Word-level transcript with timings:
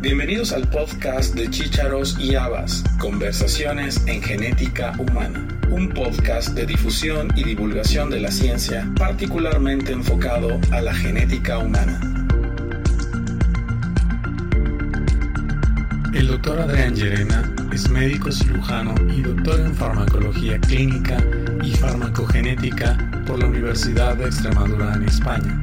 Bienvenidos 0.00 0.52
al 0.52 0.68
podcast 0.68 1.34
de 1.34 1.50
Chícharos 1.50 2.16
y 2.20 2.36
Habas, 2.36 2.84
Conversaciones 3.00 4.00
en 4.06 4.22
Genética 4.22 4.94
Humana, 4.96 5.48
un 5.70 5.88
podcast 5.88 6.50
de 6.50 6.66
difusión 6.66 7.26
y 7.34 7.42
divulgación 7.42 8.08
de 8.08 8.20
la 8.20 8.30
ciencia 8.30 8.88
particularmente 8.96 9.90
enfocado 9.90 10.60
a 10.70 10.80
la 10.82 10.94
genética 10.94 11.58
humana. 11.58 12.00
El 16.14 16.28
doctor 16.28 16.60
Adrián 16.60 16.94
Llerena 16.94 17.52
es 17.72 17.90
médico 17.90 18.30
cirujano 18.30 18.94
y 19.12 19.22
doctor 19.22 19.58
en 19.58 19.74
farmacología 19.74 20.60
clínica 20.60 21.16
y 21.60 21.72
farmacogenética 21.72 22.96
por 23.26 23.40
la 23.40 23.46
Universidad 23.46 24.14
de 24.14 24.26
Extremadura 24.26 24.94
en 24.94 25.02
España. 25.02 25.60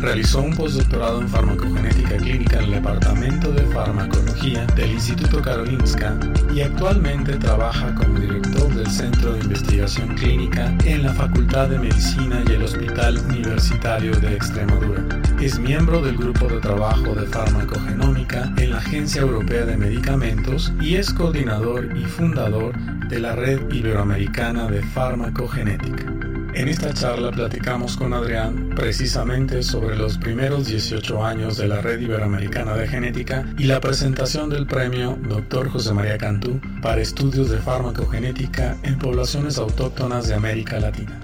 Realizó 0.00 0.42
un 0.42 0.54
postdoctorado 0.54 1.20
en 1.20 1.28
farmacogenética 1.28 2.16
clínica 2.18 2.58
en 2.58 2.64
el 2.66 2.70
Departamento 2.70 3.50
de 3.50 3.62
Farmacología 3.66 4.64
del 4.76 4.92
Instituto 4.92 5.42
Karolinska 5.42 6.16
y 6.54 6.60
actualmente 6.60 7.36
trabaja 7.36 7.92
como 7.96 8.20
director 8.20 8.72
del 8.74 8.86
Centro 8.86 9.32
de 9.32 9.40
Investigación 9.40 10.14
Clínica 10.14 10.72
en 10.84 11.02
la 11.02 11.12
Facultad 11.12 11.68
de 11.68 11.80
Medicina 11.80 12.42
y 12.48 12.52
el 12.52 12.62
Hospital 12.62 13.18
Universitario 13.18 14.12
de 14.12 14.34
Extremadura. 14.34 15.04
Es 15.40 15.58
miembro 15.58 16.00
del 16.00 16.16
Grupo 16.16 16.46
de 16.46 16.60
Trabajo 16.60 17.14
de 17.14 17.26
Farmacogenómica 17.26 18.52
en 18.56 18.70
la 18.70 18.78
Agencia 18.78 19.22
Europea 19.22 19.64
de 19.64 19.76
Medicamentos 19.76 20.72
y 20.80 20.94
es 20.94 21.12
coordinador 21.12 21.96
y 21.96 22.04
fundador 22.04 22.72
de 23.08 23.18
la 23.18 23.34
Red 23.34 23.72
Iberoamericana 23.72 24.68
de 24.68 24.80
Farmacogenética. 24.82 26.17
En 26.58 26.66
esta 26.66 26.92
charla 26.92 27.30
platicamos 27.30 27.96
con 27.96 28.12
Adrián 28.12 28.70
precisamente 28.74 29.62
sobre 29.62 29.94
los 29.94 30.18
primeros 30.18 30.66
18 30.66 31.24
años 31.24 31.56
de 31.56 31.68
la 31.68 31.80
Red 31.80 32.00
Iberoamericana 32.00 32.74
de 32.74 32.88
Genética 32.88 33.46
y 33.56 33.66
la 33.66 33.78
presentación 33.78 34.50
del 34.50 34.66
premio 34.66 35.16
Dr. 35.28 35.68
José 35.68 35.94
María 35.94 36.18
Cantú 36.18 36.60
para 36.82 37.00
estudios 37.00 37.48
de 37.48 37.58
farmacogenética 37.58 38.76
en 38.82 38.98
poblaciones 38.98 39.56
autóctonas 39.56 40.26
de 40.26 40.34
América 40.34 40.80
Latina. 40.80 41.20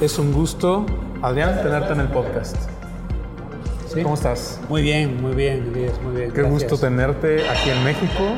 Es 0.00 0.20
un 0.20 0.32
gusto, 0.32 0.86
Adrián, 1.20 1.60
tenerte 1.64 1.94
en 1.94 2.00
el 2.00 2.08
podcast. 2.10 2.56
¿Sí? 3.92 4.04
¿Cómo 4.04 4.14
estás? 4.14 4.60
Muy 4.68 4.82
bien, 4.82 5.20
muy 5.20 5.34
bien, 5.34 5.72
Elías, 5.74 6.00
muy 6.00 6.14
bien. 6.14 6.30
Qué 6.30 6.42
gracias. 6.42 6.70
gusto 6.70 6.78
tenerte 6.78 7.50
aquí 7.50 7.70
en 7.70 7.82
México. 7.82 8.36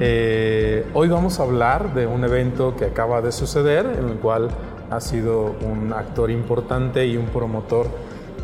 Eh, 0.00 0.86
hoy 0.94 1.08
vamos 1.08 1.40
a 1.40 1.44
hablar 1.44 1.94
de 1.94 2.06
un 2.06 2.24
evento 2.24 2.76
que 2.76 2.86
acaba 2.86 3.20
de 3.22 3.32
suceder, 3.32 3.86
en 3.98 4.08
el 4.08 4.16
cual 4.16 4.48
has 4.90 5.04
sido 5.04 5.54
un 5.62 5.92
actor 5.92 6.30
importante 6.30 7.06
y 7.06 7.16
un 7.16 7.26
promotor 7.26 7.86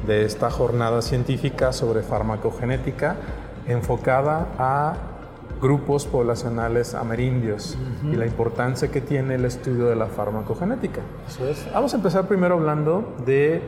de 0.06 0.24
esta 0.24 0.50
jornada 0.50 1.02
científica 1.02 1.72
sobre 1.72 2.02
farmacogenética 2.02 3.16
enfocada 3.66 4.48
a 4.58 4.94
grupos 5.60 6.06
poblacionales 6.06 6.94
amerindios 6.94 7.78
y 8.04 8.14
la 8.14 8.26
importancia 8.26 8.88
que 8.88 9.00
tiene 9.00 9.34
el 9.34 9.44
estudio 9.44 9.86
de 9.86 9.96
la 9.96 10.06
farmacogenética. 10.06 11.00
Eso 11.26 11.48
es. 11.48 11.66
Vamos 11.72 11.92
a 11.94 11.96
empezar 11.96 12.28
primero 12.28 12.54
hablando 12.54 13.14
de 13.24 13.62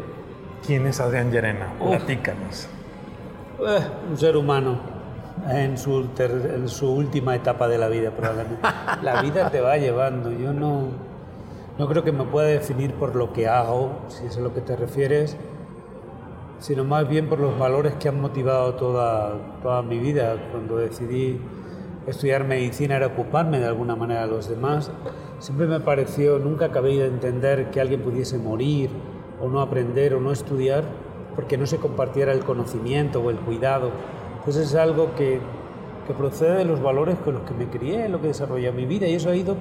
quién 0.66 0.86
es 0.86 1.00
Adrián 1.00 1.30
Llerena. 1.30 1.72
Platícanos. 1.78 2.69
Eh, 3.66 3.80
un 4.11 4.16
ser 4.16 4.36
humano 4.36 4.98
en 5.50 5.78
su, 5.78 6.05
ter- 6.08 6.53
en 6.55 6.69
su 6.69 6.91
última 6.92 7.34
etapa 7.36 7.69
de 7.69 7.78
la 7.78 7.89
vida, 7.89 8.11
probablemente. 8.11 8.61
la 9.03 9.22
vida 9.22 9.50
te 9.50 9.61
va 9.61 9.77
llevando. 9.77 10.30
Yo 10.33 10.53
no, 10.53 10.89
no 11.78 11.89
creo 11.89 12.05
que 12.05 12.12
me 12.12 12.25
pueda 12.25 12.48
definir 12.48 12.95
por 12.95 13.14
lo 13.17 13.33
que 13.33 13.48
hago, 13.48 13.91
si 14.08 14.27
es 14.27 14.36
a 14.36 14.41
lo 14.41 14.53
que 14.55 14.61
te 14.61 14.77
refieres, 14.77 15.36
sino 16.58 16.84
más 16.84 17.08
bien 17.08 17.28
por 17.28 17.39
los 17.39 17.58
valores 17.58 17.95
que 17.95 18.08
han 18.08 18.20
motivado 18.20 18.74
toda, 18.74 19.35
toda 19.63 19.83
mi 19.83 19.98
vida. 19.98 20.36
Cuando 20.51 20.77
decidí 20.77 21.40
estudiar 22.07 22.45
medicina 22.45 22.96
era 22.96 23.07
ocuparme 23.08 23.61
de 23.61 23.67
alguna 23.67 23.95
manera 23.96 24.23
de 24.23 24.29
los 24.33 24.48
demás. 24.48 24.90
Siempre 25.39 25.67
me 25.67 25.79
pareció, 25.80 26.39
nunca 26.39 26.67
acabé 26.67 26.96
de 26.96 27.07
entender 27.07 27.70
que 27.70 27.80
alguien 27.80 28.02
pudiese 28.02 28.39
morir 28.39 28.90
o 29.40 29.48
no 29.48 29.61
aprender 29.61 30.14
o 30.14 30.20
no 30.20 30.33
estudiar 30.33 30.83
porque 31.36 31.57
no 31.57 31.67
se 31.67 31.77
compartiera 31.77 32.33
el 32.33 32.40
conocimiento 32.40 33.20
o 33.20 33.30
el 33.30 33.36
cuidado. 33.36 33.92
Entonces 34.48 34.70
es 34.70 34.77
algo 34.81 35.14
que, 35.14 35.41
que 36.07 36.14
procede 36.14 36.57
de 36.57 36.64
los 36.64 36.81
valores 36.81 37.17
con 37.23 37.35
los 37.35 37.42
que 37.42 37.53
me 37.53 37.67
crié, 37.67 38.09
lo 38.09 38.19
que 38.23 38.29
desarrollé 38.29 38.73
mi 38.73 38.86
vida 38.86 39.07
y 39.07 39.13
eso 39.14 39.29
ha 39.29 39.36
ido, 39.36 39.55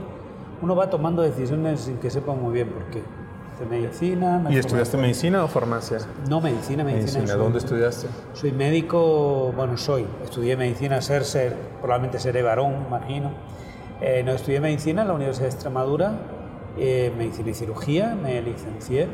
uno 0.62 0.78
va 0.78 0.90
tomando 0.90 1.22
decisiones 1.24 1.82
sin 1.82 1.98
que 1.98 2.10
sepa 2.10 2.34
muy 2.34 2.54
bien 2.54 2.70
por 2.70 2.86
qué. 2.86 3.02
De 3.60 3.66
medicina. 3.66 4.40
me 4.40 4.54
¿Y 4.54 4.58
estudiaste 4.58 4.96
medicina 4.96 5.44
o 5.44 5.50
farmacia? 5.50 5.98
No, 6.30 6.40
medicina, 6.40 6.86
medicina. 6.86 7.20
Medicina. 7.20 7.28
soy- 7.28 7.38
¿Dónde 7.38 7.58
estudiaste? 7.60 8.08
soy 8.32 8.54
médico, 8.54 9.52
bueno, 9.58 9.76
soy. 9.76 10.06
Estudié 10.24 10.56
medicina, 10.56 11.02
ser, 11.02 11.26
ser, 11.26 11.54
probablemente 11.82 12.18
seré 12.18 12.42
varón, 12.42 12.86
imagino. 12.88 13.32
Eh, 14.00 14.24
no, 14.26 14.32
estudié 14.32 14.62
medicina 14.62 15.02
en 15.02 15.10
la 15.10 15.16
Universidad 15.16 15.48
de 15.48 15.54
Extremadura, 15.54 16.14
eh, 16.78 17.12
medicina 17.18 17.50
y 17.50 17.54
cirugía, 17.54 18.16
me 18.16 18.42
licencié. 18.42 19.10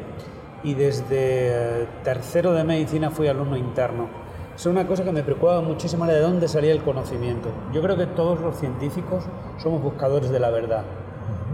Y 0.63 0.75
desde 0.75 1.87
tercero 2.03 2.53
de 2.53 2.63
medicina 2.63 3.09
fui 3.09 3.27
alumno 3.27 3.57
interno. 3.57 4.21
Es 4.55 4.67
una 4.67 4.85
cosa 4.85 5.03
que 5.03 5.11
me 5.11 5.23
preocupaba 5.23 5.61
muchísimo, 5.61 6.05
era 6.05 6.13
de 6.13 6.21
dónde 6.21 6.47
salía 6.47 6.73
el 6.73 6.83
conocimiento. 6.83 7.49
Yo 7.73 7.81
creo 7.81 7.97
que 7.97 8.05
todos 8.05 8.39
los 8.39 8.55
científicos 8.55 9.23
somos 9.57 9.81
buscadores 9.81 10.29
de 10.29 10.39
la 10.39 10.51
verdad. 10.51 10.83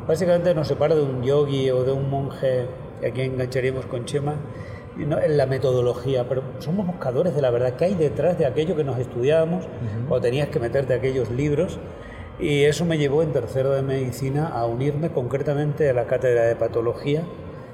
Básicamente 0.05 0.53
nos 0.53 0.67
separa 0.67 0.95
de 0.95 1.03
un 1.03 1.23
yogi 1.23 1.71
o 1.71 1.85
de 1.85 1.93
un 1.93 2.09
monje, 2.09 2.67
y 3.01 3.05
aquí 3.05 3.21
engancharíamos 3.21 3.85
con 3.85 4.03
Chema, 4.03 4.35
en 4.97 5.37
la 5.37 5.45
metodología, 5.45 6.27
pero 6.27 6.43
somos 6.59 6.85
buscadores 6.87 7.33
de 7.33 7.41
la 7.41 7.51
verdad. 7.51 7.75
¿Qué 7.77 7.85
hay 7.85 7.95
detrás 7.95 8.37
de 8.37 8.45
aquello 8.45 8.75
que 8.75 8.83
nos 8.83 8.99
estudiábamos 8.99 9.63
o 10.09 10.19
tenías 10.19 10.49
que 10.49 10.59
meterte 10.59 10.93
aquellos 10.93 11.31
libros? 11.31 11.79
Y 12.37 12.63
eso 12.63 12.83
me 12.83 12.97
llevó 12.97 13.23
en 13.23 13.31
tercero 13.31 13.71
de 13.71 13.81
medicina 13.81 14.47
a 14.47 14.65
unirme 14.65 15.09
concretamente 15.09 15.89
a 15.89 15.93
la 15.93 16.05
cátedra 16.05 16.43
de 16.43 16.55
patología 16.57 17.23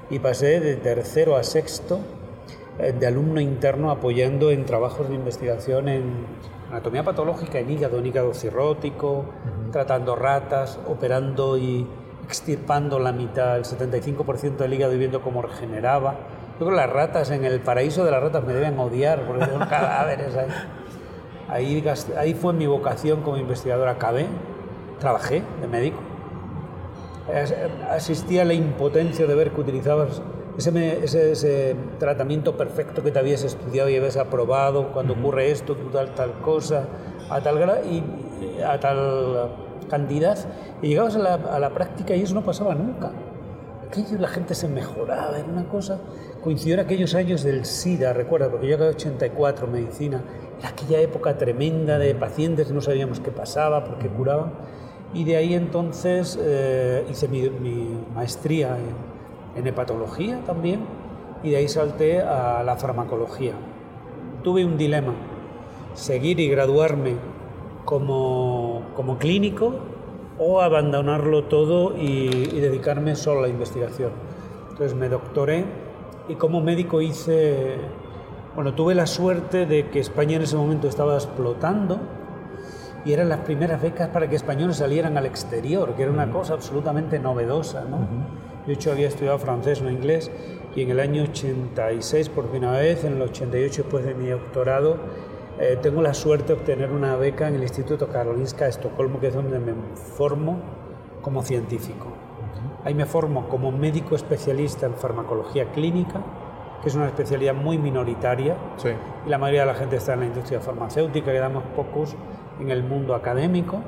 y 0.08 0.20
pasé 0.20 0.60
de 0.60 0.76
tercero 0.76 1.34
a 1.34 1.42
sexto 1.42 1.98
de 2.78 3.06
alumno 3.06 3.40
interno 3.40 3.90
apoyando 3.90 4.50
en 4.50 4.64
trabajos 4.66 5.08
de 5.08 5.14
investigación 5.14 5.88
en 5.88 6.26
anatomía 6.70 7.04
patológica, 7.04 7.58
en 7.58 7.70
hígado, 7.70 7.98
en 7.98 8.06
hígado 8.06 8.34
cirrótico, 8.34 9.24
tratando 9.72 10.14
ratas, 10.16 10.78
operando 10.88 11.56
y 11.56 11.86
extirpando 12.24 12.98
la 12.98 13.12
mitad, 13.12 13.56
el 13.56 13.64
75% 13.64 14.56
del 14.56 14.74
hígado 14.74 14.92
y 14.94 14.98
viendo 14.98 15.22
cómo 15.22 15.42
regeneraba. 15.42 16.14
Yo 16.58 16.66
creo 16.66 16.70
que 16.70 16.76
las 16.76 16.90
ratas 16.90 17.30
en 17.30 17.44
el 17.44 17.60
paraíso 17.60 18.04
de 18.04 18.10
las 18.10 18.22
ratas 18.22 18.44
me 18.44 18.52
deben 18.52 18.78
odiar 18.78 19.22
porque 19.26 19.46
son 19.46 19.60
cadáveres 19.68 20.34
ahí. 20.36 20.48
Ahí, 21.48 21.84
ahí 22.18 22.34
fue 22.34 22.52
mi 22.52 22.66
vocación 22.66 23.22
como 23.22 23.36
investigador. 23.36 23.88
Acabé, 23.88 24.26
trabajé 24.98 25.42
de 25.60 25.68
médico. 25.68 25.98
As- 27.32 27.54
Asistí 27.90 28.38
a 28.38 28.44
la 28.44 28.54
impotencia 28.54 29.26
de 29.26 29.34
ver 29.34 29.52
que 29.52 29.60
utilizabas 29.60 30.20
ese, 30.58 30.72
me- 30.72 31.04
ese- 31.04 31.32
ese 31.32 31.76
tratamiento 31.98 32.56
perfecto 32.56 33.02
que 33.02 33.10
te 33.10 33.18
habías 33.18 33.42
estudiado 33.44 33.88
y 33.88 33.96
habías 33.96 34.16
aprobado, 34.16 34.92
cuando 34.92 35.14
ocurre 35.14 35.50
esto, 35.50 35.76
tú 35.76 35.88
tal, 35.90 36.14
tal 36.14 36.32
cosa, 36.40 36.84
a 37.30 37.40
tal, 37.40 37.58
gra- 37.58 37.80
y, 37.84 38.02
a 38.62 38.78
tal 38.80 39.50
cantidad, 39.90 40.38
y 40.82 40.88
llegabas 40.88 41.16
a 41.16 41.18
la, 41.18 41.34
a 41.34 41.58
la 41.58 41.70
práctica 41.70 42.14
y 42.16 42.22
eso 42.22 42.34
no 42.34 42.42
pasaba 42.42 42.74
nunca. 42.74 43.12
Aquello 43.86 44.18
la 44.18 44.28
gente 44.28 44.54
se 44.54 44.66
mejoraba, 44.68 45.38
era 45.38 45.46
una 45.48 45.68
cosa. 45.68 45.98
Coincidió 46.42 46.74
en 46.74 46.80
aquellos 46.80 47.14
años 47.14 47.42
del 47.44 47.64
SIDA, 47.64 48.12
recuerda, 48.12 48.50
porque 48.50 48.66
yo 48.68 48.74
acabé 48.76 48.90
84, 48.90 49.66
medicina, 49.68 50.22
era 50.58 50.70
aquella 50.70 51.00
época 51.00 51.36
tremenda 51.38 51.98
de 51.98 52.14
pacientes 52.14 52.66
que 52.66 52.72
no 52.72 52.80
sabíamos 52.80 53.20
qué 53.20 53.30
pasaba, 53.30 53.84
por 53.84 53.98
qué 53.98 54.08
curaban. 54.08 54.52
Y 55.14 55.24
de 55.24 55.36
ahí 55.36 55.54
entonces 55.54 56.38
eh, 56.40 57.04
hice 57.10 57.28
mi, 57.28 57.48
mi 57.48 57.96
maestría 58.14 58.76
en, 58.76 59.15
en 59.56 59.66
hepatología 59.66 60.40
también, 60.44 60.80
y 61.42 61.50
de 61.50 61.56
ahí 61.56 61.68
salté 61.68 62.20
a 62.20 62.62
la 62.62 62.76
farmacología. 62.76 63.52
Tuve 64.42 64.64
un 64.64 64.76
dilema, 64.76 65.14
seguir 65.94 66.40
y 66.40 66.48
graduarme 66.48 67.14
como, 67.84 68.82
como 68.94 69.18
clínico 69.18 69.74
o 70.38 70.60
abandonarlo 70.60 71.44
todo 71.44 71.96
y, 71.96 72.28
y 72.52 72.60
dedicarme 72.60 73.16
solo 73.16 73.40
a 73.40 73.42
la 73.42 73.48
investigación. 73.48 74.10
Entonces 74.70 74.94
me 74.94 75.08
doctoré 75.08 75.64
y 76.28 76.34
como 76.34 76.60
médico 76.60 77.00
hice, 77.00 77.76
bueno, 78.54 78.74
tuve 78.74 78.94
la 78.94 79.06
suerte 79.06 79.66
de 79.66 79.88
que 79.88 80.00
España 80.00 80.36
en 80.36 80.42
ese 80.42 80.56
momento 80.56 80.88
estaba 80.88 81.14
explotando 81.14 81.98
y 83.04 83.12
eran 83.12 83.28
las 83.28 83.40
primeras 83.40 83.80
becas 83.80 84.08
para 84.08 84.28
que 84.28 84.34
españoles 84.36 84.76
salieran 84.78 85.16
al 85.16 85.26
exterior, 85.26 85.94
que 85.94 86.02
era 86.02 86.10
una 86.10 86.30
cosa 86.30 86.54
absolutamente 86.54 87.20
novedosa, 87.20 87.84
¿no? 87.84 87.98
Hecho, 88.74 88.92
había 88.92 89.08
estudiado 89.08 89.38
francés, 89.38 89.82
no 89.82 89.90
inglés, 89.90 90.30
y 90.74 90.82
en 90.82 90.90
el 90.90 91.00
año 91.00 91.22
86 91.22 92.28
por 92.28 92.46
primera 92.46 92.72
vez, 92.72 93.04
en 93.04 93.14
el 93.14 93.22
88 93.22 93.82
después 93.82 94.04
de 94.04 94.14
mi 94.14 94.28
doctorado, 94.28 94.96
eh, 95.58 95.78
tengo 95.80 96.02
la 96.02 96.12
suerte 96.12 96.48
de 96.48 96.54
obtener 96.54 96.90
una 96.90 97.16
beca 97.16 97.48
en 97.48 97.54
el 97.54 97.62
Instituto 97.62 98.08
Karolinska 98.08 98.64
de 98.64 98.70
Estocolmo, 98.70 99.20
que 99.20 99.28
es 99.28 99.34
donde 99.34 99.58
me 99.58 99.72
formo 99.96 100.60
como 101.22 101.42
científico. 101.42 102.08
Ahí 102.84 102.94
me 102.94 103.06
formo 103.06 103.48
como 103.48 103.72
médico 103.72 104.14
especialista 104.14 104.86
en 104.86 104.94
farmacología 104.94 105.72
clínica 105.72 106.22
que 106.82 106.88
es 106.88 106.94
una 106.94 107.06
especialidad 107.06 107.54
muy 107.54 107.78
minoritaria. 107.78 108.56
Sí. 108.76 108.90
Y 109.26 109.28
la 109.28 109.38
mayoría 109.38 109.62
de 109.62 109.66
la 109.66 109.74
gente 109.74 109.96
está 109.96 110.14
en 110.14 110.20
la 110.20 110.26
industria 110.26 110.60
farmacéutica, 110.60 111.32
quedamos 111.32 111.64
pocos 111.74 112.14
en 112.60 112.70
el 112.70 112.82
mundo 112.82 113.14
académico, 113.14 113.82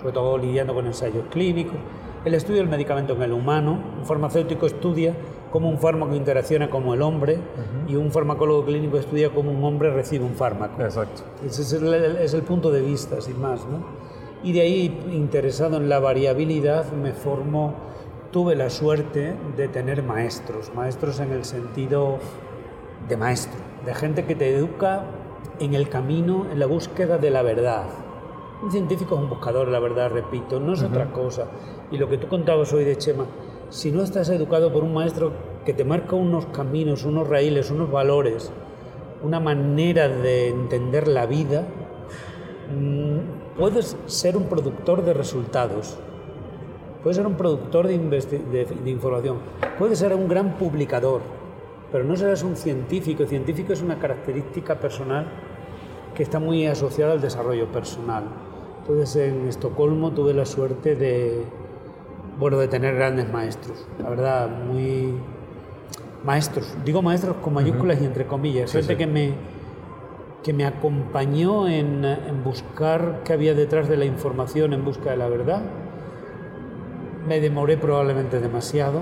sobre 0.00 0.12
todo 0.12 0.38
lidiando 0.38 0.74
con 0.74 0.86
ensayos 0.86 1.24
clínicos. 1.30 1.76
El 2.24 2.32
estudio 2.32 2.60
del 2.60 2.70
medicamento 2.70 3.12
en 3.12 3.22
el 3.22 3.32
humano, 3.32 3.78
un 3.98 4.06
farmacéutico 4.06 4.64
estudia 4.64 5.14
cómo 5.50 5.68
un 5.68 5.78
fármaco 5.78 6.14
interacciona 6.14 6.70
como 6.70 6.94
el 6.94 7.02
hombre 7.02 7.38
y 7.86 7.96
un 7.96 8.10
farmacólogo 8.10 8.64
clínico 8.64 8.96
estudia 8.96 9.28
cómo 9.28 9.50
un 9.50 9.62
hombre 9.62 9.92
recibe 9.92 10.24
un 10.24 10.34
fármaco. 10.34 10.82
Exacto. 10.82 11.22
Ese 11.44 11.60
es 11.60 11.72
el, 11.74 11.92
es 11.92 12.32
el 12.32 12.40
punto 12.40 12.70
de 12.70 12.80
vista, 12.80 13.20
sin 13.20 13.38
más. 13.38 13.60
¿no? 13.66 13.84
Y 14.42 14.52
de 14.52 14.62
ahí, 14.62 15.04
interesado 15.12 15.76
en 15.76 15.90
la 15.90 15.98
variabilidad, 15.98 16.90
me 16.92 17.12
formo, 17.12 17.74
tuve 18.30 18.56
la 18.56 18.70
suerte 18.70 19.34
de 19.54 19.68
tener 19.68 20.02
maestros, 20.02 20.72
maestros 20.74 21.20
en 21.20 21.30
el 21.30 21.44
sentido 21.44 22.18
de 23.06 23.18
maestro, 23.18 23.60
de 23.84 23.94
gente 23.94 24.24
que 24.24 24.34
te 24.34 24.48
educa 24.48 25.04
en 25.60 25.74
el 25.74 25.90
camino, 25.90 26.46
en 26.50 26.58
la 26.58 26.64
búsqueda 26.66 27.18
de 27.18 27.30
la 27.30 27.42
verdad. 27.42 27.84
Un 28.62 28.70
científico 28.70 29.14
es 29.16 29.20
un 29.20 29.28
buscador, 29.28 29.68
la 29.68 29.80
verdad, 29.80 30.10
repito, 30.10 30.60
no 30.60 30.72
es 30.74 30.82
otra 30.82 31.10
cosa. 31.12 31.46
Y 31.90 31.98
lo 31.98 32.08
que 32.08 32.18
tú 32.18 32.28
contabas 32.28 32.72
hoy 32.72 32.84
de 32.84 32.96
Chema, 32.96 33.26
si 33.68 33.90
no 33.90 34.02
estás 34.02 34.28
educado 34.30 34.72
por 34.72 34.84
un 34.84 34.94
maestro 34.94 35.32
que 35.64 35.74
te 35.74 35.84
marca 35.84 36.16
unos 36.16 36.46
caminos, 36.46 37.04
unos 37.04 37.28
raíles, 37.28 37.70
unos 37.70 37.90
valores, 37.90 38.52
una 39.22 39.40
manera 39.40 40.08
de 40.08 40.48
entender 40.48 41.08
la 41.08 41.26
vida, 41.26 41.66
mm, 42.74 43.58
puedes 43.58 43.96
ser 44.06 44.36
un 44.36 44.44
productor 44.44 45.04
de 45.04 45.14
resultados, 45.14 45.98
puedes 47.02 47.16
ser 47.16 47.26
un 47.26 47.34
productor 47.34 47.88
de, 47.88 47.98
de, 47.98 48.66
de 48.84 48.90
información, 48.90 49.38
puedes 49.78 49.98
ser 49.98 50.14
un 50.14 50.28
gran 50.28 50.56
publicador, 50.56 51.20
pero 51.90 52.04
no 52.04 52.16
serás 52.16 52.42
un 52.42 52.56
científico. 52.56 53.26
científico 53.26 53.72
es 53.72 53.82
una 53.82 53.98
característica 53.98 54.78
personal 54.78 55.26
que 56.14 56.22
está 56.22 56.38
muy 56.38 56.66
asociada 56.66 57.12
al 57.12 57.20
desarrollo 57.20 57.70
personal. 57.70 58.24
Entonces 58.80 59.16
en 59.16 59.48
Estocolmo 59.48 60.12
tuve 60.12 60.34
la 60.34 60.46
suerte 60.46 60.94
de, 60.94 61.42
bueno, 62.38 62.58
de 62.58 62.68
tener 62.68 62.94
grandes 62.94 63.30
maestros, 63.32 63.86
la 64.02 64.10
verdad, 64.10 64.48
muy 64.48 65.14
maestros, 66.24 66.74
digo 66.84 67.02
maestros 67.02 67.36
con 67.36 67.54
mayúsculas 67.54 68.00
y 68.00 68.04
entre 68.04 68.26
comillas, 68.26 68.72
gente 68.72 68.96
que 68.96 69.06
me 69.06 69.54
que 70.42 70.52
me 70.52 70.66
acompañó 70.66 71.66
en, 71.66 72.04
en, 72.04 72.44
buscar 72.44 73.22
qué 73.24 73.32
había 73.32 73.54
detrás 73.54 73.88
de 73.88 73.96
la 73.96 74.04
información 74.04 74.74
en 74.74 74.84
busca 74.84 75.12
de 75.12 75.16
la 75.16 75.26
verdad. 75.26 75.62
Me 77.26 77.40
demoré 77.40 77.78
probablemente 77.78 78.38
demasiado, 78.40 79.00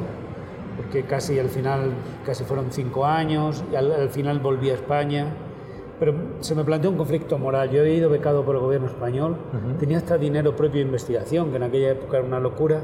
porque 0.76 1.02
casi 1.02 1.40
al 1.40 1.48
final, 1.48 1.94
casi 2.24 2.44
fueron 2.44 2.70
cinco 2.70 3.06
años, 3.06 3.64
y 3.72 3.74
al, 3.74 3.90
al 3.90 4.10
final 4.10 4.38
volví 4.38 4.70
a 4.70 4.74
España 4.74 5.26
pero 6.02 6.14
se 6.40 6.56
me 6.56 6.64
planteó 6.64 6.90
un 6.90 6.96
conflicto 6.96 7.38
moral. 7.38 7.70
Yo 7.70 7.84
he 7.84 7.94
ido 7.94 8.10
becado 8.10 8.44
por 8.44 8.56
el 8.56 8.60
gobierno 8.60 8.88
español, 8.88 9.36
tenía 9.78 9.98
hasta 9.98 10.18
dinero 10.18 10.56
propio 10.56 10.80
de 10.80 10.86
investigación, 10.86 11.50
que 11.50 11.58
en 11.58 11.62
aquella 11.62 11.92
época 11.92 12.16
era 12.16 12.26
una 12.26 12.40
locura, 12.40 12.80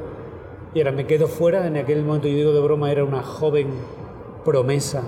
y 0.73 0.79
ahora 0.79 0.93
me 0.93 1.05
quedo 1.05 1.27
fuera. 1.27 1.67
En 1.67 1.77
aquel 1.77 2.05
momento, 2.05 2.29
yo 2.29 2.37
digo 2.37 2.53
de 2.53 2.61
broma, 2.61 2.93
era 2.93 3.03
una 3.03 3.25
joven 3.25 3.71
promesa 4.45 5.03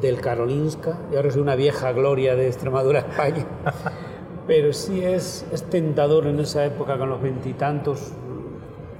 del 0.00 0.18
Karolinska, 0.18 0.98
y 1.12 1.16
ahora 1.16 1.30
soy 1.30 1.42
una 1.42 1.56
vieja 1.56 1.92
gloria 1.92 2.36
de 2.36 2.46
Extremadura, 2.46 3.00
España. 3.00 3.44
Pero 4.46 4.72
sí 4.72 5.04
es, 5.04 5.44
es 5.52 5.62
tentador 5.64 6.26
en 6.26 6.40
esa 6.40 6.64
época, 6.64 6.96
con 6.96 7.10
los 7.10 7.20
veintitantos. 7.20 8.12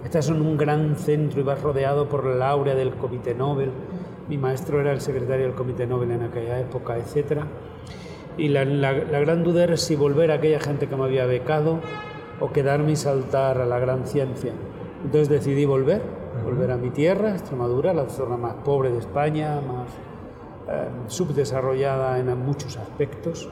Estás 0.05 0.29
en 0.29 0.43
un 0.43 0.59
gran 0.59 0.97
centro 0.97 1.41
y 1.41 1.43
vas 1.43 1.63
rodeado 1.63 2.07
por 2.07 2.27
la 2.27 2.51
aurea 2.51 2.75
del 2.75 2.91
Comité 2.97 3.35
Nobel. 3.35 3.71
Mi 4.29 4.37
maestro 4.37 4.79
era 4.79 4.93
el 4.93 5.01
secretario 5.01 5.47
del 5.47 5.55
Comité 5.55 5.87
Nobel 5.87 6.11
en 6.11 6.25
aquella 6.25 6.61
época, 6.61 6.99
etcétera 6.99 7.47
y 8.37 8.49
la, 8.49 8.65
la, 8.65 8.93
la, 8.93 9.21
gran 9.21 9.43
duda 9.43 9.65
era 9.65 9.77
si 9.77 9.97
volver 9.97 10.31
a 10.31 10.35
aquella 10.35 10.61
gente 10.61 10.87
que 10.87 10.97
me 10.97 11.05
había 11.05 11.27
becado 11.27 11.81
o 12.41 12.53
quedarme 12.53 12.93
y 12.93 12.97
saltar 12.97 13.61
a 13.61 13.67
la 13.67 13.79
gran 13.79 14.07
ciencia. 14.07 14.53
Entonces 15.05 15.29
decidí 15.29 15.65
volver, 15.65 16.01
uh 16.01 16.41
-huh. 16.41 16.45
volver 16.45 16.71
a 16.71 16.77
mi 16.77 16.91
tierra, 16.91 17.31
Extremadura, 17.31 17.93
la 17.93 18.09
zona 18.09 18.37
más 18.37 18.55
pobre 18.65 18.91
de 18.91 18.99
España, 18.99 19.61
más 19.61 19.89
eh, 20.69 20.89
subdesarrollada 21.07 22.19
en 22.19 22.39
muchos 22.39 22.77
aspectos, 22.77 23.49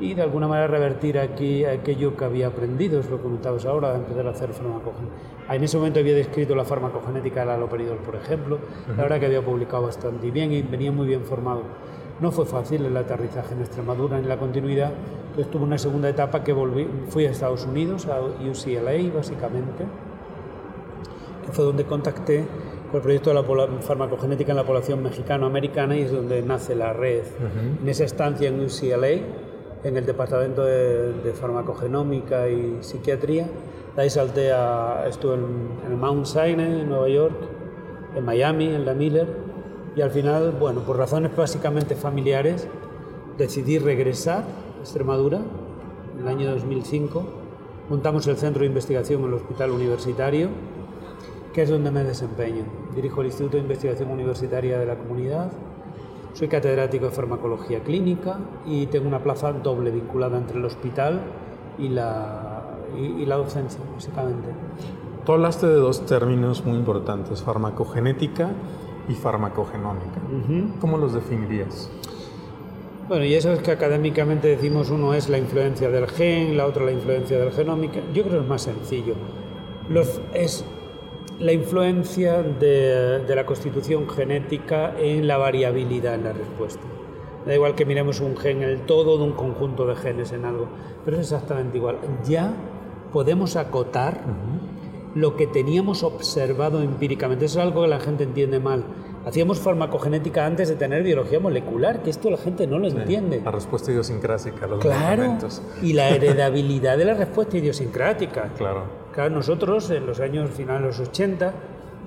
y 0.00 0.14
de 0.14 0.22
alguna 0.22 0.48
manera 0.48 0.66
revertir 0.66 1.18
aquí 1.18 1.64
aquello 1.64 2.16
que 2.16 2.24
había 2.24 2.46
aprendido, 2.48 3.00
es 3.00 3.10
lo 3.10 3.18
que 3.18 3.24
comentabas 3.24 3.66
ahora, 3.66 3.94
empezar 3.94 4.26
a 4.26 4.30
hacer 4.30 4.50
farmacogenética. 4.52 5.54
En 5.54 5.62
ese 5.62 5.76
momento 5.76 6.00
había 6.00 6.14
descrito 6.14 6.54
la 6.54 6.64
farmacogenética 6.64 7.40
del 7.40 7.50
aloperidol, 7.50 7.98
por 7.98 8.16
ejemplo, 8.16 8.56
uh 8.56 8.58
-huh. 8.58 8.96
la 8.96 9.02
verdad 9.02 9.20
que 9.20 9.26
había 9.26 9.44
publicado 9.44 9.82
bastante 9.82 10.30
bien 10.30 10.52
y 10.52 10.62
venía 10.62 10.90
muy 10.90 11.06
bien 11.06 11.22
formado. 11.24 11.62
No 12.20 12.30
fue 12.30 12.44
fácil 12.44 12.84
el 12.84 12.96
aterrizaje 12.96 13.54
en 13.54 13.60
Extremadura, 13.60 14.18
en 14.18 14.28
la 14.28 14.36
continuidad. 14.36 14.92
Entonces 15.30 15.50
tuve 15.50 15.64
una 15.64 15.78
segunda 15.78 16.08
etapa 16.08 16.42
que 16.44 16.52
volví, 16.52 16.86
fui 17.08 17.24
a 17.26 17.30
Estados 17.30 17.64
Unidos, 17.64 18.06
a 18.06 18.20
UCLA 18.20 19.14
básicamente, 19.14 19.84
que 21.46 21.52
fue 21.52 21.64
donde 21.64 21.84
contacté 21.84 22.44
con 22.90 22.96
el 22.96 23.02
proyecto 23.02 23.30
de 23.30 23.34
la 23.36 23.42
farmacogenética 23.80 24.50
en 24.52 24.56
la 24.56 24.64
población 24.64 25.02
mexicano-americana 25.02 25.96
y 25.96 26.02
es 26.02 26.12
donde 26.12 26.42
nace 26.42 26.74
la 26.74 26.92
red. 26.92 27.20
Uh 27.20 27.44
-huh. 27.44 27.82
En 27.82 27.88
esa 27.88 28.04
estancia 28.04 28.48
en 28.48 28.60
UCLA, 28.60 29.12
en 29.84 29.96
el 29.96 30.04
departamento 30.04 30.64
de, 30.64 31.12
de 31.12 31.32
farmacogenómica 31.32 32.48
y 32.48 32.78
psiquiatría, 32.80 33.46
de 33.96 34.02
ahí 34.02 34.10
salté 34.10 34.52
a, 34.52 35.06
estuve 35.08 35.34
en, 35.34 35.70
en 35.86 35.98
Mount 35.98 36.26
Sinai, 36.26 36.80
en 36.80 36.88
Nueva 36.88 37.08
York, 37.08 37.36
en 38.16 38.24
Miami, 38.24 38.66
en 38.66 38.84
la 38.84 38.94
Miller, 38.94 39.28
y 39.96 40.00
al 40.02 40.10
final, 40.10 40.52
bueno, 40.52 40.80
por 40.82 40.96
razones 40.96 41.34
básicamente 41.34 41.94
familiares, 41.94 42.68
decidí 43.36 43.78
regresar 43.78 44.44
a 44.44 44.80
Extremadura 44.80 45.40
en 46.14 46.20
el 46.20 46.28
año 46.28 46.50
2005. 46.52 47.24
Montamos 47.88 48.26
el 48.28 48.36
centro 48.36 48.60
de 48.60 48.66
investigación 48.66 49.22
en 49.22 49.28
el 49.28 49.34
Hospital 49.34 49.70
Universitario, 49.70 50.48
que 51.52 51.62
es 51.62 51.70
donde 51.70 51.90
me 51.90 52.04
desempeño. 52.04 52.64
Dirijo 52.94 53.20
el 53.22 53.28
Instituto 53.28 53.56
de 53.56 53.64
Investigación 53.64 54.10
Universitaria 54.10 54.78
de 54.78 54.86
la 54.86 54.96
Comunidad. 54.96 55.50
Soy 56.34 56.46
catedrático 56.46 57.06
de 57.06 57.10
farmacología 57.10 57.80
clínica 57.80 58.38
y 58.64 58.86
tengo 58.86 59.08
una 59.08 59.20
plaza 59.20 59.52
doble 59.52 59.90
vinculada 59.90 60.38
entre 60.38 60.58
el 60.58 60.64
hospital 60.64 61.20
y 61.76 61.88
la, 61.88 62.78
y, 62.96 63.22
y 63.22 63.26
la 63.26 63.36
docencia, 63.36 63.80
básicamente. 63.92 64.50
Tú 65.26 65.32
hablaste 65.32 65.66
de 65.66 65.74
dos 65.74 66.06
términos 66.06 66.64
muy 66.64 66.78
importantes, 66.78 67.42
farmacogenética 67.42 68.52
y 69.10 69.14
farmacogenómica. 69.14 70.20
Uh 70.30 70.52
-huh. 70.52 70.78
¿Cómo 70.80 70.96
los 70.96 71.12
definirías? 71.12 71.90
Bueno, 73.08 73.24
y 73.24 73.34
eso 73.34 73.52
es 73.52 73.58
que 73.58 73.72
académicamente 73.72 74.46
decimos 74.46 74.88
uno 74.88 75.14
es 75.14 75.28
la 75.28 75.36
influencia 75.36 75.90
del 75.90 76.06
gen, 76.06 76.56
la 76.56 76.64
otra 76.66 76.84
la 76.84 76.92
influencia 76.92 77.40
del 77.40 77.50
genómica. 77.50 78.00
Yo 78.14 78.22
creo 78.22 78.36
que 78.36 78.44
es 78.44 78.48
más 78.48 78.62
sencillo. 78.62 79.14
Los, 79.88 80.20
es 80.32 80.64
la 81.40 81.52
influencia 81.52 82.40
de, 82.40 83.18
de, 83.26 83.34
la 83.34 83.44
constitución 83.44 84.08
genética 84.08 84.94
en 84.96 85.26
la 85.26 85.38
variabilidad 85.38 86.14
en 86.14 86.22
la 86.22 86.32
respuesta. 86.32 86.82
Da 87.46 87.52
igual 87.52 87.74
que 87.74 87.84
miremos 87.84 88.20
un 88.20 88.36
gen, 88.36 88.62
el 88.62 88.82
todo 88.82 89.18
de 89.18 89.24
un 89.24 89.32
conjunto 89.32 89.86
de 89.86 89.96
genes 89.96 90.30
en 90.30 90.44
algo, 90.44 90.68
pero 91.04 91.16
es 91.16 91.32
exactamente 91.32 91.78
igual. 91.78 91.96
Ya 92.28 92.54
podemos 93.12 93.56
acotar 93.56 94.20
uh 94.24 94.28
-huh. 94.28 95.18
lo 95.18 95.34
que 95.34 95.48
teníamos 95.48 96.04
observado 96.04 96.80
empíricamente. 96.80 97.46
Eso 97.46 97.58
es 97.58 97.66
algo 97.66 97.82
que 97.82 97.88
la 97.88 97.98
gente 97.98 98.22
entiende 98.22 98.60
mal. 98.60 98.84
Hacíamos 99.26 99.58
farmacogenética 99.58 100.46
antes 100.46 100.68
de 100.68 100.76
tener 100.76 101.02
biología 101.02 101.40
molecular, 101.40 102.02
que 102.02 102.10
esto 102.10 102.30
la 102.30 102.38
gente 102.38 102.66
no 102.66 102.78
lo 102.78 102.90
sí, 102.90 102.96
entiende. 102.96 103.42
La 103.44 103.50
respuesta 103.50 103.90
idiosincrática, 103.90 104.66
los 104.66 104.80
claro, 104.80 105.36
y 105.82 105.92
la 105.92 106.08
heredabilidad 106.08 106.96
de 106.96 107.04
la 107.04 107.14
respuesta 107.14 107.58
idiosincrática. 107.58 108.50
Claro. 108.56 108.84
Claro, 109.12 109.30
nosotros 109.30 109.90
en 109.90 110.06
los 110.06 110.20
años 110.20 110.50
finales 110.50 110.82
de 110.82 110.88
los 110.88 111.08
80 111.08 111.52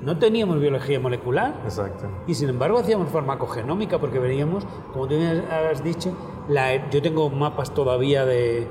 no 0.01 0.17
teníamos 0.17 0.60
biología 0.60 1.00
molecular. 1.00 1.53
Exacto. 1.65 2.08
Y 2.27 2.34
sin 2.34 2.50
embargo 2.50 2.79
hacíamos 2.79 3.10
farmacogenómica 3.10 4.00
porque 4.00 4.20
veníamos, 4.20 4.65
como 4.91 5.08
tú 5.08 5.15
has 5.51 5.84
dicho, 5.84 6.13
la, 6.50 6.89
yo 6.89 7.01
tengo 7.01 7.29
mapas 7.29 7.74
todavía 7.74 8.25
de, 8.25 8.67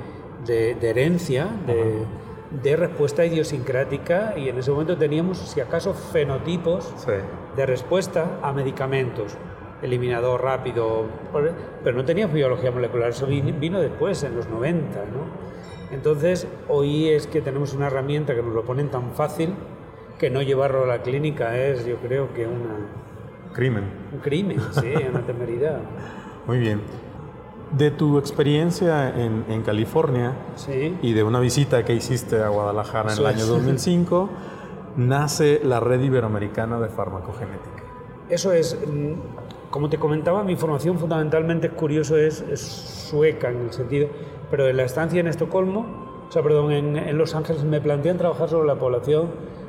de, 0.46 0.75
de 0.75 0.90
herencia, 0.90 1.46
de, 1.66 1.75
-huh. 1.75 2.21
De, 2.62 2.76
respuesta 2.76 3.25
idiosincrática 3.25 4.35
y 4.37 4.49
en 4.49 4.59
ese 4.59 4.71
momento 4.71 4.97
teníamos, 4.97 5.38
si 5.38 5.61
acaso, 5.61 5.94
fenotipos 5.94 6.92
sí. 6.99 7.12
de 7.56 7.66
respuesta 7.66 8.38
a 8.42 8.52
medicamentos. 8.52 9.37
Eliminador 9.82 10.42
rápido, 10.42 11.06
pero 11.82 11.97
no 11.97 12.04
teníamos 12.04 12.35
biología 12.35 12.71
molecular, 12.71 13.11
eso 13.11 13.26
vino 13.26 13.80
después, 13.80 14.23
en 14.23 14.37
los 14.37 14.49
90, 14.49 14.99
¿no? 15.06 15.92
Entonces, 15.92 16.47
hoy 16.68 17.09
es 17.09 17.26
que 17.26 17.42
tenemos 17.42 17.75
una 17.75 17.88
herramienta 17.88 18.35
que 18.35 18.42
nos 18.42 18.54
lo 18.54 18.64
ponen 18.64 18.90
tan 18.90 19.11
fácil 19.11 19.54
que 20.18 20.30
no 20.30 20.40
llevarlo 20.40 20.85
a 20.85 20.87
la 20.87 21.02
clínica 21.02 21.59
es, 21.59 21.85
yo 21.85 21.97
creo 21.97 22.32
que 22.32 22.47
una... 22.47 22.87
Crimen. 23.52 23.85
Un 24.12 24.21
crimen, 24.21 24.61
sí, 24.71 24.94
una 25.11 25.26
temeridad. 25.26 25.80
Muy 26.47 26.59
bien. 26.59 26.80
De 27.72 27.90
tu 27.90 28.18
experiencia 28.18 29.08
en, 29.08 29.46
en 29.48 29.62
California 29.62 30.34
sí. 30.56 30.96
y 31.00 31.14
de 31.14 31.22
una 31.22 31.40
visita 31.40 31.84
que 31.84 31.94
hiciste 31.94 32.42
a 32.42 32.48
Guadalajara 32.48 33.12
en 33.12 33.18
el 33.18 33.26
año 33.26 33.46
2005, 33.46 34.28
nace 34.96 35.60
la 35.64 35.80
Red 35.80 36.02
Iberoamericana 36.02 36.78
de 36.80 36.88
Farmacogenética. 36.88 37.82
Eso 38.28 38.52
es, 38.52 38.76
mm, 38.86 39.70
como 39.70 39.88
te 39.88 39.98
comentaba, 39.98 40.44
mi 40.44 40.56
formación 40.56 40.98
fundamentalmente 40.98 41.68
es 41.68 41.72
curioso, 41.72 42.16
es, 42.16 42.44
sueca 42.60 43.50
en 43.50 43.62
el 43.62 43.72
sentido, 43.72 44.08
pero 44.50 44.68
en 44.68 44.76
la 44.76 44.84
estancia 44.84 45.20
en 45.20 45.26
Estocolmo, 45.26 46.24
o 46.28 46.32
sea, 46.32 46.42
perdón, 46.42 46.72
en, 46.72 46.96
en 46.96 47.18
Los 47.18 47.34
Ángeles 47.34 47.64
me 47.64 47.80
plantean 47.80 48.18
trabajar 48.18 48.48
sobre 48.48 48.66
la 48.66 48.76
población 48.76 49.28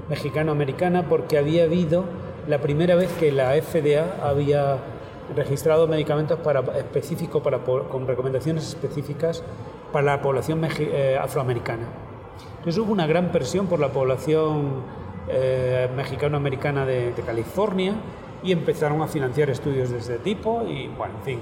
mexicano-americana 0.09 1.07
porque 1.09 1.37
había 1.37 1.63
habido 1.63 2.05
la 2.47 2.59
primera 2.59 2.95
vez 2.95 3.11
que 3.13 3.31
la 3.31 3.53
FDA 3.61 4.17
había 4.21 4.77
registrado 5.35 5.87
medicamentos 5.87 6.39
para, 6.39 6.61
específicos 6.77 7.41
para, 7.41 7.59
con 7.59 8.07
recomendaciones 8.07 8.67
específicas 8.67 9.43
para 9.91 10.05
la 10.05 10.21
población 10.21 10.61
eh, 10.79 11.17
afroamericana. 11.21 11.85
Entonces 12.57 12.81
hubo 12.81 12.91
una 12.91 13.07
gran 13.07 13.31
presión 13.31 13.67
por 13.67 13.79
la 13.79 13.89
población 13.89 14.83
eh, 15.29 15.89
mexicano-americana 15.95 16.85
de, 16.85 17.13
California 17.25 17.93
y 18.43 18.51
empezaron 18.51 19.01
a 19.01 19.07
financiar 19.07 19.49
estudios 19.49 19.89
de 19.89 19.99
este 19.99 20.17
tipo 20.17 20.63
y 20.67 20.87
bueno, 20.87 21.13
en 21.19 21.23
fin. 21.23 21.39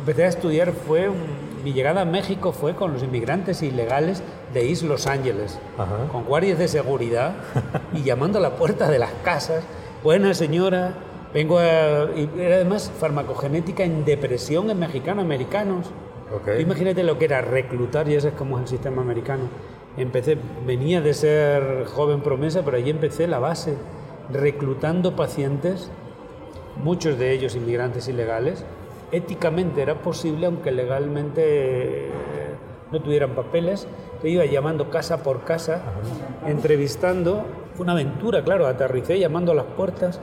Empecé 0.00 0.24
a 0.24 0.28
estudiar, 0.28 0.72
fue 0.72 1.10
mi 1.62 1.72
llegada 1.72 2.00
a 2.00 2.04
México 2.04 2.50
fue 2.50 2.74
con 2.74 2.92
los 2.92 3.04
inmigrantes 3.04 3.62
ilegales 3.62 4.22
de 4.52 4.68
East 4.68 4.82
Los 4.82 5.06
Ángeles, 5.06 5.60
con 6.10 6.24
guardias 6.24 6.58
de 6.58 6.66
seguridad 6.66 7.34
y 7.94 8.02
llamando 8.02 8.38
a 8.38 8.40
la 8.40 8.56
puerta 8.56 8.90
de 8.90 8.98
las 8.98 9.12
casas, 9.22 9.62
buena 10.02 10.34
señora, 10.34 10.94
vengo 11.32 11.58
a... 11.58 12.10
Y 12.16 12.28
era 12.38 12.56
además 12.56 12.90
farmacogenética 12.98 13.84
en 13.84 14.04
depresión 14.04 14.70
en 14.70 14.78
mexicano-americanos. 14.78 15.90
Imagínate 16.58 17.02
lo 17.02 17.18
que 17.18 17.26
era 17.26 17.42
reclutar, 17.42 18.08
y 18.08 18.14
ese 18.14 18.28
es 18.28 18.34
como 18.34 18.56
es 18.56 18.62
el 18.62 18.68
sistema 18.68 19.02
americano 19.02 19.44
empecé, 19.96 20.38
venía 20.66 21.00
de 21.00 21.14
ser 21.14 21.84
joven 21.86 22.20
promesa, 22.20 22.62
pero 22.64 22.76
allí 22.76 22.90
empecé 22.90 23.26
la 23.26 23.38
base, 23.38 23.76
reclutando 24.30 25.16
pacientes, 25.16 25.90
muchos 26.82 27.18
de 27.18 27.32
ellos 27.32 27.54
inmigrantes 27.54 28.08
ilegales. 28.08 28.64
Éticamente 29.10 29.82
era 29.82 29.96
posible, 29.96 30.46
aunque 30.46 30.72
legalmente 30.72 32.08
no 32.90 33.00
tuvieran 33.02 33.30
papeles. 33.34 33.86
Te 34.22 34.30
iba 34.30 34.44
llamando 34.46 34.88
casa 34.88 35.22
por 35.22 35.44
casa, 35.44 35.82
entrevistando. 36.46 37.44
Fue 37.74 37.84
una 37.84 37.92
aventura, 37.92 38.42
claro, 38.42 38.66
aterricé 38.66 39.18
llamando 39.18 39.52
a 39.52 39.54
las 39.54 39.66
puertas. 39.66 40.20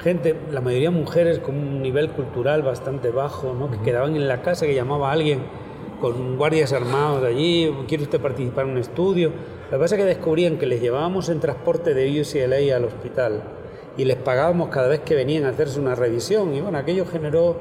Gente, 0.00 0.36
la 0.52 0.60
mayoría 0.60 0.92
mujeres 0.92 1.40
con 1.40 1.56
un 1.56 1.82
nivel 1.82 2.10
cultural 2.10 2.62
bastante 2.62 3.10
bajo, 3.10 3.52
¿no? 3.52 3.68
que 3.68 3.78
quedaban 3.80 4.14
en 4.14 4.28
la 4.28 4.42
casa, 4.42 4.64
que 4.64 4.74
llamaba 4.74 5.10
a 5.10 5.12
alguien 5.12 5.40
con 6.00 6.36
guardias 6.36 6.72
armados 6.72 7.22
de 7.22 7.28
allí, 7.28 7.74
¿quiere 7.88 8.04
usted 8.04 8.20
participar 8.20 8.66
en 8.66 8.72
un 8.72 8.78
estudio? 8.78 9.32
Lo 9.64 9.76
que 9.76 9.82
pasa 9.82 9.96
es 9.96 10.00
que 10.00 10.06
descubrían 10.06 10.56
que 10.56 10.66
les 10.66 10.80
llevábamos 10.80 11.28
en 11.30 11.40
transporte 11.40 11.94
de 11.94 12.20
UCLA 12.20 12.76
al 12.76 12.84
hospital 12.84 13.42
y 13.96 14.04
les 14.04 14.16
pagábamos 14.16 14.68
cada 14.68 14.86
vez 14.86 15.00
que 15.00 15.16
venían 15.16 15.44
a 15.44 15.48
hacerse 15.48 15.80
una 15.80 15.96
revisión 15.96 16.54
y 16.54 16.60
bueno, 16.60 16.78
aquello 16.78 17.04
generó 17.04 17.56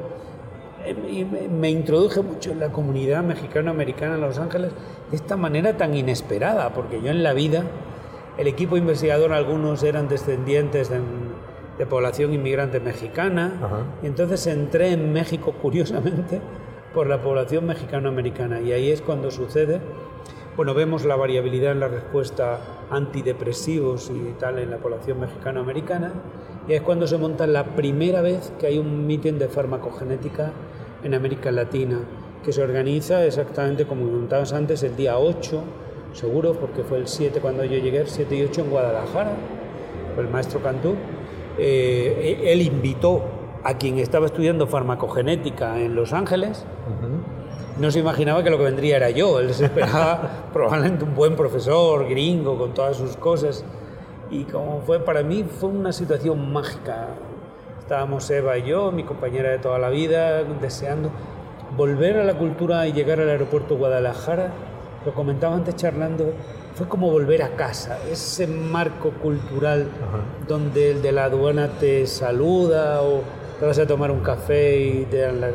eh, 0.85 0.95
y 1.09 1.25
me 1.25 1.71
introduje 1.71 2.21
mucho 2.21 2.51
en 2.51 2.59
la 2.59 2.69
comunidad 2.71 3.23
mexicano-americana 3.23 4.13
en 4.13 4.21
Los 4.21 4.37
Ángeles 4.37 4.73
de 5.09 5.15
esta 5.15 5.37
manera 5.37 5.75
tan 5.75 5.95
inesperada, 5.95 6.71
porque 6.71 7.01
yo 7.01 7.09
en 7.09 7.23
la 7.23 7.33
vida, 7.33 7.63
el 8.37 8.45
equipo 8.45 8.77
investigador, 8.77 9.33
algunos 9.33 9.81
eran 9.81 10.07
descendientes 10.07 10.89
de, 10.89 10.99
población 11.85 12.33
inmigrante 12.33 12.79
mexicana, 12.79 13.53
y 14.01 14.07
entonces 14.07 14.47
entré 14.47 14.91
en 14.91 15.13
México 15.13 15.53
curiosamente 15.61 16.41
por 16.93 17.07
la 17.07 17.21
población 17.21 17.67
mexicano-americana. 17.67 18.61
Y 18.61 18.71
ahí 18.71 18.89
es 18.89 19.01
cuando 19.01 19.29
sucede, 19.29 19.79
bueno, 20.55 20.73
vemos 20.73 21.05
la 21.05 21.15
variabilidad 21.15 21.73
en 21.73 21.79
la 21.79 21.87
respuesta 21.87 22.59
antidepresivos 22.89 24.09
y 24.09 24.33
tal 24.39 24.57
en 24.57 24.71
la 24.71 24.77
población 24.77 25.19
mexicano-americana. 25.19 26.13
Y 26.67 26.73
es 26.73 26.81
cuando 26.81 27.05
se 27.05 27.17
monta 27.17 27.45
la 27.45 27.63
primera 27.75 28.21
vez 28.21 28.51
que 28.59 28.65
hay 28.65 28.79
un 28.79 29.05
mitin 29.05 29.37
de 29.37 29.47
farmacogenética 29.47 30.51
en 31.03 31.13
América 31.13 31.51
Latina, 31.51 31.99
que 32.43 32.51
se 32.51 32.63
organiza 32.63 33.23
exactamente 33.23 33.85
como 33.85 34.07
comentabas 34.07 34.51
antes, 34.51 34.81
el 34.81 34.95
día 34.95 35.19
8, 35.19 35.63
seguro, 36.13 36.53
porque 36.53 36.83
fue 36.83 36.97
el 36.97 37.07
7 37.07 37.39
cuando 37.39 37.63
yo 37.63 37.77
llegué, 37.77 37.99
el 37.99 38.07
7 38.07 38.35
y 38.35 38.43
8 38.43 38.61
en 38.61 38.69
Guadalajara, 38.71 39.33
el 40.17 40.27
maestro 40.29 40.61
Cantú. 40.61 40.95
Eh, 41.57 42.41
él 42.45 42.61
invitó 42.61 43.23
a 43.63 43.77
quien 43.77 43.99
estaba 43.99 44.27
estudiando 44.27 44.67
farmacogenética 44.67 45.79
en 45.79 45.95
Los 45.95 46.13
Ángeles, 46.13 46.65
no 47.79 47.91
se 47.91 47.99
imaginaba 47.99 48.43
que 48.43 48.49
lo 48.49 48.57
que 48.57 48.63
vendría 48.63 48.97
era 48.97 49.09
yo. 49.11 49.39
Él 49.39 49.53
se 49.53 49.65
esperaba 49.65 50.47
probablemente 50.53 51.03
un 51.03 51.13
buen 51.13 51.35
profesor, 51.35 52.07
gringo, 52.07 52.57
con 52.57 52.73
todas 52.73 52.97
sus 52.97 53.15
cosas. 53.17 53.63
Y 54.31 54.43
como 54.45 54.81
fue 54.81 54.99
para 54.99 55.21
mí, 55.21 55.43
fue 55.43 55.69
una 55.69 55.91
situación 55.91 56.51
mágica. 56.51 57.09
Estábamos 57.79 58.29
Eva 58.31 58.57
y 58.57 58.63
yo, 58.63 58.91
mi 58.91 59.03
compañera 59.03 59.49
de 59.49 59.59
toda 59.59 59.77
la 59.79 59.89
vida, 59.89 60.43
deseando 60.43 61.11
volver 61.75 62.17
a 62.17 62.23
la 62.23 62.33
cultura 62.33 62.87
y 62.87 62.93
llegar 62.93 63.19
al 63.19 63.29
aeropuerto 63.29 63.77
Guadalajara. 63.77 64.51
Lo 65.05 65.13
comentaba 65.13 65.55
antes 65.55 65.75
charlando, 65.75 66.33
fue 66.77 66.87
como 66.87 67.09
volver 67.09 67.41
a 67.41 67.55
casa, 67.55 67.97
ese 68.07 68.45
marco 68.45 69.09
cultural 69.09 69.87
donde 70.47 70.91
el 70.91 71.01
de 71.01 71.11
la 71.11 71.23
aduana 71.23 71.79
te 71.79 72.05
saluda 72.05 73.01
o 73.01 73.23
te 73.59 73.65
vas 73.65 73.79
a 73.79 73.87
tomar 73.87 74.11
un 74.11 74.19
café 74.19 74.77
y 74.77 75.05
te 75.05 75.21
dan 75.21 75.41
la... 75.41 75.49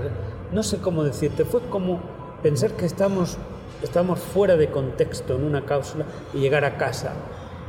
No 0.50 0.64
sé 0.64 0.78
cómo 0.78 1.04
decirte, 1.04 1.44
fue 1.44 1.60
como 1.68 2.00
pensar 2.42 2.72
que 2.72 2.86
estamos, 2.86 3.38
estamos 3.84 4.18
fuera 4.18 4.56
de 4.56 4.68
contexto 4.72 5.36
en 5.36 5.44
una 5.44 5.64
cápsula 5.64 6.06
y 6.34 6.40
llegar 6.40 6.64
a 6.64 6.76
casa. 6.76 7.12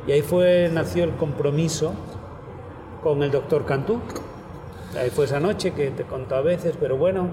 Y 0.08 0.14
ahí 0.14 0.24
fue, 0.24 0.72
nació 0.74 1.04
el 1.04 1.16
compromiso 1.16 1.94
con 3.04 3.22
el 3.22 3.30
doctor 3.30 3.68
Cantú. 3.68 4.00
Ahí 5.00 5.12
fue 5.12 5.26
esa 5.26 5.40
noche 5.40 5.74
que 5.74 5.92
te 5.92 6.06
contó 6.06 6.38
a 6.38 6.42
veces, 6.42 6.76
pero 6.80 6.98
bueno, 6.98 7.28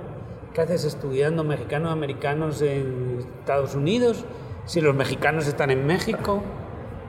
¿qué 0.52 0.60
haces 0.60 0.84
estudiando 0.84 1.44
mexicanos 1.44 1.90
americanos 1.90 2.60
en 2.60 3.24
Estados 3.40 3.74
Unidos? 3.74 4.26
Si 4.70 4.80
los 4.80 4.94
mexicanos 4.94 5.48
están 5.48 5.72
en 5.72 5.84
México. 5.84 6.44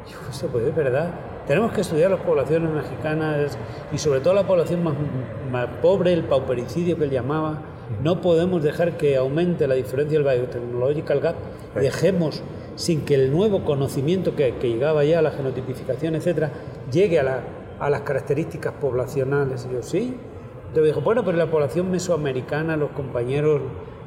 Yo, 0.09 0.33
sé, 0.33 0.47
pues 0.47 0.65
es 0.65 0.75
verdad. 0.75 1.11
Tenemos 1.45 1.71
que 1.73 1.81
estudiar 1.81 2.09
las 2.09 2.21
poblaciones 2.21 2.71
mexicanas 2.71 3.55
y 3.91 3.99
sobre 3.99 4.19
todo 4.19 4.33
la 4.33 4.47
población 4.47 4.83
más, 4.83 5.67
pobre, 5.79 6.11
el 6.11 6.23
paupericidio 6.23 6.97
que 6.97 7.03
él 7.03 7.11
llamaba. 7.11 7.61
No 8.03 8.19
podemos 8.19 8.63
dejar 8.63 8.97
que 8.97 9.15
aumente 9.15 9.67
la 9.67 9.75
diferencia 9.75 10.17
del 10.17 10.27
biotechnological 10.27 11.19
gap. 11.19 11.35
Dejemos 11.75 12.41
sin 12.77 13.05
que 13.05 13.13
el 13.13 13.31
nuevo 13.31 13.63
conocimiento 13.63 14.35
que, 14.35 14.53
llegaba 14.59 15.03
ya 15.03 15.19
a 15.19 15.21
la 15.21 15.29
genotipificación, 15.29 16.15
etcétera, 16.15 16.49
llegue 16.91 17.19
a, 17.19 17.43
a 17.79 17.89
las 17.91 18.01
características 18.01 18.73
poblacionales. 18.81 19.67
Y 19.69 19.75
yo, 19.75 19.83
sí. 19.83 20.17
Entonces 20.69 20.95
dijo, 20.95 21.01
bueno, 21.01 21.23
pero 21.23 21.37
la 21.37 21.51
población 21.51 21.91
mesoamericana, 21.91 22.75
los 22.75 22.89
compañeros 22.89 23.61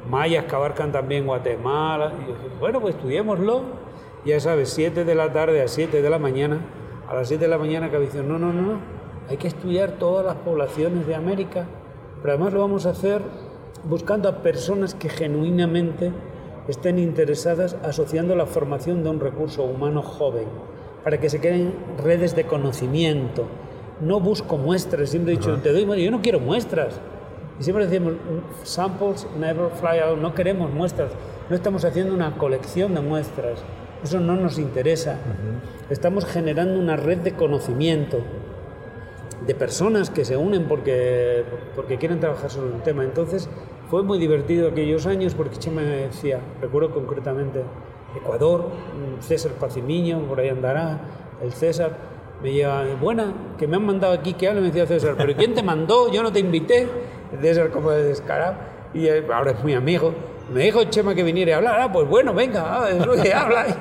mayas 0.09 0.45
que 0.45 0.55
abarcan 0.55 0.91
también 0.91 1.25
Guatemala. 1.25 2.13
Y 2.23 2.29
yo, 2.29 2.35
bueno, 2.59 2.81
pues 2.81 2.95
estudiémoslo. 2.95 3.85
Ya 4.25 4.39
sabes, 4.39 4.69
7 4.69 5.05
de 5.05 5.15
la 5.15 5.31
tarde 5.31 5.61
a 5.61 5.67
7 5.67 6.01
de 6.01 6.09
la 6.09 6.17
mañana 6.17 6.59
a 7.07 7.15
las 7.15 7.27
7 7.27 7.43
de 7.43 7.49
la 7.49 7.57
mañana 7.57 7.89
que 7.89 7.99
dicho, 7.99 8.23
no, 8.23 8.39
no, 8.39 8.51
no, 8.51 8.61
no, 8.61 8.79
hay 9.29 9.37
que 9.37 9.47
estudiar 9.47 9.91
todas 9.93 10.25
las 10.25 10.35
poblaciones 10.35 11.05
de 11.07 11.15
América, 11.15 11.65
pero 12.21 12.33
además 12.33 12.53
lo 12.53 12.61
vamos 12.61 12.85
a 12.85 12.91
hacer 12.91 13.21
buscando 13.83 14.27
a 14.29 14.37
personas 14.41 14.95
que 14.95 15.09
genuinamente 15.09 16.11
estén 16.67 16.97
interesadas 16.97 17.75
asociando 17.83 18.35
la 18.35 18.47
formación 18.47 19.03
de 19.03 19.09
un 19.09 19.19
recurso 19.19 19.63
humano 19.63 20.01
joven, 20.01 20.45
para 21.03 21.19
que 21.19 21.29
se 21.29 21.39
queden 21.39 21.73
redes 22.03 22.35
de 22.35 22.45
conocimiento. 22.45 23.45
No 24.01 24.19
busco 24.19 24.57
muestras, 24.57 25.09
siempre 25.09 25.33
he 25.33 25.37
dicho, 25.37 25.55
te 25.61 25.71
doy, 25.71 26.03
yo 26.03 26.11
no 26.11 26.21
quiero 26.21 26.39
muestras. 26.39 26.99
Y 27.59 27.63
siempre 27.63 27.87
decimos, 27.87 28.13
samples 28.63 29.27
never 29.39 29.69
fly 29.69 29.99
out, 29.99 30.17
no 30.19 30.33
queremos 30.33 30.71
muestras, 30.71 31.11
no 31.49 31.55
estamos 31.55 31.85
haciendo 31.85 32.13
una 32.13 32.37
colección 32.37 32.93
de 32.93 33.01
muestras, 33.01 33.63
eso 34.03 34.19
no 34.19 34.35
nos 34.35 34.59
interesa. 34.59 35.17
Estamos 35.89 36.25
generando 36.25 36.79
una 36.79 36.95
red 36.95 37.19
de 37.19 37.33
conocimiento 37.33 38.19
de 39.45 39.55
personas 39.55 40.09
que 40.09 40.25
se 40.25 40.37
unen 40.37 40.67
porque, 40.67 41.43
porque 41.75 41.97
quieren 41.97 42.19
trabajar 42.19 42.49
sobre 42.49 42.71
un 42.71 42.81
tema. 42.81 43.03
Entonces 43.03 43.49
fue 43.89 44.03
muy 44.03 44.17
divertido 44.17 44.69
aquellos 44.69 45.05
años 45.05 45.33
porque 45.33 45.57
Chema 45.57 45.81
me 45.81 46.07
decía, 46.07 46.39
recuerdo 46.61 46.91
concretamente 46.91 47.63
Ecuador, 48.15 48.69
César 49.19 49.51
Pacimiño, 49.53 50.19
por 50.21 50.39
ahí 50.39 50.49
andará, 50.49 50.99
el 51.41 51.51
César, 51.53 51.91
me 52.41 52.51
lleva, 52.51 52.83
buena, 53.01 53.33
que 53.57 53.67
me 53.67 53.77
han 53.77 53.85
mandado 53.85 54.13
aquí 54.13 54.33
que 54.33 54.47
hable, 54.47 54.61
me 54.61 54.67
decía 54.67 54.85
César, 54.85 55.15
pero 55.17 55.35
¿quién 55.35 55.53
te 55.53 55.63
mandó? 55.63 56.11
Yo 56.11 56.21
no 56.21 56.31
te 56.31 56.39
invité. 56.39 56.87
César 57.41 57.69
como 57.69 57.91
de 57.91 58.03
descarado, 58.03 58.55
y 58.93 59.07
ahora 59.09 59.51
es 59.51 59.63
mi 59.63 59.73
amigo. 59.73 60.13
Me 60.53 60.63
dijo 60.63 60.83
Chema 60.85 61.15
que 61.15 61.23
viniera 61.23 61.55
a 61.55 61.57
hablar, 61.57 61.81
ah, 61.81 61.91
pues 61.91 62.07
bueno, 62.07 62.33
venga, 62.33 62.83
ah, 62.83 62.89
es 62.89 63.05
lo 63.05 63.13
que 63.21 63.33
habla. 63.33 63.65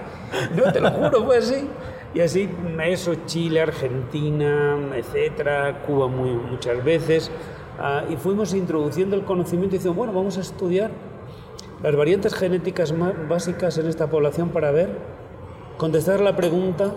No, 0.57 0.73
te 0.73 0.81
lo 0.81 0.91
juro, 0.91 1.25
fue 1.27 1.37
así. 1.37 1.69
Y 2.13 2.21
así, 2.21 2.49
eso, 2.83 3.15
Chile, 3.27 3.61
Argentina, 3.61 4.77
etcétera, 4.97 5.83
Cuba 5.87 6.09
muy, 6.09 6.31
muchas 6.31 6.83
veces. 6.83 7.31
Ah, 7.79 8.03
y 8.09 8.17
fuimos 8.17 8.53
introduciendo 8.53 9.15
el 9.15 9.23
conocimiento 9.23 9.77
y 9.77 9.79
diciendo, 9.79 9.97
bueno, 9.97 10.13
vamos 10.13 10.37
a 10.39 10.41
estudiar 10.41 10.91
las 11.85 11.95
variantes 11.95 12.35
genéticas 12.35 12.93
más 12.93 13.13
básicas 13.29 13.79
en 13.79 13.87
esta 13.87 14.09
población 14.09 14.49
para 14.49 14.73
ver, 14.73 14.89
contestar 15.77 16.21
la 16.21 16.35
pregunta 16.35 16.95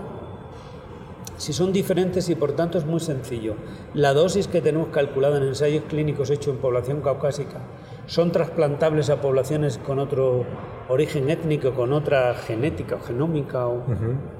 si 1.37 1.53
son 1.53 1.71
diferentes 1.71 2.29
y 2.29 2.35
por 2.35 2.53
tanto 2.53 2.77
es 2.77 2.85
muy 2.85 2.99
sencillo. 2.99 3.55
La 3.93 4.13
dosis 4.13 4.47
que 4.47 4.61
tenemos 4.61 4.89
calculada 4.89 5.37
en 5.37 5.43
ensayos 5.43 5.83
clínicos 5.87 6.29
hechos 6.29 6.55
en 6.55 6.59
población 6.59 7.01
caucásica 7.01 7.59
son 8.07 8.31
trasplantables 8.31 9.09
a 9.09 9.21
poblaciones 9.21 9.77
con 9.77 9.99
otro 9.99 10.45
origen 10.89 11.29
étnico, 11.29 11.73
con 11.73 11.93
otra 11.93 12.33
genética 12.33 12.95
o 12.95 12.99
genómica 12.99 13.67
o, 13.67 13.83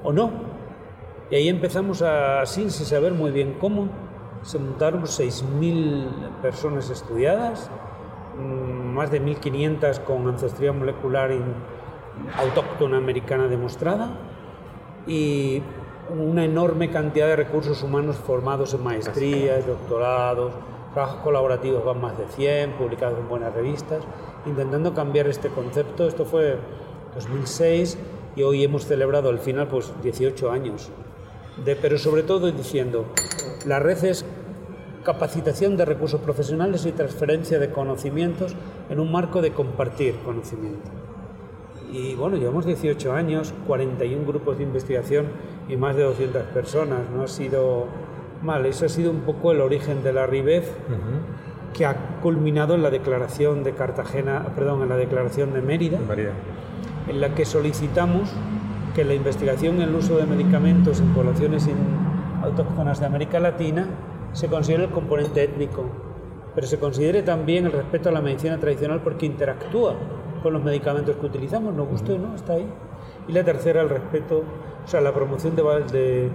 o 0.02 0.12
no. 0.12 0.30
Y 1.30 1.36
ahí 1.36 1.48
empezamos 1.48 2.02
a, 2.02 2.44
sin 2.46 2.70
saber 2.70 3.12
muy 3.12 3.30
bien 3.30 3.56
cómo, 3.60 3.88
se 4.42 4.58
montaron 4.58 5.02
6.000 5.02 6.40
personas 6.40 6.90
estudiadas, 6.90 7.70
mm, 8.38 8.94
más 8.94 9.10
de 9.10 9.20
1.500 9.20 10.00
con 10.00 10.26
ancestría 10.26 10.72
molecular 10.72 11.30
autóctona 12.36 12.96
americana 12.96 13.46
demostrada 13.46 14.10
y 15.06 15.62
una 16.10 16.44
enorme 16.44 16.90
cantidad 16.90 17.26
de 17.26 17.36
recursos 17.36 17.82
humanos 17.82 18.16
formados 18.16 18.74
en 18.74 18.82
maestrías, 18.82 19.66
doctorados, 19.66 20.52
trabajos 20.92 21.20
colaborativos 21.22 21.84
van 21.84 22.00
más 22.00 22.16
de 22.18 22.26
100, 22.26 22.72
publicados 22.72 23.18
en 23.18 23.28
buenas 23.28 23.54
revistas, 23.54 24.02
intentando 24.46 24.94
cambiar 24.94 25.26
este 25.28 25.48
concepto. 25.48 26.06
Esto 26.06 26.24
fue 26.24 26.56
2006 27.14 27.98
y 28.36 28.42
hoy 28.42 28.64
hemos 28.64 28.86
celebrado 28.86 29.28
al 29.28 29.38
final 29.38 29.68
pues 29.68 29.92
18 30.02 30.50
años. 30.50 30.90
De, 31.64 31.76
pero 31.76 31.98
sobre 31.98 32.22
todo 32.22 32.50
diciendo, 32.50 33.06
la 33.66 33.80
red 33.80 34.02
es 34.04 34.24
capacitación 35.04 35.76
de 35.76 35.84
recursos 35.84 36.20
profesionales 36.20 36.86
y 36.86 36.92
transferencia 36.92 37.58
de 37.58 37.70
conocimientos 37.70 38.54
en 38.90 39.00
un 39.00 39.10
marco 39.10 39.42
de 39.42 39.52
compartir 39.52 40.14
conocimiento. 40.24 40.90
Y 41.90 42.14
bueno, 42.14 42.36
llevamos 42.36 42.66
18 42.66 43.12
años, 43.12 43.54
41 43.66 44.26
grupos 44.26 44.58
de 44.58 44.64
investigación 44.64 45.26
y 45.68 45.76
más 45.76 45.96
de 45.96 46.02
200 46.04 46.42
personas. 46.44 47.00
No 47.14 47.22
ha 47.22 47.28
sido 47.28 47.86
mal, 48.42 48.66
eso 48.66 48.86
ha 48.86 48.88
sido 48.88 49.10
un 49.10 49.20
poco 49.20 49.52
el 49.52 49.60
origen 49.60 50.02
de 50.02 50.12
la 50.12 50.26
RIBEF, 50.26 50.68
que 51.74 51.86
ha 51.86 51.96
culminado 52.22 52.74
en 52.74 52.82
la 52.82 52.90
declaración 52.90 53.62
de 53.62 53.72
Cartagena, 53.72 54.46
perdón, 54.54 54.82
en 54.82 54.88
la 54.88 54.96
declaración 54.96 55.52
de 55.52 55.60
Mérida, 55.60 55.98
en 57.08 57.20
la 57.20 57.34
que 57.34 57.44
solicitamos 57.44 58.30
que 58.94 59.04
la 59.04 59.14
investigación 59.14 59.76
en 59.76 59.82
el 59.82 59.94
uso 59.94 60.16
de 60.16 60.26
medicamentos 60.26 61.00
en 61.00 61.12
poblaciones 61.14 61.68
autóctonas 62.42 63.00
de 63.00 63.06
América 63.06 63.38
Latina 63.38 63.86
se 64.32 64.48
considere 64.48 64.84
el 64.84 64.90
componente 64.90 65.44
étnico, 65.44 65.84
pero 66.54 66.66
se 66.66 66.78
considere 66.78 67.22
también 67.22 67.66
el 67.66 67.72
respeto 67.72 68.08
a 68.08 68.12
la 68.12 68.20
medicina 68.20 68.58
tradicional 68.58 69.00
porque 69.02 69.26
interactúa 69.26 69.94
con 70.42 70.52
los 70.52 70.62
medicamentos 70.62 71.16
que 71.16 71.26
utilizamos, 71.26 71.74
nos 71.74 71.88
guste 71.88 72.12
o 72.12 72.18
no, 72.18 72.34
está 72.34 72.54
ahí. 72.54 72.66
Y 73.28 73.32
la 73.32 73.44
tercera, 73.44 73.82
el 73.82 73.88
respeto, 73.88 74.42
o 74.84 74.88
sea, 74.88 75.00
la 75.00 75.12
promoción 75.12 75.54
de, 75.54 75.62
de 75.92 76.30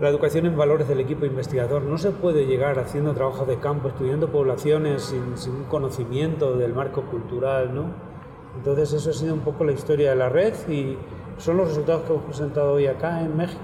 la 0.00 0.08
educación 0.08 0.46
en 0.46 0.56
valores 0.56 0.88
del 0.88 1.00
equipo 1.00 1.26
investigador. 1.26 1.82
No 1.82 1.98
se 1.98 2.10
puede 2.10 2.46
llegar 2.46 2.78
haciendo 2.78 3.12
trabajo 3.12 3.44
de 3.44 3.58
campo, 3.58 3.88
estudiando 3.88 4.30
poblaciones 4.30 5.02
sin, 5.02 5.36
sin, 5.36 5.54
un 5.54 5.64
conocimiento 5.64 6.56
del 6.56 6.74
marco 6.74 7.02
cultural, 7.02 7.74
¿no? 7.74 7.86
Entonces 8.56 8.92
eso 8.92 9.10
ha 9.10 9.12
sido 9.12 9.34
un 9.34 9.40
poco 9.40 9.64
la 9.64 9.72
historia 9.72 10.10
de 10.10 10.16
la 10.16 10.28
red 10.28 10.54
y 10.68 10.96
son 11.38 11.56
los 11.56 11.68
resultados 11.68 12.02
que 12.02 12.12
hemos 12.12 12.24
presentado 12.24 12.74
hoy 12.74 12.86
acá 12.86 13.20
en 13.20 13.36
México. 13.36 13.62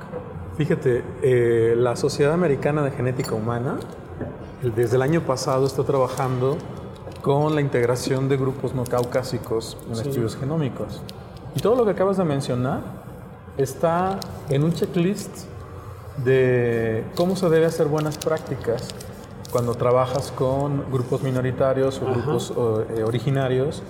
Fíjate, 0.57 1.05
eh, 1.23 1.75
la 1.77 1.97
Sociedad 1.97 2.35
Americana 2.35 2.83
de 2.83 2.91
Genética 2.91 3.35
Humana 3.35 3.79
desde 4.63 4.97
el 4.97 5.03
año 5.03 5.23
pasado 5.23 5.67
está 5.67 5.85
trabajando 5.85 6.59
con 7.23 7.55
la 7.55 7.61
integración 7.61 8.29
de 8.29 8.37
grupos 8.37 8.75
no 8.75 8.85
caucásicos 8.85 9.79
en 9.87 9.93
estudios 9.93 10.37
genómicos. 10.37 11.03
Y 11.55 11.61
todo 11.61 11.75
lo 11.75 11.85
que 11.85 11.91
acabas 11.93 12.17
de 12.17 12.25
mencionar 12.25 12.81
está 13.57 14.19
en 14.49 14.65
un 14.65 14.73
checklist 14.73 15.47
de 16.25 17.05
cómo 17.15 17.37
se 17.37 17.49
debe 17.49 17.67
hacer 17.67 17.87
buenas 17.89 18.19
prácticas 18.19 18.89
cuando 19.51 19.75
trabajas 19.75 20.31
con 20.31 20.91
grupos 20.93 21.23
minoritarios 21.23 22.01
o 22.01 22.07
grupos 22.07 22.53
eh, 22.97 23.03
originarios, 23.03 23.83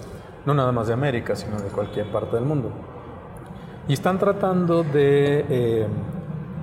no 0.47 0.55
nada 0.55 0.73
más 0.73 0.87
de 0.87 0.95
América, 0.95 1.37
sino 1.37 1.61
de 1.61 1.69
cualquier 1.69 2.11
parte 2.11 2.37
del 2.37 2.47
mundo. 2.47 2.71
Y 3.89 3.93
están 3.93 4.19
tratando 4.19 4.83
de 4.83 5.45
eh, 5.49 5.87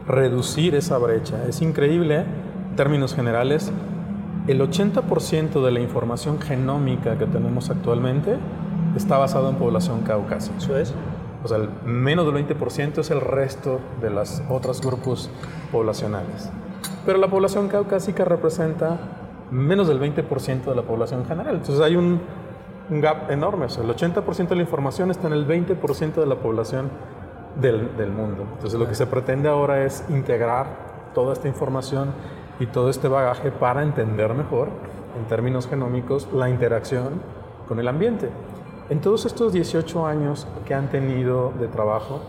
reducir 0.07 0.73
esa 0.73 0.97
brecha. 0.97 1.45
Es 1.47 1.61
increíble, 1.61 2.21
en 2.69 2.75
términos 2.75 3.13
generales, 3.13 3.71
el 4.47 4.61
80% 4.61 5.63
de 5.63 5.71
la 5.71 5.79
información 5.79 6.39
genómica 6.39 7.17
que 7.17 7.25
tenemos 7.25 7.69
actualmente 7.69 8.37
está 8.95 9.17
basado 9.17 9.49
en 9.49 9.55
población 9.55 10.01
caucásica. 10.01 10.57
Eso 10.57 10.77
es. 10.77 10.93
O 11.43 11.47
sea, 11.47 11.57
el 11.57 11.69
menos 11.85 12.25
del 12.25 12.47
20% 12.47 12.99
es 12.99 13.11
el 13.11 13.21
resto 13.21 13.79
de 14.01 14.09
los 14.09 14.41
otros 14.49 14.81
grupos 14.81 15.29
poblacionales. 15.71 16.49
Pero 17.05 17.17
la 17.19 17.27
población 17.27 17.67
caucásica 17.67 18.25
representa 18.25 18.97
menos 19.51 19.87
del 19.87 19.99
20% 19.99 20.63
de 20.65 20.75
la 20.75 20.81
población 20.81 21.25
general. 21.25 21.55
Entonces 21.55 21.83
hay 21.83 21.95
un, 21.95 22.21
un 22.89 23.01
gap 23.01 23.31
enorme. 23.31 23.65
O 23.65 23.69
sea, 23.69 23.83
el 23.83 23.89
80% 23.89 24.47
de 24.49 24.55
la 24.55 24.61
información 24.61 25.11
está 25.11 25.27
en 25.27 25.33
el 25.33 25.47
20% 25.47 26.15
de 26.15 26.25
la 26.25 26.35
población 26.35 26.89
del, 27.61 27.95
del 27.97 28.11
mundo. 28.11 28.45
Entonces 28.55 28.79
lo 28.79 28.87
que 28.87 28.95
se 28.95 29.07
pretende 29.07 29.47
ahora 29.49 29.83
es 29.83 30.03
integrar 30.09 30.67
toda 31.13 31.33
esta 31.33 31.47
información 31.47 32.09
y 32.59 32.65
todo 32.65 32.89
este 32.89 33.07
bagaje 33.07 33.51
para 33.51 33.83
entender 33.83 34.33
mejor, 34.33 34.69
en 35.17 35.25
términos 35.27 35.67
genómicos, 35.67 36.27
la 36.33 36.49
interacción 36.49 37.21
con 37.67 37.79
el 37.79 37.87
ambiente. 37.87 38.29
En 38.89 39.01
todos 39.01 39.25
estos 39.25 39.51
18 39.51 40.07
años 40.07 40.47
que 40.65 40.73
han 40.73 40.89
tenido 40.89 41.51
de 41.59 41.67
trabajo, 41.67 42.21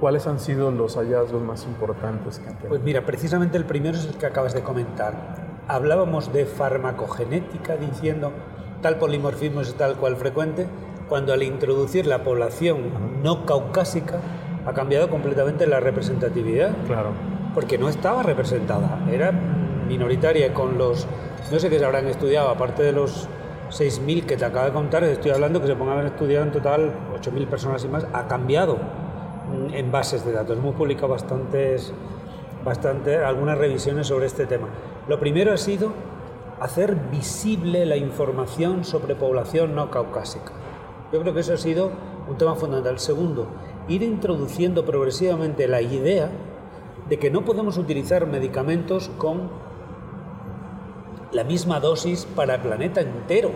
¿cuáles 0.00 0.26
han 0.26 0.40
sido 0.40 0.72
los 0.72 0.96
hallazgos 0.96 1.40
más 1.40 1.64
importantes 1.66 2.40
que 2.40 2.48
han 2.48 2.54
tenido? 2.54 2.70
Pues 2.70 2.82
mira, 2.82 3.06
precisamente 3.06 3.56
el 3.56 3.64
primero 3.64 3.96
es 3.96 4.06
el 4.06 4.14
que 4.16 4.26
acabas 4.26 4.52
de 4.52 4.62
comentar. 4.62 5.14
Hablábamos 5.68 6.32
de 6.32 6.46
farmacogenética 6.46 7.76
diciendo 7.76 8.32
tal 8.82 8.96
polimorfismo 8.98 9.60
es 9.60 9.72
tal 9.74 9.94
cual 9.98 10.16
frecuente, 10.16 10.66
cuando 11.08 11.32
al 11.32 11.44
introducir 11.44 12.06
la 12.06 12.24
población 12.24 13.22
no 13.22 13.46
caucásica 13.46 14.18
ha 14.66 14.72
cambiado 14.72 15.10
completamente 15.10 15.68
la 15.68 15.78
representatividad. 15.78 16.72
Claro. 16.88 17.10
Porque 17.54 17.78
no 17.78 17.88
estaba 17.88 18.24
representada, 18.24 18.98
era 19.12 19.30
minoritaria 19.30 20.54
con 20.54 20.76
los, 20.76 21.06
no 21.52 21.58
sé 21.60 21.70
qué 21.70 21.78
se 21.78 21.84
habrán 21.84 22.08
estudiado, 22.08 22.48
aparte 22.48 22.82
de 22.82 22.90
los 22.90 23.28
6.000 23.70 24.26
que 24.26 24.36
te 24.36 24.44
acabo 24.44 24.66
de 24.66 24.72
contar, 24.72 25.04
estoy 25.04 25.30
hablando 25.30 25.60
que 25.60 25.68
se 25.68 25.76
pongan 25.76 25.96
a 25.96 26.00
haber 26.00 26.12
estudiado 26.12 26.44
en 26.44 26.52
total 26.52 26.92
8.000 27.20 27.46
personas 27.46 27.84
y 27.84 27.88
más, 27.88 28.06
ha 28.12 28.26
cambiado 28.26 28.76
mm, 28.76 29.74
en 29.74 29.92
bases 29.92 30.24
de 30.24 30.32
datos. 30.32 30.58
Hemos 30.58 30.74
publicado 30.74 31.08
bastantes, 31.08 31.92
bastante, 32.64 33.16
algunas 33.16 33.56
revisiones 33.58 34.08
sobre 34.08 34.26
este 34.26 34.46
tema. 34.46 34.68
Lo 35.08 35.20
primero 35.20 35.52
ha 35.52 35.56
sido 35.56 35.92
hacer 36.60 36.94
visible 37.10 37.86
la 37.86 37.96
información 37.96 38.84
sobre 38.84 39.14
población 39.14 39.74
no 39.74 39.90
caucásica. 39.90 40.52
Yo 41.12 41.20
creo 41.20 41.32
que 41.32 41.40
eso 41.40 41.54
ha 41.54 41.58
sido 41.58 41.90
un 42.28 42.36
tema 42.36 42.54
fundamental. 42.54 42.98
Segundo, 42.98 43.46
ir 43.88 44.02
introduciendo 44.02 44.84
progresivamente 44.84 45.66
la 45.68 45.80
idea 45.80 46.28
de 47.08 47.18
que 47.18 47.30
no 47.30 47.44
podemos 47.44 47.78
utilizar 47.78 48.26
medicamentos 48.26 49.10
con 49.18 49.69
la 51.32 51.44
misma 51.44 51.80
dosis 51.80 52.26
para 52.26 52.56
el 52.56 52.60
planeta 52.60 53.00
entero. 53.00 53.50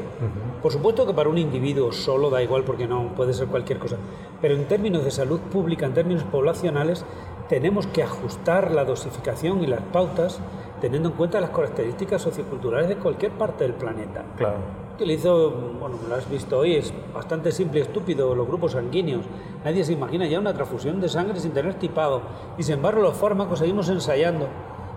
Por 0.63 0.73
supuesto 0.73 1.07
que 1.07 1.13
para 1.13 1.29
un 1.29 1.39
individuo 1.39 1.93
solo 1.93 2.31
da 2.31 2.43
igual 2.43 2.65
porque 2.65 2.87
no 2.87 3.15
puede 3.15 3.35
ser 3.35 3.49
cualquier 3.49 3.79
cosa, 3.79 3.97
pero 4.41 4.55
en 4.55 4.67
términos 4.67 5.05
de 5.05 5.11
salud 5.11 5.41
pública, 5.41 5.87
en 5.87 5.95
términos 5.95 6.25
poblacionales, 6.25 7.05
tenemos 7.49 7.87
que 7.87 8.03
ajustar 8.03 8.71
la 8.71 8.85
dosificación 8.85 9.63
y 9.63 9.67
las 9.67 9.83
pautas 9.83 10.41
teniendo 10.81 11.11
en 11.11 11.15
cuenta 11.15 11.41
las 11.41 11.51
características 11.51 12.23
socioculturales 12.23 12.89
de 12.89 12.97
cualquier 12.97 13.33
parte 13.33 13.65
del 13.65 13.75
planeta. 13.75 14.25
Claro. 14.37 14.57
Utilizo, 14.95 15.51
bueno, 15.81 15.97
lo 16.09 16.15
has 16.15 16.29
visto 16.31 16.59
hoy, 16.59 16.77
es 16.77 16.93
bastante 17.13 17.53
simple 17.53 17.81
y 17.81 17.83
estúpido, 17.83 18.35
los 18.35 18.47
grupos 18.47 18.73
sanguíneos. 18.73 19.25
Nadie 19.65 19.85
se 19.85 19.93
imagina 19.93 20.27
ya 20.27 20.39
una 20.39 20.55
transfusión 20.55 21.01
de 21.01 21.09
sangre 21.09 21.41
sin 21.41 21.53
tener 21.53 21.75
tipado. 21.75 22.23
Y 22.59 22.63
sin 22.63 22.75
embargo 22.75 23.03
los 23.03 23.17
fármacos 23.17 23.59
seguimos 23.59 23.89
ensayando 23.89 24.47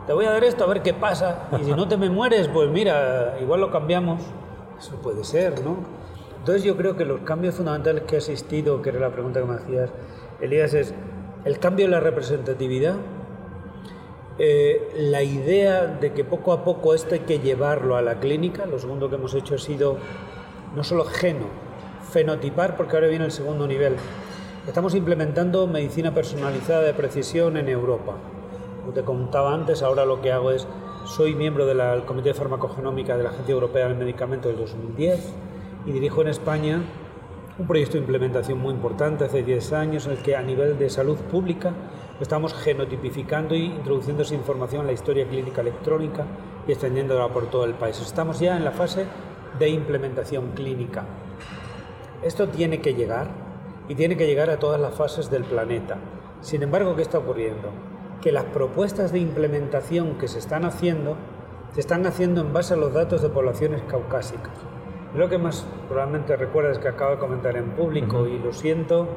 te 0.07 0.13
voy 0.13 0.23
a 0.23 0.31
dar 0.31 0.43
esto 0.45 0.63
a 0.63 0.67
ver 0.67 0.81
qué 0.81 0.93
pasa, 0.93 1.49
y 1.59 1.65
si 1.65 1.71
no 1.71 1.85
te 1.89 1.97
me 1.97 2.09
mueres, 2.09 2.47
pues 2.47 2.69
mira, 2.69 3.37
igual 3.41 3.59
lo 3.59 3.71
cambiamos. 3.71 4.21
Eso 4.79 4.95
puede 5.01 5.25
ser, 5.25 5.61
¿no? 5.61 5.75
Entonces 6.39 6.63
yo 6.63 6.77
creo 6.77 6.95
que 6.95 7.03
los 7.03 7.21
cambios 7.21 7.55
fundamentales 7.55 8.03
que 8.03 8.15
he 8.15 8.17
asistido, 8.19 8.81
que 8.81 8.89
era 8.89 8.99
la 9.01 9.11
pregunta 9.11 9.41
que 9.41 9.45
me 9.45 9.55
hacías, 9.55 9.89
Elías, 10.39 10.73
es 10.73 10.93
el 11.43 11.59
cambio 11.59 11.85
en 11.85 11.91
la 11.91 11.99
representatividad, 11.99 12.95
eh, 14.39 14.93
la 14.95 15.23
idea 15.23 15.87
de 15.87 16.13
que 16.13 16.23
poco 16.23 16.53
a 16.53 16.63
poco 16.63 16.93
esto 16.93 17.15
hay 17.15 17.21
que 17.21 17.39
llevarlo 17.39 17.97
a 17.97 18.01
la 18.01 18.21
clínica, 18.21 18.65
lo 18.65 18.79
segundo 18.79 19.09
que 19.09 19.15
hemos 19.15 19.33
hecho 19.33 19.55
ha 19.55 19.57
sido 19.57 19.97
no 20.73 20.85
solo 20.85 21.03
geno, 21.03 21.47
fenotipar, 22.11 22.77
porque 22.77 22.95
ahora 22.95 23.07
viene 23.07 23.25
el 23.25 23.31
segundo 23.31 23.67
nivel. 23.67 23.97
Estamos 24.67 24.95
implementando 24.95 25.67
medicina 25.67 26.13
personalizada 26.13 26.83
de 26.83 26.93
precisión 26.93 27.57
en 27.57 27.67
Europa 27.67 28.13
como 28.88 28.95
te 28.95 29.04
contaba 29.04 29.54
antes, 29.54 29.84
ahora 29.84 30.06
lo 30.06 30.21
que 30.21 30.32
hago 30.32 30.50
es, 30.50 30.65
soy 31.04 31.36
miembro 31.36 31.65
del 31.65 32.06
Comité 32.06 32.30
de 32.30 32.36
Farmacogenómica 32.36 33.17
de 33.17 33.23
la 33.23 33.32
Agencia 33.32 33.52
Europea 33.52 33.89
del 33.89 33.97
Medicamento 33.97 34.47
del 34.47 34.56
2010 34.56 35.34
y 35.88 35.91
dirijo 35.91 36.21
en 36.21 36.30
España 36.30 36.82
un 37.60 37.67
proyecto 37.67 37.95
de 37.95 38.00
implementación 38.00 38.60
muy 38.60 38.73
importante 38.73 39.26
hace 39.26 39.43
10 39.43 39.73
años 39.73 40.06
en 40.06 40.13
el 40.13 40.19
que 40.19 40.38
a 40.38 40.41
nivel 40.41 40.80
de 40.80 40.89
salud 40.89 41.17
pública 41.17 41.73
Estamos 42.21 42.54
genotipificando 42.54 43.56
y 43.56 43.65
introduciendo 43.65 44.23
esa 44.23 44.36
información 44.36 44.82
en 44.82 44.88
la 44.88 44.93
historia 44.93 45.28
clínica 45.28 45.62
electrónica 45.62 46.26
y 46.65 46.71
extendiéndola 46.71 47.28
por 47.28 47.47
todo 47.52 47.65
el 47.65 47.73
país. 47.73 48.00
Estamos 48.00 48.39
ya 48.39 48.56
en 48.56 48.63
la 48.63 48.71
fase 48.71 49.06
de 49.60 49.69
implementación 49.69 50.52
clínica. 50.56 51.04
Esto 52.23 52.47
tiene 52.47 52.80
que 52.80 52.95
llegar 52.95 53.28
y 53.88 53.95
tiene 53.95 54.17
que 54.17 54.26
llegar 54.26 54.50
a 54.50 54.58
todas 54.58 54.80
las 54.80 54.95
fases 54.95 55.30
del 55.30 55.43
planeta. 55.43 55.97
Sin 56.41 56.63
embargo, 56.63 56.95
¿qué 56.95 57.04
está 57.04 57.19
ocurriendo? 57.19 57.69
Que 58.21 58.32
las 58.32 58.45
propuestas 58.45 59.12
de 59.12 59.19
implementación 59.19 60.17
que 60.17 60.27
se 60.27 60.39
están 60.39 60.65
haciendo 60.65 61.17
se 61.73 61.82
están 61.82 62.06
haciendo 62.08 62.41
en 62.41 62.53
base 62.53 62.73
a 62.73 62.77
los 62.77 62.93
datos 62.93 63.21
de 63.21 63.30
poblaciones 63.30 63.84
caucásicas. 63.84 64.53
Lo 65.15 65.30
que 65.30 65.38
más 65.38 65.65
probablemente 65.88 66.36
recuerdas 66.36 66.80
que 66.80 66.88
acabo 66.88 67.12
de 67.12 67.17
comentar 67.19 67.56
en 67.56 67.71
público 67.71 68.27
y 68.27 68.39
lo 68.39 68.51
siento 68.53 69.08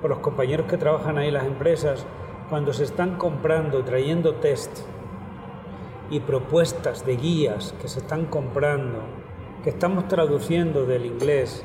por 0.00 0.10
los 0.10 0.18
compañeros 0.20 0.66
que 0.66 0.76
trabajan 0.76 1.18
ahí 1.18 1.30
las 1.30 1.44
empresas, 1.44 2.04
cuando 2.48 2.72
se 2.72 2.84
están 2.84 3.16
comprando, 3.16 3.84
trayendo 3.84 4.34
test 4.34 4.80
y 6.10 6.20
propuestas 6.20 7.06
de 7.06 7.16
guías 7.16 7.74
que 7.80 7.88
se 7.88 8.00
están 8.00 8.26
comprando, 8.26 8.98
que 9.62 9.70
estamos 9.70 10.08
traduciendo 10.08 10.84
del 10.84 11.06
inglés 11.06 11.64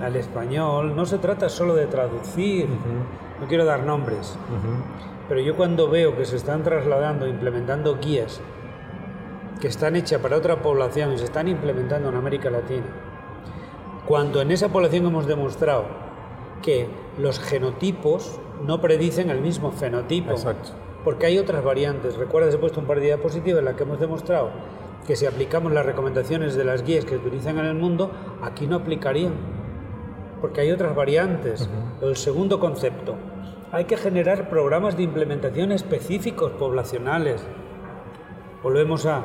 al 0.00 0.16
español, 0.16 0.96
no 0.96 1.04
se 1.04 1.18
trata 1.18 1.48
solo 1.48 1.74
de 1.74 1.86
traducir, 1.86 2.68
no 3.40 3.46
quiero 3.46 3.64
dar 3.64 3.84
nombres, 3.84 4.38
pero 5.32 5.40
yo 5.40 5.56
cuando 5.56 5.88
veo 5.88 6.14
que 6.14 6.26
se 6.26 6.36
están 6.36 6.62
trasladando, 6.62 7.26
implementando 7.26 7.98
guías 7.98 8.38
que 9.62 9.66
están 9.66 9.96
hechas 9.96 10.20
para 10.20 10.36
otra 10.36 10.60
población 10.60 11.14
y 11.14 11.16
se 11.16 11.24
están 11.24 11.48
implementando 11.48 12.10
en 12.10 12.16
América 12.16 12.50
Latina, 12.50 12.84
cuando 14.06 14.42
en 14.42 14.50
esa 14.50 14.68
población 14.68 15.06
hemos 15.06 15.26
demostrado 15.26 15.86
que 16.60 16.86
los 17.16 17.40
genotipos 17.40 18.38
no 18.62 18.82
predicen 18.82 19.30
el 19.30 19.40
mismo 19.40 19.72
fenotipo, 19.72 20.34
porque 21.02 21.24
hay 21.24 21.38
otras 21.38 21.64
variantes. 21.64 22.18
Recuerda, 22.18 22.50
he 22.52 22.58
puesto 22.58 22.80
un 22.80 22.86
par 22.86 23.00
de 23.00 23.06
diapositivas 23.06 23.60
en 23.60 23.64
las 23.64 23.74
que 23.74 23.84
hemos 23.84 24.00
demostrado 24.00 24.50
que 25.06 25.16
si 25.16 25.24
aplicamos 25.24 25.72
las 25.72 25.86
recomendaciones 25.86 26.56
de 26.56 26.64
las 26.64 26.84
guías 26.84 27.06
que 27.06 27.16
utilizan 27.16 27.58
en 27.58 27.64
el 27.64 27.74
mundo, 27.74 28.10
aquí 28.42 28.66
no 28.66 28.76
aplicarían, 28.76 29.32
porque 30.42 30.60
hay 30.60 30.72
otras 30.72 30.94
variantes. 30.94 31.70
El 32.02 32.16
segundo 32.16 32.60
concepto, 32.60 33.16
hay 33.72 33.86
que 33.86 33.96
generar 33.96 34.50
programas 34.50 34.98
de 34.98 35.02
implementación 35.02 35.72
específicos 35.72 36.52
poblacionales. 36.52 37.42
Volvemos 38.62 39.06
a 39.06 39.24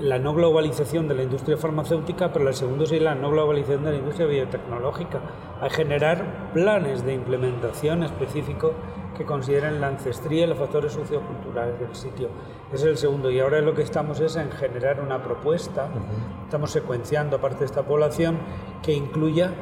la 0.00 0.18
no 0.18 0.34
globalización 0.34 1.06
de 1.06 1.14
la 1.14 1.22
industria 1.22 1.56
farmacéutica, 1.56 2.32
pero 2.32 2.48
el 2.48 2.54
segundo 2.54 2.82
es 2.82 2.90
la 3.00 3.14
no 3.14 3.30
globalización 3.30 3.84
de 3.84 3.92
la 3.92 3.98
industria 3.98 4.26
biotecnológica, 4.26 5.20
a 5.60 5.70
generar 5.70 6.50
planes 6.52 7.04
de 7.04 7.14
implementación 7.14 8.02
específicos 8.02 8.72
que 9.16 9.24
consideren 9.24 9.80
la 9.80 9.86
ancestría 9.86 10.44
y 10.44 10.48
los 10.48 10.58
factores 10.58 10.92
socioculturales 10.92 11.78
del 11.78 11.94
sitio. 11.94 12.30
Ese 12.72 12.86
es 12.86 12.90
el 12.90 12.96
segundo. 12.98 13.30
Y 13.30 13.38
ahora 13.38 13.60
lo 13.60 13.74
que 13.74 13.82
estamos 13.82 14.18
es 14.18 14.34
en 14.34 14.50
generar 14.50 15.00
una 15.00 15.22
propuesta, 15.22 15.88
estamos 16.44 16.72
secuenciando 16.72 17.36
aparte 17.36 17.60
de 17.60 17.66
esta 17.66 17.84
población, 17.84 18.38
que 18.82 18.92
incluya 18.92 19.52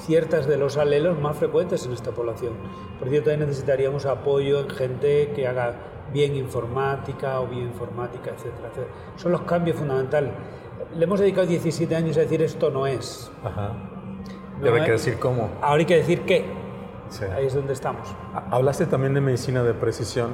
ciertas 0.00 0.46
de 0.46 0.56
los 0.56 0.76
alelos 0.76 1.18
más 1.18 1.36
frecuentes 1.36 1.84
en 1.86 1.92
esta 1.92 2.10
población. 2.10 2.54
Por 2.98 3.08
cierto, 3.08 3.30
ahí 3.30 3.36
necesitaríamos 3.36 4.06
apoyo 4.06 4.60
en 4.60 4.70
gente 4.70 5.32
que 5.34 5.46
haga 5.46 5.74
bien 6.12 6.34
informática 6.34 7.40
o 7.40 7.46
bioinformática, 7.46 8.30
etcétera, 8.30 8.68
etcétera. 8.68 8.94
Son 9.16 9.32
los 9.32 9.42
cambios 9.42 9.76
fundamentales. 9.76 10.32
Le 10.94 11.04
hemos 11.04 11.20
dedicado 11.20 11.46
17 11.46 11.94
años 11.94 12.16
a 12.16 12.20
decir 12.20 12.42
esto 12.42 12.70
no 12.70 12.86
es. 12.86 13.30
Ajá. 13.44 13.72
hay 14.62 14.84
que 14.84 14.92
decir 14.92 15.18
cómo. 15.18 15.50
Ahora 15.60 15.80
hay 15.80 15.86
que 15.86 15.96
decir 15.96 16.22
qué. 16.22 16.46
Ahí 17.34 17.46
es 17.46 17.54
donde 17.54 17.72
estamos. 17.72 18.08
Hablaste 18.50 18.86
también 18.86 19.14
de 19.14 19.20
medicina 19.20 19.62
de 19.62 19.74
precisión 19.74 20.30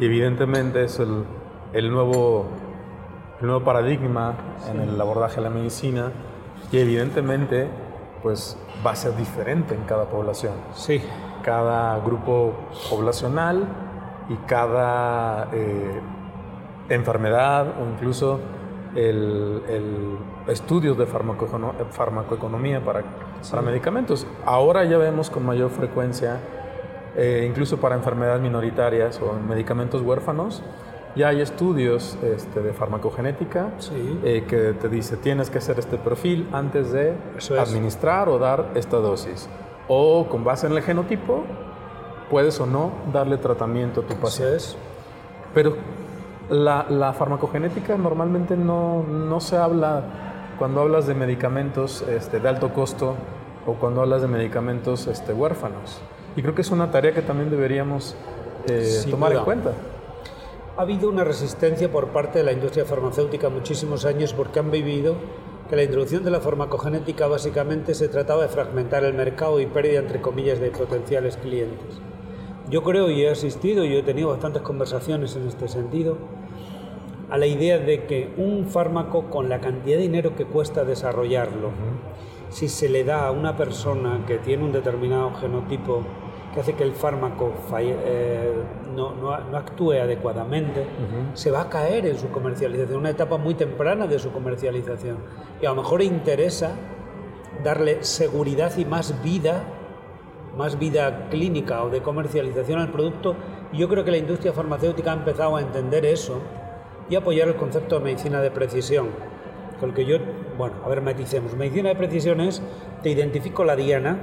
y 0.00 0.06
evidentemente 0.06 0.84
es 0.84 0.98
el, 0.98 1.24
el 1.72 1.90
nuevo, 1.90 2.46
el 3.40 3.46
nuevo 3.46 3.64
paradigma 3.64 4.34
en 4.68 4.80
el 4.80 5.00
abordaje 5.00 5.36
de 5.36 5.42
la 5.42 5.50
medicina 5.50 6.10
y 6.72 6.78
evidentemente 6.78 7.68
pues 8.22 8.56
va 8.84 8.92
a 8.92 8.96
ser 8.96 9.16
diferente 9.16 9.74
en 9.74 9.82
cada 9.84 10.06
población. 10.06 10.54
Sí. 10.74 11.02
Cada 11.42 11.98
grupo 12.00 12.54
poblacional 12.88 13.66
y 14.28 14.36
cada 14.46 15.48
eh, 15.52 16.00
enfermedad 16.88 17.66
o 17.80 17.86
incluso 17.90 18.40
el, 18.94 20.18
estudios 20.48 20.98
de 20.98 21.06
farmacoeconomía 21.06 22.84
para, 22.84 23.02
para, 23.50 23.62
medicamentos. 23.62 24.26
Ahora 24.44 24.84
ya 24.84 24.98
vemos 24.98 25.30
con 25.30 25.46
mayor 25.46 25.70
frecuencia, 25.70 26.38
eh, 27.16 27.46
incluso 27.48 27.78
para 27.78 27.94
enfermedades 27.94 28.42
minoritarias 28.42 29.20
o 29.20 29.32
medicamentos 29.32 30.02
huérfanos, 30.02 30.62
ya 31.16 31.28
hay 31.28 31.40
estudios 31.40 32.16
este, 32.22 32.60
de 32.60 32.72
farmacogenética 32.72 33.70
eh, 34.24 34.44
que 34.48 34.74
te 34.74 34.88
dice 34.88 35.16
tienes 35.16 35.50
que 35.50 35.58
hacer 35.58 35.78
este 35.78 35.98
perfil 35.98 36.48
antes 36.52 36.92
de 36.92 37.14
administrar 37.58 38.28
o 38.28 38.38
dar 38.38 38.70
esta 38.74 38.98
dosis. 38.98 39.48
O 39.88 40.28
con 40.28 40.44
base 40.44 40.66
en 40.66 40.72
el 40.74 40.82
genotipo, 40.82 41.44
puedes 42.30 42.60
o 42.60 42.66
no 42.66 42.92
darle 43.12 43.38
tratamiento 43.38 44.02
a 44.02 44.04
tu 44.04 44.14
paciente. 44.14 44.64
Pero 45.52 45.74
la, 46.48 47.12
farmacogenética 47.12 47.96
normalmente 47.96 48.56
no, 48.56 49.02
no, 49.02 49.40
se 49.40 49.56
habla 49.56 50.04
cuando 50.58 50.80
hablas 50.80 51.08
de 51.08 51.14
medicamentos 51.14 52.02
este, 52.02 52.38
de 52.38 52.48
alto 52.48 52.72
costo 52.72 53.16
o 53.66 53.74
cuando 53.74 54.02
hablas 54.02 54.22
de 54.22 54.28
medicamentos 54.28 55.08
este, 55.08 55.32
huérfanos. 55.32 56.00
Y 56.36 56.42
creo 56.42 56.54
que 56.54 56.62
es 56.62 56.70
una 56.70 56.92
tarea 56.92 57.12
que 57.12 57.22
también 57.22 57.50
deberíamos 57.50 58.14
eh, 58.68 59.04
tomar 59.10 59.32
en 59.32 59.42
cuenta. 59.42 59.72
Ha 60.76 60.82
habido 60.82 61.08
una 61.08 61.24
resistencia 61.24 61.90
por 61.90 62.08
parte 62.08 62.38
de 62.38 62.44
la 62.44 62.52
industria 62.52 62.84
farmacéutica 62.84 63.48
muchísimos 63.48 64.04
años 64.04 64.32
porque 64.32 64.60
han 64.60 64.70
vivido 64.70 65.16
que 65.68 65.76
la 65.76 65.82
introducción 65.82 66.24
de 66.24 66.30
la 66.30 66.40
farmacogenética 66.40 67.26
básicamente 67.26 67.94
se 67.94 68.08
trataba 68.08 68.42
de 68.42 68.48
fragmentar 68.48 69.04
el 69.04 69.14
mercado 69.14 69.60
y 69.60 69.66
pérdida, 69.66 69.98
entre 69.98 70.20
comillas, 70.20 70.60
de 70.60 70.70
potenciales 70.70 71.36
clientes. 71.36 72.00
Yo 72.70 72.82
creo 72.82 73.10
y 73.10 73.22
he 73.22 73.30
asistido 73.30 73.84
y 73.84 73.96
he 73.96 74.02
tenido 74.02 74.28
bastantes 74.28 74.62
conversaciones 74.62 75.34
en 75.36 75.48
este 75.48 75.68
sentido 75.68 76.18
a 77.30 77.36
la 77.36 77.46
idea 77.46 77.78
de 77.78 78.06
que 78.06 78.32
un 78.36 78.66
fármaco 78.66 79.28
con 79.28 79.48
la 79.48 79.60
cantidad 79.60 79.96
de 79.96 80.02
dinero 80.02 80.36
que 80.36 80.44
cuesta 80.44 80.84
desarrollarlo, 80.84 81.70
si 82.48 82.68
se 82.68 82.88
le 82.88 83.04
da 83.04 83.26
a 83.26 83.32
una 83.32 83.56
persona 83.56 84.24
que 84.26 84.38
tiene 84.38 84.64
un 84.64 84.72
determinado 84.72 85.34
genotipo 85.34 86.04
que 86.52 86.60
hace 86.60 86.74
que 86.74 86.82
el 86.82 86.92
fármaco 86.92 87.52
eh, 87.78 88.52
no, 88.94 89.14
no, 89.14 89.32
actúe 89.56 89.92
adecuadamente, 89.92 90.84
se 91.34 91.50
va 91.50 91.62
a 91.62 91.68
caer 91.68 92.06
en 92.06 92.18
su 92.18 92.30
comercialización, 92.30 92.98
una 92.98 93.10
etapa 93.10 93.36
muy 93.36 93.54
temprana 93.54 94.06
de 94.06 94.18
su 94.18 94.32
comercialización. 94.32 95.18
Y 95.62 95.66
a 95.66 95.70
lo 95.70 95.76
mejor 95.76 96.02
interesa 96.02 96.72
darle 97.62 98.02
seguridad 98.02 98.76
y 98.76 98.84
más 98.84 99.22
vida 99.22 99.62
más 100.56 100.78
vida 100.78 101.28
clínica 101.30 101.84
o 101.84 101.90
de 101.90 102.02
comercialización 102.02 102.80
al 102.80 102.90
producto, 102.90 103.36
yo 103.72 103.88
creo 103.88 104.04
que 104.04 104.10
la 104.10 104.18
industria 104.18 104.52
farmacéutica 104.52 105.12
ha 105.12 105.14
empezado 105.14 105.56
a 105.56 105.60
entender 105.60 106.04
eso 106.04 106.40
y 107.08 107.14
apoyar 107.14 107.48
el 107.48 107.56
concepto 107.56 107.98
de 107.98 108.04
medicina 108.04 108.40
de 108.40 108.50
precisión. 108.50 109.08
Con 109.78 109.90
el 109.90 109.94
que 109.94 110.04
yo, 110.04 110.18
bueno, 110.58 110.76
a 110.84 110.88
ver, 110.88 111.00
maticemos. 111.00 111.54
Medicina 111.54 111.88
de 111.88 111.96
precisión 111.96 112.40
es, 112.40 112.62
te 113.02 113.10
identifico 113.10 113.64
la 113.64 113.76
diana 113.76 114.18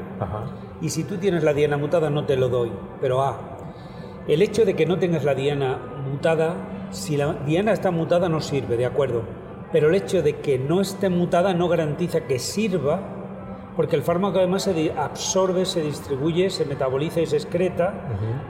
y 0.81 0.89
si 0.89 1.03
tú 1.03 1.17
tienes 1.17 1.43
la 1.43 1.53
diana 1.53 1.77
mutada 1.77 2.09
no 2.09 2.25
te 2.25 2.35
lo 2.35 2.49
doy. 2.49 2.71
Pero 3.01 3.21
A, 3.21 3.39
el 4.27 4.41
hecho 4.41 4.65
de 4.65 4.75
que 4.75 4.85
no 4.85 4.99
tengas 4.99 5.23
la 5.23 5.35
diana 5.35 5.77
mutada, 6.05 6.55
si 6.91 7.17
la 7.17 7.33
diana 7.45 7.73
está 7.73 7.91
mutada 7.91 8.29
no 8.29 8.41
sirve, 8.41 8.77
de 8.77 8.85
acuerdo. 8.85 9.23
Pero 9.71 9.89
el 9.89 9.95
hecho 9.95 10.21
de 10.21 10.37
que 10.37 10.57
no 10.59 10.81
esté 10.81 11.09
mutada 11.09 11.53
no 11.53 11.67
garantiza 11.67 12.21
que 12.21 12.39
sirva 12.39 12.99
porque 13.77 13.95
el 13.95 14.01
fármaco 14.01 14.39
además 14.39 14.63
se 14.63 14.91
absorbe, 14.91 15.63
se 15.63 15.81
distribuye, 15.81 16.49
se 16.49 16.65
metaboliza 16.65 17.21
y 17.21 17.27
se 17.27 17.37
excreta, 17.37 17.93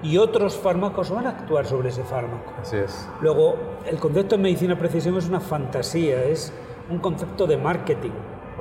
y 0.02 0.18
otros 0.18 0.56
fármacos 0.56 1.12
van 1.12 1.28
a 1.28 1.32
actuar 1.32 1.66
sobre 1.66 1.90
ese 1.90 2.04
fármaco. 2.06 2.54
Así 2.62 2.78
es. 2.78 3.10
Luego, 3.20 3.58
el 3.86 3.98
concepto 3.98 4.38
de 4.38 4.44
medicina 4.44 4.80
precisión 4.80 5.18
es 5.18 5.28
una 5.28 5.42
fantasía, 5.42 6.24
es 6.24 6.54
un 6.90 7.00
concepto 7.00 7.46
de 7.46 7.58
marketing. 7.58 8.12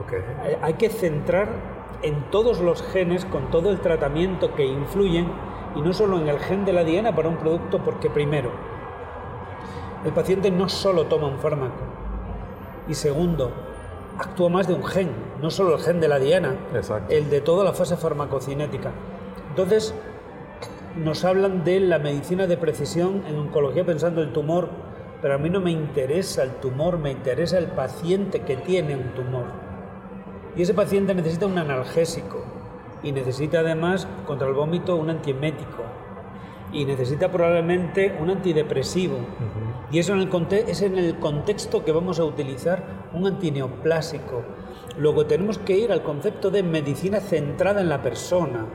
Okay. 0.05 0.19
Hay 0.61 0.75
que 0.75 0.89
centrar 0.89 1.76
en 2.03 2.31
todos 2.31 2.61
los 2.61 2.83
genes, 2.83 3.25
con 3.25 3.51
todo 3.51 3.71
el 3.71 3.81
tratamiento 3.81 4.55
que 4.55 4.65
influyen, 4.67 5.31
y 5.75 5.81
no 5.81 5.93
solo 5.93 6.19
en 6.19 6.29
el 6.29 6.39
gen 6.39 6.65
de 6.65 6.73
la 6.73 6.85
diana 6.85 7.15
para 7.15 7.29
un 7.29 7.37
producto, 7.37 7.83
porque 7.85 8.11
primero, 8.11 8.51
el 10.05 10.13
paciente 10.13 10.51
no 10.51 10.69
solo 10.69 11.05
toma 11.05 11.29
un 11.29 11.39
fármaco, 11.39 11.83
y 12.89 12.95
segundo, 12.95 13.51
actúa 14.19 14.49
más 14.49 14.69
de 14.69 14.75
un 14.75 14.85
gen, 14.85 15.11
no 15.43 15.51
solo 15.51 15.75
el 15.75 15.81
gen 15.81 16.01
de 16.01 16.09
la 16.09 16.19
diana, 16.19 16.57
el 17.09 17.31
de 17.31 17.41
toda 17.41 17.65
la 17.65 17.73
fase 17.73 17.97
farmacocinética. 17.97 18.93
Entonces, 19.51 19.95
nos 20.97 21.25
hablan 21.25 21.65
de 21.65 21.81
la 21.81 21.99
medicina 21.99 22.47
de 22.47 22.57
precisión 22.57 23.23
en 23.29 23.37
oncología 23.37 23.85
pensando 23.85 24.23
el 24.23 24.33
tumor, 24.33 24.69
pero 25.21 25.35
a 25.35 25.39
mí 25.39 25.51
no 25.51 25.61
me 25.61 25.71
interesa 25.71 26.43
el 26.43 26.53
tumor, 26.53 26.99
me 26.99 27.11
interesa 27.11 27.59
el 27.59 27.67
paciente 27.67 28.41
que 28.41 28.57
tiene 28.57 28.97
un 28.97 29.15
tumor. 29.15 29.66
Y 30.57 30.63
ese 30.63 30.75
paciente 30.75 31.15
necesita 31.15 31.47
un 31.47 31.59
analgésico 31.59 32.43
y 33.03 33.13
necesita 33.13 33.61
además 33.61 34.09
contra 34.27 34.49
el 34.49 34.55
vómito 34.55 34.97
un 34.97 35.11
antiemético. 35.11 35.85
y 36.73 36.85
necesita 36.85 37.31
probablemente 37.31 38.17
un 38.21 38.29
antidepresivo. 38.29 39.17
Y 39.91 40.01
eso 40.01 40.15
en 40.15 40.21
el 40.21 40.29
es 40.69 40.83
en 40.83 40.99
el 40.99 41.19
contexto 41.21 41.85
que 41.85 41.93
vamos 41.93 42.19
a 42.19 42.25
utilizar 42.25 42.83
un 43.15 43.25
antineoplásico. 43.25 44.43
Luego 44.99 45.27
tenemos 45.27 45.59
que 45.59 45.79
ir 45.79 45.93
al 45.93 46.03
concepto 46.03 46.51
de 46.51 46.65
medicina 46.65 47.21
centrada 47.21 47.81
en 47.81 47.89
la 47.89 48.03
persona, 48.03 48.67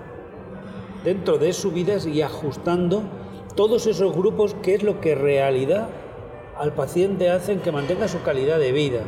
dentro 1.03 1.37
de 1.37 1.51
su 1.51 1.71
vida 1.71 1.97
y 2.07 2.21
ajustando 2.21 3.03
todos 3.55 3.85
esos 3.87 4.15
grupos 4.15 4.55
que 4.63 4.75
es 4.75 4.83
lo 4.83 5.01
que 5.01 5.11
en 5.11 5.21
realidad 5.21 5.89
al 6.57 6.73
paciente 6.73 7.29
hacen 7.29 7.59
que 7.59 7.73
mantenga 7.73 8.07
su 8.07 8.21
calidad 8.23 8.57
de 8.57 8.71
vida. 8.71 9.01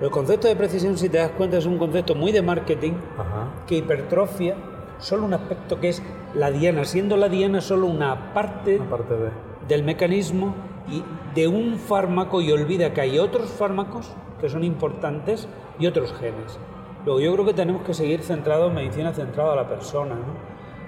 El 0.00 0.10
concepto 0.10 0.46
de 0.46 0.54
precisión, 0.54 0.96
si 0.96 1.08
te 1.08 1.18
das 1.18 1.32
cuenta, 1.32 1.58
es 1.58 1.66
un 1.66 1.76
concepto 1.76 2.14
muy 2.14 2.30
de 2.30 2.40
marketing 2.40 2.92
que 3.66 3.76
hipertrofia 3.76 4.54
solo 4.98 5.24
un 5.24 5.34
aspecto 5.34 5.80
que 5.80 5.88
es 5.88 6.02
la 6.34 6.52
diana, 6.52 6.84
siendo 6.84 7.16
la 7.16 7.28
diana 7.28 7.60
solo 7.60 7.86
una 7.86 8.32
parte, 8.32 8.78
parte 8.78 9.14
del 9.66 9.82
mecanismo 9.82 10.54
y 10.88 11.02
de 11.34 11.48
un 11.48 11.78
fármaco 11.78 12.40
y 12.40 12.52
olvida 12.52 12.92
que 12.94 13.00
hay 13.00 13.18
otros 13.18 13.50
fármacos 13.50 14.12
que 14.40 14.48
son 14.48 14.62
importantes 14.62 15.48
y 15.80 15.86
otros 15.86 16.12
genes. 16.12 16.60
Luego 17.04 17.20
yo 17.20 17.32
creo 17.32 17.46
que 17.46 17.54
tenemos 17.54 17.82
que 17.82 17.94
seguir 17.94 18.22
centrados 18.22 18.68
en 18.68 18.76
medicina 18.76 19.12
centrada 19.12 19.52
a 19.52 19.56
la 19.56 19.68
persona, 19.68 20.14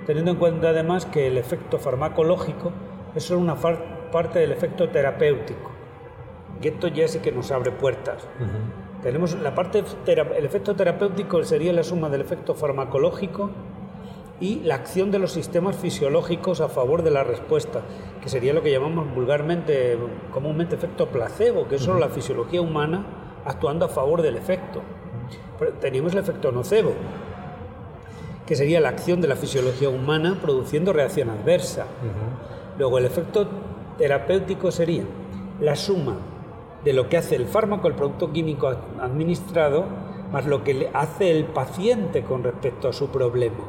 teniendo 0.06 0.30
en 0.30 0.36
cuenta 0.36 0.68
además 0.68 1.06
que 1.06 1.26
el 1.26 1.36
efecto 1.36 1.78
farmacológico 1.78 2.70
es 3.14 3.24
solo 3.24 3.40
una 3.40 3.56
parte 3.56 4.38
del 4.38 4.52
efecto 4.52 4.88
terapéutico. 4.88 5.72
Y 6.62 6.68
esto 6.68 6.88
ya 6.88 7.08
sí 7.08 7.18
que 7.18 7.32
nos 7.32 7.50
abre 7.50 7.72
puertas. 7.72 8.28
Tenemos 9.02 9.34
la 9.40 9.54
parte, 9.54 9.82
el 10.06 10.44
efecto 10.44 10.76
terapéutico 10.76 11.42
sería 11.44 11.72
la 11.72 11.82
suma 11.82 12.10
del 12.10 12.20
efecto 12.20 12.54
farmacológico 12.54 13.50
y 14.40 14.60
la 14.60 14.74
acción 14.74 15.10
de 15.10 15.18
los 15.18 15.32
sistemas 15.32 15.76
fisiológicos 15.76 16.60
a 16.60 16.68
favor 16.68 17.02
de 17.02 17.10
la 17.10 17.24
respuesta, 17.24 17.80
que 18.22 18.28
sería 18.28 18.52
lo 18.52 18.62
que 18.62 18.70
llamamos 18.70 19.14
vulgarmente, 19.14 19.98
comúnmente 20.32 20.74
efecto 20.74 21.08
placebo, 21.08 21.66
que 21.66 21.76
es 21.76 21.82
solo 21.82 21.98
la 21.98 22.08
fisiología 22.08 22.60
humana 22.60 23.04
actuando 23.44 23.86
a 23.86 23.88
favor 23.88 24.20
del 24.20 24.36
efecto. 24.36 24.82
Teníamos 25.80 26.12
el 26.12 26.18
efecto 26.18 26.52
nocebo, 26.52 26.92
que 28.46 28.54
sería 28.54 28.80
la 28.80 28.90
acción 28.90 29.20
de 29.20 29.28
la 29.28 29.36
fisiología 29.36 29.88
humana 29.88 30.38
produciendo 30.42 30.92
reacción 30.92 31.30
adversa. 31.30 31.86
Luego 32.78 32.98
el 32.98 33.06
efecto 33.06 33.46
terapéutico 33.96 34.70
sería 34.70 35.04
la 35.60 35.76
suma 35.76 36.16
de 36.84 36.92
lo 36.92 37.08
que 37.08 37.16
hace 37.16 37.36
el 37.36 37.46
fármaco, 37.46 37.88
el 37.88 37.94
producto 37.94 38.32
químico 38.32 38.68
administrado, 39.00 39.84
más 40.32 40.46
lo 40.46 40.64
que 40.64 40.90
hace 40.94 41.30
el 41.30 41.44
paciente 41.44 42.22
con 42.22 42.42
respecto 42.42 42.88
a 42.88 42.92
su 42.92 43.08
problema. 43.08 43.64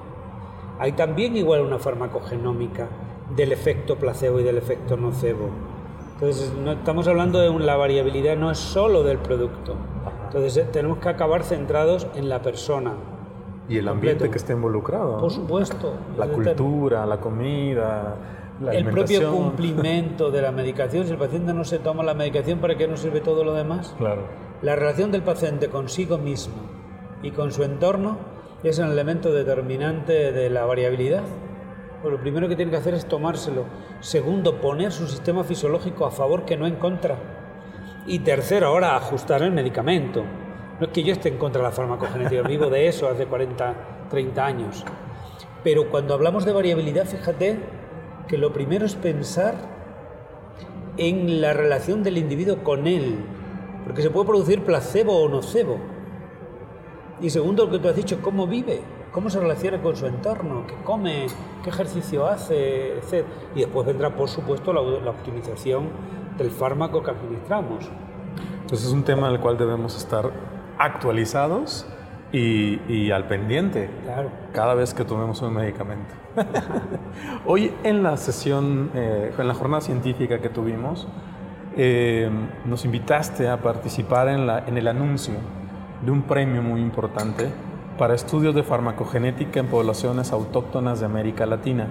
Hay 0.80 0.94
también 0.94 1.36
igual 1.36 1.62
una 1.62 1.80
farmacogenómica 1.80 2.88
del 3.36 3.52
efecto 3.52 3.98
placebo 3.98 4.40
y 4.40 4.44
del 4.44 4.58
efecto 4.58 4.98
nocebo. 4.98 5.50
Entonces, 6.14 6.54
no 6.54 6.74
estamos 6.74 7.08
hablando 7.08 7.40
de 7.40 7.50
la 7.64 7.76
variabilidad, 7.76 8.38
no 8.38 8.52
es 8.52 8.60
solo 8.60 9.04
del 9.04 9.18
producto. 9.18 9.76
Entonces, 10.26 10.58
eh, 10.58 10.68
tenemos 10.72 11.00
que 11.00 11.10
acabar 11.10 11.44
centrados 11.44 12.08
en 12.16 12.30
la 12.30 12.42
persona. 12.42 12.94
Y 13.68 13.78
el 13.78 13.88
ambiente 13.88 14.30
que 14.30 14.38
esté 14.38 14.54
involucrado. 14.54 15.18
Por 15.20 15.32
supuesto. 15.32 15.94
La 16.18 16.28
cultura, 16.28 17.06
la 17.06 17.20
comida, 17.20 18.16
la 18.62 18.74
El 18.74 18.86
propio 18.86 19.32
cumplimiento 19.32 20.30
de 20.30 20.42
la 20.42 20.52
medicación. 20.52 21.06
Si 21.06 21.12
el 21.12 21.18
paciente 21.18 21.54
no 21.54 21.64
se 21.64 21.80
toma 21.80 22.04
la 22.04 22.14
medicación, 22.14 22.60
¿para 22.60 22.76
qué 22.76 22.88
nos 22.88 23.00
sirve 23.00 23.22
todo 23.22 23.44
lo 23.44 23.54
demás? 23.54 23.96
Claro. 23.98 24.28
La 24.62 24.76
relación 24.76 25.12
del 25.12 25.24
paciente 25.24 25.70
consigo 25.70 26.18
mismo 26.18 26.56
y 27.24 27.32
con 27.32 27.52
su 27.52 27.64
entorno 27.64 28.18
es 28.64 28.78
un 28.78 28.92
elemento 28.92 29.34
determinante 29.34 30.32
de 30.32 30.50
la 30.50 30.66
variabilidad. 30.66 31.24
Pues 32.02 32.12
lo 32.12 32.20
primero 32.20 32.48
que 32.48 32.56
tiene 32.56 32.72
que 32.72 32.78
hacer 32.78 32.94
es 32.94 33.08
tomárselo. 33.08 33.66
Segundo, 34.00 34.62
poner 34.62 34.92
su 34.92 35.08
sistema 35.08 35.44
fisiológico 35.44 36.06
a 36.06 36.12
favor 36.12 36.46
que 36.46 36.58
no 36.58 36.68
en 36.68 36.76
contra. 36.76 37.18
Y 38.06 38.20
tercero, 38.20 38.68
ahora 38.68 38.96
ajustar 38.96 39.42
el 39.42 39.52
medicamento. 39.52 40.24
No 40.80 40.88
es 40.88 40.94
que 40.94 41.04
yo 41.04 41.14
esté 41.14 41.30
en 41.30 41.38
contra 41.38 41.62
de 41.62 41.68
la 41.68 41.74
farmacogenética, 41.74 42.42
vivo 42.42 42.70
de 42.70 42.88
eso 42.88 43.08
hace 43.08 43.26
40, 43.26 43.74
30 44.10 44.46
años. 44.46 44.86
Pero 45.64 45.90
cuando 45.90 46.16
hablamos 46.16 46.44
de 46.44 46.54
variabilidad, 46.54 47.06
fíjate 47.06 47.81
que 48.32 48.38
lo 48.38 48.54
primero 48.54 48.86
es 48.86 48.96
pensar 48.96 49.56
en 50.96 51.42
la 51.42 51.52
relación 51.52 52.02
del 52.02 52.18
individuo 52.18 52.64
con 52.64 52.88
él, 52.88 53.18
porque 53.84 54.02
se 54.02 54.10
puede 54.10 54.26
producir 54.26 54.64
placebo 54.64 55.22
o 55.22 55.28
nocebo. 55.28 55.80
Y 57.20 57.30
segundo, 57.30 57.66
lo 57.66 57.72
que 57.72 57.80
tú 57.80 57.90
has 57.90 57.96
dicho, 57.98 58.22
cómo 58.22 58.48
vive, 58.48 58.80
cómo 59.12 59.30
se 59.30 59.38
relaciona 59.42 59.82
con 59.82 59.98
su 59.98 60.06
entorno, 60.06 60.66
qué 60.66 60.76
come, 60.86 61.28
qué 61.62 61.72
ejercicio 61.72 62.26
hace, 62.26 63.00
etc. 63.00 63.26
Y 63.54 63.60
después 63.60 63.86
vendrá, 63.86 64.16
por 64.16 64.30
supuesto, 64.30 64.72
la, 64.72 65.12
optimización 65.12 65.90
del 66.38 66.52
fármaco 66.52 67.04
que 67.04 67.12
administramos. 67.12 67.92
Entonces 68.62 68.88
es 68.88 68.94
un 68.94 69.04
tema 69.04 69.30
del 69.30 69.42
cual 69.42 69.58
debemos 69.58 69.98
estar 69.98 70.32
actualizados 70.78 71.86
y, 72.32 73.12
al 73.12 73.28
pendiente 73.28 73.90
cada 74.54 74.74
vez 74.74 74.94
que 74.94 75.04
tomemos 75.04 75.42
un 75.42 75.54
medicamento. 75.54 76.14
Hoy 77.46 77.74
en 77.84 78.04
la 78.04 78.16
sesión, 78.18 78.92
eh, 78.96 79.34
en 79.38 79.48
la 79.48 79.54
jornada 79.54 79.82
científica 79.82 80.40
que 80.40 80.50
tuvimos, 80.50 81.08
eh, 81.76 82.30
nos 82.66 82.86
invitaste 82.86 83.50
a 83.50 83.58
participar 83.58 84.30
en, 84.30 84.48
la, 84.48 84.60
en 84.66 84.78
el 84.78 84.88
anuncio 84.88 85.36
de 86.06 86.12
un 86.12 86.24
premio 86.24 86.62
muy 86.62 86.82
importante 86.82 87.50
para 87.98 88.16
estudios 88.16 88.56
de 88.56 88.64
farmacogenética 88.64 89.60
en 89.60 89.68
poblaciones 89.68 90.32
autóctonas 90.32 91.00
de 91.00 91.06
América 91.06 91.46
Latina. 91.46 91.88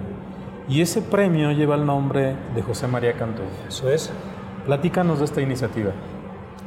Y 0.67 0.81
ese 0.81 1.01
premio 1.01 1.51
lleva 1.51 1.75
el 1.75 1.85
nombre 1.85 2.35
de 2.55 2.61
José 2.61 2.87
María 2.87 3.13
Cantú. 3.13 3.43
Eso 3.67 3.89
es. 3.89 4.11
Platícanos 4.65 5.19
de 5.19 5.25
esta 5.25 5.41
iniciativa. 5.41 5.91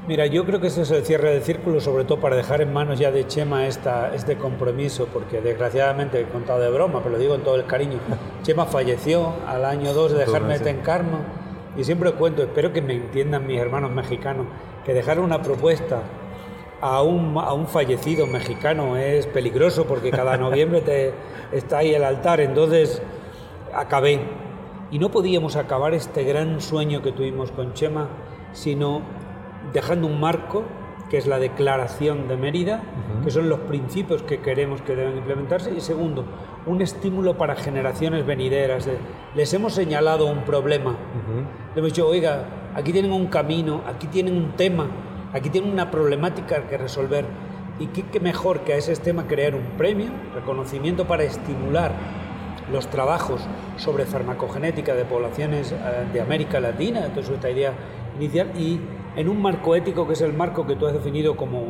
Mira, 0.07 0.27
yo 0.27 0.45
creo 0.45 0.61
que 0.61 0.67
ese 0.67 0.83
es 0.83 0.91
el 0.91 1.03
cierre 1.03 1.31
del 1.33 1.43
círculo, 1.43 1.81
sobre 1.81 2.05
todo 2.05 2.21
para 2.21 2.37
dejar 2.37 2.61
en 2.61 2.71
manos 2.71 2.99
ya 2.99 3.11
de 3.11 3.27
Chema 3.27 3.67
esta, 3.67 4.15
este 4.15 4.37
compromiso, 4.37 5.09
porque 5.11 5.41
desgraciadamente 5.41 6.21
he 6.21 6.25
contado 6.25 6.61
de 6.61 6.71
broma, 6.71 7.01
pero 7.03 7.13
lo 7.13 7.19
digo 7.19 7.35
en 7.35 7.41
todo 7.41 7.57
el 7.57 7.65
cariño. 7.65 7.99
Chema 8.43 8.67
falleció 8.67 9.33
al 9.47 9.65
año 9.65 9.95
2 9.95 10.13
de 10.13 10.19
dejarme 10.19 10.57
en 10.57 10.81
karma 10.83 11.21
y 11.75 11.85
siempre 11.85 12.13
cuento, 12.13 12.43
espero 12.43 12.71
que 12.71 12.83
me 12.83 12.93
entiendan 12.93 13.47
mis 13.47 13.59
hermanos 13.59 13.93
mexicanos, 13.93 14.47
que 14.85 14.93
dejar 14.93 15.21
una 15.21 15.41
propuesta 15.41 16.03
a 16.83 17.01
un, 17.01 17.39
a 17.39 17.55
un 17.55 17.67
fallecido 17.67 18.27
mexicano 18.27 18.99
es 18.99 19.27
peligroso 19.27 19.87
porque 19.87 20.11
cada 20.11 20.37
noviembre 20.37 20.83
te, 20.83 21.15
está 21.51 21.79
ahí 21.79 21.95
el 21.95 22.05
altar. 22.05 22.41
Entonces 22.41 23.01
acabé. 23.73 24.21
Y 24.91 24.99
no 24.99 25.11
podíamos 25.11 25.57
acabar 25.57 25.95
este 25.95 26.25
gran 26.25 26.61
sueño 26.61 27.01
que 27.01 27.11
tuvimos 27.11 27.51
con 27.53 27.73
Chema, 27.73 28.09
sino 28.53 29.01
dejando 29.73 30.07
un 30.07 30.21
marco, 30.21 30.65
que 31.11 31.19
es 31.19 31.27
la 31.27 31.39
Declaración 31.39 32.29
de 32.29 32.37
Mérida, 32.37 32.83
que 33.23 33.31
son 33.31 33.49
los 33.49 33.61
principios 33.61 34.23
que 34.23 34.41
queremos 34.41 34.83
que 34.83 34.97
deben 34.97 35.19
implementarse, 35.19 35.73
y 35.75 35.81
segundo, 35.81 36.25
un 36.67 36.81
estímulo 36.81 37.37
para 37.37 37.57
generaciones 37.57 38.27
venideras. 38.27 38.89
les 39.35 39.55
hemos 39.55 39.75
señalado 39.75 40.27
un 40.27 40.45
problema, 40.45 40.97
le 41.75 41.79
hemos 41.79 41.93
dicho, 41.93 42.09
oiga, 42.09 42.47
aquí 42.75 42.93
tienen 42.93 43.13
un 43.13 43.27
camino, 43.27 43.83
aquí 43.87 44.07
tienen 44.07 44.37
un 44.37 44.53
tema, 44.57 44.89
Aquí 45.35 45.51
tienen 45.51 45.73
una 45.73 45.91
problemática 45.91 46.69
que 46.69 46.79
resolver 46.79 47.27
y 47.81 47.89
qué, 47.89 48.21
mejor 48.21 48.61
que 48.61 48.73
a 48.73 48.77
ese 48.77 48.95
tema 48.95 49.27
crear 49.27 49.57
un 49.57 49.65
premio, 49.77 50.13
reconocimiento 50.33 51.09
para 51.09 51.25
estimular 51.25 51.91
los 52.71 52.87
trabajos 52.87 53.41
sobre 53.77 54.07
farmacogenética 54.07 54.95
de 54.95 55.05
poblaciones 55.05 55.73
eh, 55.73 55.77
de 56.13 56.21
América 56.21 56.61
Latina, 56.61 57.05
entonces 57.05 57.35
esta 57.35 57.51
idea 57.51 57.73
inicial, 58.17 58.53
y 58.57 58.79
en 59.17 59.29
un 59.29 59.41
marco 59.41 59.75
ético 59.75 60.07
que 60.07 60.15
es 60.15 60.21
el 60.21 60.33
marco 60.33 60.67
que 60.67 60.77
tú 60.77 60.87
has 60.87 60.93
definido 60.93 61.37
como, 61.37 61.67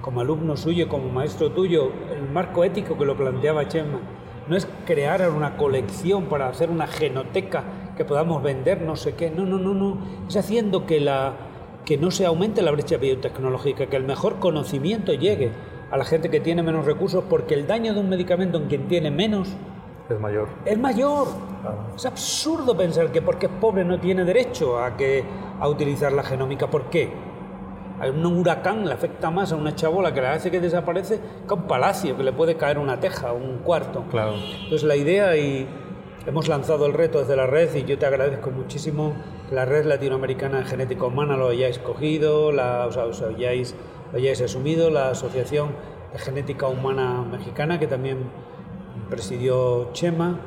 como 0.00 0.20
alumno 0.20 0.56
suyo, 0.56 0.88
como 0.88 1.08
maestro 1.08 1.50
tuyo, 1.50 1.90
el 2.14 2.30
marco 2.30 2.64
ético 2.64 2.96
que 2.96 3.04
lo 3.04 3.16
planteaba 3.16 3.68
Chema, 3.68 4.00
no 4.48 4.56
es 4.56 4.66
crear 4.86 5.30
una 5.30 5.56
colección 5.56 6.24
para 6.24 6.48
hacer 6.48 6.70
una 6.70 6.86
genoteca 6.86 7.64
que 7.96 8.04
podamos 8.04 8.42
vender 8.42 8.82
no 8.82 8.96
sé 8.96 9.14
qué, 9.14 9.30
no, 9.30 9.44
no, 9.44 9.58
no, 9.58 9.74
no, 9.74 9.98
es 10.28 10.36
haciendo 10.36 10.86
que 10.86 11.00
la 11.00 11.34
que 11.84 11.96
no 11.96 12.10
se 12.10 12.26
aumente 12.26 12.62
la 12.62 12.70
brecha 12.70 12.98
biotecnológica, 12.98 13.86
que 13.86 13.96
el 13.96 14.04
mejor 14.04 14.38
conocimiento 14.38 15.12
llegue 15.12 15.50
a 15.90 15.96
la 15.96 16.04
gente 16.04 16.30
que 16.30 16.38
tiene 16.38 16.62
menos 16.62 16.84
recursos, 16.84 17.24
porque 17.28 17.54
el 17.54 17.66
daño 17.66 17.94
de 17.94 18.00
un 18.00 18.08
medicamento 18.08 18.58
en 18.58 18.66
quien 18.66 18.86
tiene 18.86 19.10
menos 19.10 19.48
es 20.14 20.20
mayor. 20.20 20.48
Es 20.64 20.78
mayor. 20.78 21.28
Es 21.96 22.06
absurdo 22.06 22.76
pensar 22.76 23.12
que 23.12 23.22
porque 23.22 23.46
es 23.46 23.52
pobre 23.60 23.84
no 23.84 23.98
tiene 24.00 24.24
derecho 24.24 24.78
a, 24.78 24.96
que, 24.96 25.24
a 25.58 25.68
utilizar 25.68 26.12
la 26.12 26.22
genómica. 26.22 26.68
¿Por 26.68 26.84
qué? 26.84 27.12
Hay 28.00 28.10
un 28.10 28.24
huracán 28.24 28.86
le 28.86 28.94
afecta 28.94 29.30
más 29.30 29.52
a 29.52 29.56
una 29.56 29.74
chabola 29.74 30.14
que 30.14 30.22
le 30.22 30.28
hace 30.28 30.50
que 30.50 30.58
desaparece 30.58 31.20
que 31.46 31.52
a 31.52 31.54
un 31.54 31.64
palacio 31.64 32.16
que 32.16 32.22
le 32.22 32.32
puede 32.32 32.56
caer 32.56 32.78
una 32.78 32.98
teja, 32.98 33.32
un 33.32 33.58
cuarto. 33.58 34.04
Claro. 34.10 34.34
Entonces 34.34 34.84
la 34.84 34.96
idea 34.96 35.36
y 35.36 35.68
hemos 36.26 36.48
lanzado 36.48 36.86
el 36.86 36.94
reto 36.94 37.20
desde 37.20 37.36
la 37.36 37.46
red 37.46 37.74
y 37.74 37.84
yo 37.84 37.98
te 37.98 38.06
agradezco 38.06 38.50
muchísimo 38.50 39.14
la 39.50 39.64
red 39.64 39.84
latinoamericana 39.84 40.58
de 40.58 40.64
genética 40.64 41.04
humana 41.04 41.36
lo 41.36 41.48
hayáis 41.48 41.78
cogido, 41.78 42.52
la, 42.52 42.86
o 42.86 42.92
sea, 42.92 43.04
lo 43.06 43.36
hayáis 43.36 44.40
asumido, 44.40 44.90
la 44.90 45.10
Asociación 45.10 45.70
de 46.12 46.18
Genética 46.18 46.68
Humana 46.68 47.22
Mexicana, 47.30 47.78
que 47.78 47.86
también 47.86 48.30
presidió 49.10 49.90
Chema, 49.92 50.40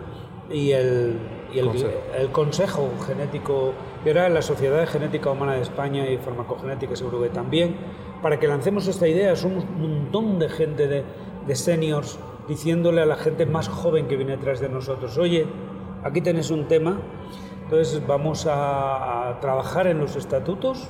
y, 0.50 0.72
el, 0.72 1.18
y 1.54 1.60
el 1.60 1.66
consejo. 1.66 1.94
el 2.18 2.32
consejo. 2.32 2.90
Genético, 3.06 3.74
y 4.06 4.10
ahora 4.10 4.30
la 4.30 4.42
Sociedad 4.42 4.80
de 4.80 4.88
Genética 4.88 5.32
Humana 5.32 5.54
de 5.54 5.62
España 5.62 6.10
y 6.10 6.18
Farmacogenética 6.18 6.96
seguro 6.96 7.22
que 7.22 7.30
también, 7.30 7.76
para 8.22 8.40
que 8.40 8.48
lancemos 8.48 8.88
esta 8.88 9.08
idea. 9.08 9.36
Somos 9.36 9.64
un 9.64 9.82
montón 9.82 10.40
de 10.40 10.50
gente, 10.50 10.88
de, 10.88 11.04
de 11.46 11.56
seniors, 11.56 12.20
diciéndole 12.48 13.02
a 13.02 13.06
la 13.06 13.16
gente 13.16 13.46
más 13.46 13.70
joven 13.70 14.08
que 14.08 14.16
viene 14.16 14.38
detrás 14.38 14.60
de 14.60 14.70
nosotros, 14.70 15.18
oye, 15.18 15.46
aquí 16.04 16.22
tenés 16.22 16.52
un 16.52 16.68
tema, 16.68 17.00
entonces 17.64 18.06
vamos 18.06 18.46
a, 18.46 19.30
a 19.30 19.40
trabajar 19.40 19.88
en 19.88 20.00
los 20.00 20.16
estatutos, 20.16 20.90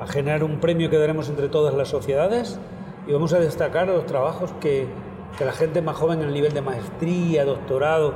a 0.00 0.06
generar 0.06 0.42
un 0.42 0.58
premio 0.58 0.90
que 0.90 0.98
daremos 0.98 1.28
entre 1.28 1.48
todas 1.48 1.74
las 1.74 1.88
sociedades 1.88 2.58
y 3.06 3.12
vamos 3.12 3.32
a 3.32 3.38
destacar 3.38 3.86
los 3.86 4.06
trabajos 4.06 4.52
que, 4.60 4.88
que 5.36 5.44
la 5.44 5.52
gente 5.52 5.82
más 5.82 5.96
joven 5.96 6.20
en 6.20 6.28
el 6.28 6.34
nivel 6.34 6.52
de 6.52 6.62
maestría, 6.62 7.44
doctorado, 7.44 8.14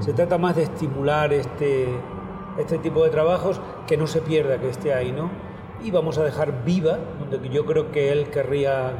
se 0.00 0.12
trata 0.12 0.38
más 0.38 0.56
de 0.56 0.62
estimular 0.62 1.32
este, 1.32 1.88
este 2.58 2.78
tipo 2.78 3.04
de 3.04 3.10
trabajos, 3.10 3.60
que 3.86 3.96
no 3.96 4.06
se 4.06 4.20
pierda, 4.20 4.58
que 4.58 4.68
esté 4.68 4.94
ahí, 4.94 5.12
¿no? 5.12 5.30
Y 5.82 5.90
vamos 5.90 6.18
a 6.18 6.24
dejar 6.24 6.64
viva, 6.64 6.98
donde 7.18 7.48
yo 7.48 7.66
creo 7.66 7.90
que 7.90 8.12
él 8.12 8.30
querría 8.30 8.92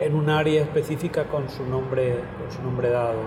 en 0.00 0.14
un 0.14 0.30
área 0.30 0.62
específica 0.62 1.24
con 1.24 1.48
su 1.48 1.64
nombre, 1.66 2.20
con 2.38 2.50
su 2.50 2.62
nombre 2.62 2.90
dado. 2.90 3.18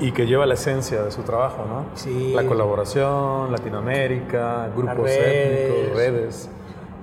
Y, 0.00 0.10
que 0.10 0.26
lleva 0.26 0.44
la 0.44 0.54
esencia 0.54 1.02
de 1.02 1.12
su 1.12 1.22
trabajo, 1.22 1.64
¿no? 1.64 1.86
Sí. 1.94 2.32
La 2.34 2.44
colaboración, 2.44 3.52
Latinoamérica, 3.52 4.70
grupos 4.74 5.04
redes, 5.04 5.70
étnicos, 5.70 5.96
redes. 5.96 6.50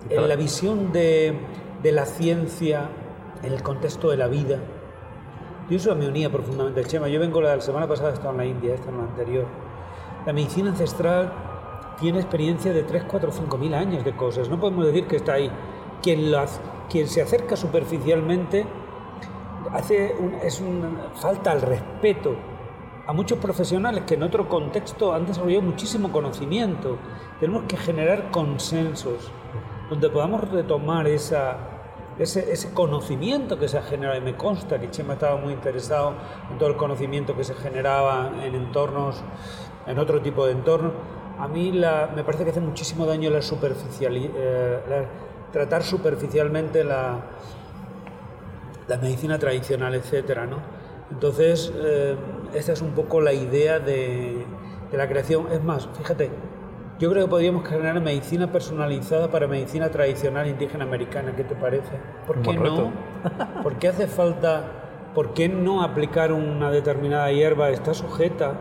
En 0.10 0.27
la 0.27 0.36
visión 0.36 0.91
de, 0.91 1.34
de, 1.81 1.91
la 1.93 2.05
ciencia 2.05 2.89
en 3.43 3.53
el 3.53 3.63
contexto 3.63 4.10
de 4.10 4.17
la 4.17 4.27
vida. 4.27 4.60
Yo 5.69 5.78
eso 5.78 5.95
me 5.95 6.08
unía 6.08 6.32
profundamente 6.32 6.80
al 6.80 6.88
Chema. 6.88 7.08
Yo 7.08 7.19
vengo 7.19 7.41
la 7.41 7.60
semana 7.60 7.88
pasada, 7.88 8.13
estaba 8.13 8.32
en 8.32 8.38
la 8.38 8.45
India, 8.45 8.75
esta 8.75 8.89
en 8.89 8.97
la 8.97 9.04
anterior. 9.04 9.45
La 10.23 10.32
medicina 10.32 10.69
ancestral 10.69 11.34
tiene 11.99 12.19
experiencia 12.19 12.71
de 12.71 12.84
3, 12.84 13.06
4, 13.08 13.32
5 13.32 13.58
mil 13.58 13.73
años 13.73 14.06
de 14.06 14.15
cosas. 14.15 14.47
No 14.47 14.60
podemos 14.60 14.86
decir 14.86 15.08
que 15.08 15.15
está 15.15 15.34
ahí. 15.34 15.49
Quien, 16.04 16.32
quien 16.88 17.08
se 17.08 17.23
acerca 17.23 17.56
superficialmente 17.56 18.65
hace 19.71 20.15
es 20.43 20.62
un, 20.62 20.99
falta 21.15 21.51
al 21.51 21.62
respeto 21.62 22.36
a 23.08 23.13
muchos 23.13 23.39
profesionales 23.39 24.04
que 24.06 24.13
en 24.13 24.23
otro 24.23 24.47
contexto 24.47 25.13
han 25.13 25.25
desarrollado 25.25 25.63
muchísimo 25.63 26.12
conocimiento. 26.12 26.97
Tenemos 27.39 27.63
que 27.63 27.78
generar 27.78 28.30
consensos 28.30 29.32
donde 29.89 30.10
podamos 30.10 30.47
retomar 30.49 31.08
esa, 31.08 31.74
ese, 32.19 32.51
ese, 32.51 32.73
conocimiento 32.73 33.60
que 33.60 33.67
se 33.67 33.78
ha 33.78 33.82
generado. 33.82 34.17
Y 34.17 34.21
me 34.21 34.36
consta 34.36 34.80
que 34.80 34.89
Chema 34.89 35.13
estaba 35.13 35.38
muy 35.38 35.54
interesado 35.54 36.13
en 36.51 36.58
todo 36.58 36.69
el 36.69 36.78
conocimiento 36.78 37.36
que 37.36 37.43
se 37.43 37.54
generaba 37.54 38.32
en 38.43 38.56
entornos, 38.56 39.23
en 39.88 39.99
otro 39.99 40.21
tipo 40.21 40.45
de 40.45 40.54
entornos. 40.54 40.93
A 41.39 41.47
mí 41.47 41.71
la, 41.71 42.12
me 42.15 42.23
parece 42.23 42.45
que 42.45 42.51
hace 42.51 42.62
muchísimo 42.62 43.06
daño 43.06 43.30
la 43.30 43.41
superficialidad, 43.41 44.32
eh, 44.38 45.08
tratar 45.51 45.84
superficialmente 45.84 46.84
la, 46.84 47.25
medicina 49.01 49.38
tradicional, 49.38 49.95
etcétera, 49.95 50.45
¿no? 50.45 50.58
Entonces, 51.12 51.73
eh, 51.75 52.15
esta 52.54 52.71
es 52.71 52.82
un 52.82 52.91
poco 52.91 53.19
la 53.19 53.34
idea 53.34 53.80
de, 53.80 54.45
de, 54.91 54.97
la 54.97 55.08
creación. 55.08 55.51
Es 55.51 55.63
más, 55.63 55.89
fíjate, 55.97 56.32
yo 56.99 57.12
creo 57.12 57.25
que 57.25 57.29
podríamos 57.29 57.67
generar 57.67 57.99
medicina 58.01 58.51
personalizada 58.51 59.29
para 59.29 59.47
medicina 59.47 59.89
tradicional 59.89 60.47
indígena 60.47 60.86
americana. 60.86 61.36
¿Qué 61.36 61.43
te 61.43 61.55
parece? 61.55 61.91
¿Por 62.25 62.41
qué 62.41 62.53
no? 62.53 62.91
¿Por 63.63 63.75
qué 63.75 63.89
hace 63.89 64.08
falta, 64.08 64.63
por 65.13 65.34
qué 65.34 65.49
no 65.49 65.84
aplicar 65.84 66.31
una 66.31 66.71
determinada 66.71 67.31
hierba? 67.31 67.69
Está 67.69 67.93
sujeta 67.93 68.53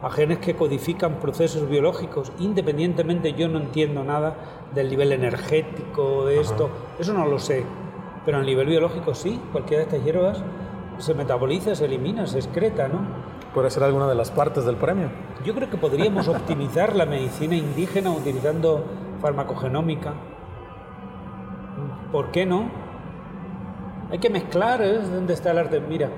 a 0.00 0.10
genes 0.10 0.38
que 0.38 0.54
codifican 0.54 1.20
procesos 1.20 1.68
biológicos. 1.68 2.32
Independientemente, 2.38 3.34
yo 3.34 3.48
no 3.48 3.58
entiendo 3.58 4.02
nada 4.02 4.36
del 4.74 4.88
nivel 4.88 5.12
energético 5.12 6.24
de 6.24 6.40
esto. 6.40 6.66
Ajá. 6.66 7.00
Eso 7.00 7.12
no 7.12 7.26
lo 7.26 7.38
sé. 7.38 7.64
Pero 8.24 8.38
a 8.38 8.42
nivel 8.42 8.66
biológico 8.66 9.14
sí, 9.14 9.40
cualquiera 9.52 9.84
de 9.84 9.90
estas 9.90 10.04
hierbas 10.04 10.42
se 10.98 11.14
metaboliza, 11.14 11.74
se 11.74 11.84
elimina, 11.84 12.26
se 12.26 12.38
excreta, 12.38 12.88
¿no? 12.88 13.00
Puede 13.54 13.70
ser 13.70 13.82
alguna 13.82 14.06
de 14.08 14.14
las 14.14 14.30
partes 14.30 14.64
del 14.64 14.76
premio. 14.76 15.08
Yo 15.44 15.54
creo 15.54 15.70
que 15.70 15.76
podríamos 15.76 16.28
optimizar 16.28 16.94
la 16.94 17.06
medicina 17.06 17.56
indígena 17.56 18.10
utilizando 18.10 18.84
farmacogenómica. 19.20 20.14
¿Por 22.12 22.30
qué 22.30 22.46
no? 22.46 22.70
Hay 24.10 24.18
que 24.18 24.30
mezclar, 24.30 24.80
¿eh? 24.82 25.00
¿Dónde 25.00 25.34
está 25.34 25.50
el 25.50 25.58
arte? 25.58 25.80
Mira, 25.80 26.08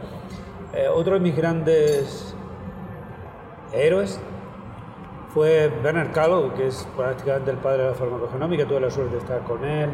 eh, 0.73 0.87
otro 0.89 1.15
de 1.15 1.21
mis 1.21 1.37
grandes 1.37 2.35
héroes 3.73 4.21
fue 5.35 5.73
Bernard 5.83 6.13
Callow, 6.13 6.55
que 6.55 6.69
es 6.69 6.87
prácticamente 6.97 7.51
el 7.51 7.57
padre 7.59 7.83
de 7.83 7.89
la 7.91 7.95
farmacogenómica. 7.95 8.67
Tuve 8.67 8.81
la 8.81 8.91
suerte 8.91 9.15
de 9.15 9.19
estar 9.19 9.43
con 9.43 9.65
él, 9.65 9.91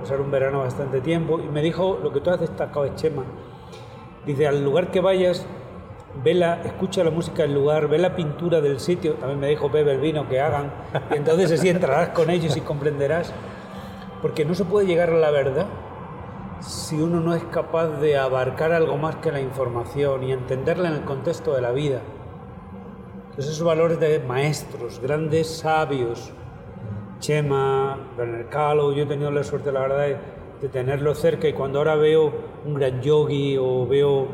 pasar 0.00 0.20
un 0.20 0.30
verano 0.30 0.60
bastante 0.60 1.00
tiempo, 1.00 1.40
y 1.40 1.48
me 1.48 1.62
dijo 1.62 1.98
lo 2.02 2.12
que 2.12 2.20
tú 2.20 2.30
has 2.30 2.40
destacado 2.40 2.84
es 2.84 2.94
Chema. 2.94 3.24
Dice, 4.24 4.46
al 4.46 4.62
lugar 4.62 4.90
que 4.90 5.00
vayas, 5.00 5.46
ve 6.22 6.34
la, 6.34 6.62
escucha 6.62 7.04
la 7.04 7.10
música 7.10 7.42
del 7.42 7.54
lugar, 7.54 7.88
ve 7.88 7.98
la 7.98 8.14
pintura 8.14 8.60
del 8.60 8.80
sitio, 8.80 9.14
también 9.14 9.40
me 9.40 9.48
dijo 9.48 9.70
bebe 9.70 9.92
el 9.92 10.00
vino 10.00 10.28
que 10.28 10.40
hagan, 10.40 10.72
y 11.10 11.16
entonces 11.16 11.52
así 11.52 11.68
entrarás 11.68 12.10
con 12.10 12.30
ellos 12.30 12.56
y 12.56 12.60
comprenderás, 12.60 13.32
porque 14.22 14.44
no 14.44 14.54
se 14.54 14.64
puede 14.64 14.86
llegar 14.86 15.10
a 15.10 15.18
la 15.18 15.30
verdad 15.30 15.66
si 16.60 17.00
uno 17.00 17.20
no 17.20 17.34
es 17.34 17.42
capaz 17.44 17.88
de 18.00 18.18
abarcar 18.18 18.72
algo 18.72 18.98
más 18.98 19.16
que 19.16 19.32
la 19.32 19.40
información 19.40 20.22
y 20.24 20.32
entenderla 20.32 20.88
en 20.88 20.96
el 20.96 21.04
contexto 21.04 21.54
de 21.54 21.62
la 21.62 21.72
vida. 21.72 22.00
Entonces 23.30 23.54
esos 23.54 23.66
valores 23.66 23.98
de 23.98 24.18
maestros, 24.20 25.00
grandes 25.00 25.46
sabios, 25.46 26.32
Chema, 27.18 27.98
Bernard 28.16 28.48
Callow, 28.48 28.92
yo 28.92 29.04
he 29.04 29.06
tenido 29.06 29.30
la 29.30 29.44
suerte, 29.44 29.72
la 29.72 29.80
verdad, 29.80 30.20
de 30.60 30.68
tenerlo 30.68 31.14
cerca 31.14 31.48
y 31.48 31.54
cuando 31.54 31.78
ahora 31.78 31.94
veo 31.94 32.32
un 32.66 32.74
gran 32.74 33.00
yogi 33.00 33.56
o 33.58 33.86
veo 33.86 34.28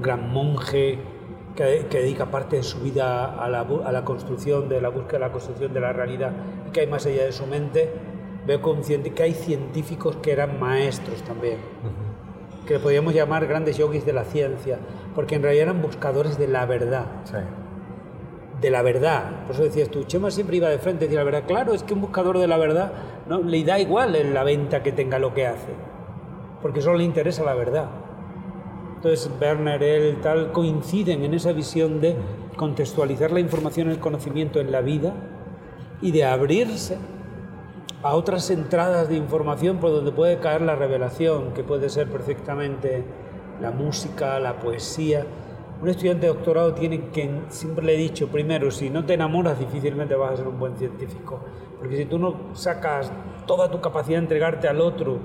un 0.00 0.02
gran 0.02 0.32
monje 0.32 0.98
que, 1.54 1.86
que, 1.90 1.98
dedica 1.98 2.30
parte 2.30 2.56
de 2.56 2.62
su 2.62 2.80
vida 2.80 3.34
a 3.34 3.48
la, 3.50 3.60
a 3.60 3.92
la, 3.92 4.02
construcción, 4.02 4.68
de 4.70 4.80
la 4.80 4.88
búsqueda 4.88 5.18
de 5.18 5.26
la 5.26 5.32
construcción 5.32 5.74
de 5.74 5.80
la 5.80 5.92
realidad 5.92 6.32
y 6.66 6.70
que 6.70 6.80
hay 6.80 6.86
más 6.86 7.04
allá 7.04 7.24
de 7.24 7.32
su 7.32 7.46
mente, 7.46 7.92
veo 8.46 8.62
consciente 8.62 9.10
que 9.10 9.24
hay 9.24 9.34
científicos 9.34 10.16
que 10.16 10.32
eran 10.32 10.58
maestros 10.58 11.22
también, 11.22 11.58
uh 11.58 12.62
-huh. 12.62 12.66
que 12.66 12.78
podríamos 12.78 13.12
llamar 13.12 13.46
grandes 13.46 13.76
yogis 13.76 14.06
de 14.06 14.14
la 14.14 14.24
ciencia, 14.24 14.78
porque 15.14 15.34
en 15.34 15.42
realidad 15.42 15.64
eran 15.64 15.82
buscadores 15.82 16.38
de 16.38 16.48
la 16.48 16.64
verdad. 16.64 17.06
Sí. 17.24 17.36
De 18.62 18.70
la 18.70 18.82
verdad. 18.82 19.44
Por 19.46 19.54
eso 19.54 19.64
decías 19.64 19.90
tú, 19.90 20.04
Chema 20.04 20.30
siempre 20.30 20.56
iba 20.56 20.68
de 20.68 20.78
frente 20.78 21.06
decía 21.06 21.18
la 21.18 21.24
verdad. 21.24 21.44
Claro, 21.46 21.74
es 21.74 21.82
que 21.82 21.92
un 21.92 22.00
buscador 22.00 22.38
de 22.38 22.46
la 22.46 22.56
verdad 22.56 22.92
no 23.26 23.42
le 23.42 23.64
da 23.64 23.78
igual 23.78 24.16
en 24.16 24.32
la 24.32 24.44
venta 24.44 24.82
que 24.82 24.92
tenga 24.92 25.18
lo 25.18 25.34
que 25.34 25.46
hace, 25.46 25.72
porque 26.62 26.80
solo 26.80 26.96
le 26.96 27.04
interesa 27.04 27.42
la 27.44 27.54
verdad. 27.54 27.88
Entonces, 29.02 29.30
Werner, 29.40 29.82
él, 29.82 30.18
tal, 30.20 30.52
coinciden 30.52 31.24
en 31.24 31.32
esa 31.32 31.52
visión 31.52 32.02
de 32.02 32.16
contextualizar 32.56 33.32
la 33.32 33.40
información, 33.40 33.88
el 33.88 33.98
conocimiento 33.98 34.60
en 34.60 34.70
la 34.70 34.82
vida 34.82 35.14
y 36.02 36.10
de 36.10 36.26
abrirse 36.26 36.98
a 38.02 38.14
otras 38.14 38.50
entradas 38.50 39.08
de 39.08 39.16
información 39.16 39.78
por 39.78 39.90
donde 39.90 40.12
puede 40.12 40.38
caer 40.38 40.60
la 40.60 40.76
revelación, 40.76 41.54
que 41.54 41.64
puede 41.64 41.88
ser 41.88 42.10
perfectamente 42.10 43.02
la 43.62 43.70
música, 43.70 44.38
la 44.38 44.58
poesía. 44.58 45.24
Un 45.80 45.88
estudiante 45.88 46.26
de 46.26 46.34
doctorado 46.34 46.74
tiene 46.74 47.08
que, 47.08 47.30
siempre 47.48 47.86
le 47.86 47.94
he 47.94 47.98
dicho, 47.98 48.28
primero, 48.28 48.70
si 48.70 48.90
no 48.90 49.06
te 49.06 49.14
enamoras, 49.14 49.58
difícilmente 49.58 50.14
vas 50.14 50.32
a 50.32 50.36
ser 50.36 50.46
un 50.46 50.58
buen 50.58 50.76
científico. 50.76 51.40
Porque 51.78 51.96
si 51.96 52.04
tú 52.04 52.18
no 52.18 52.50
sacas 52.52 53.10
toda 53.46 53.70
tu 53.70 53.80
capacidad 53.80 54.18
de 54.18 54.24
entregarte 54.24 54.68
al 54.68 54.82
otro 54.82 55.20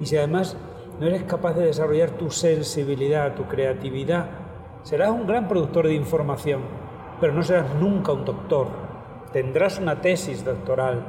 y 0.00 0.06
si 0.06 0.16
además 0.16 0.56
no 1.00 1.06
eres 1.06 1.22
capaz 1.22 1.54
de 1.54 1.64
desarrollar 1.64 2.10
tu 2.10 2.30
sensibilidad, 2.30 3.34
tu 3.34 3.44
creatividad, 3.44 4.26
serás 4.82 5.08
un 5.08 5.26
gran 5.26 5.48
productor 5.48 5.86
de 5.86 5.94
información, 5.94 6.60
pero 7.18 7.32
no 7.32 7.42
serás 7.42 7.74
nunca 7.80 8.12
un 8.12 8.26
doctor. 8.26 8.66
Tendrás 9.32 9.78
una 9.78 10.02
tesis 10.02 10.44
doctoral, 10.44 11.02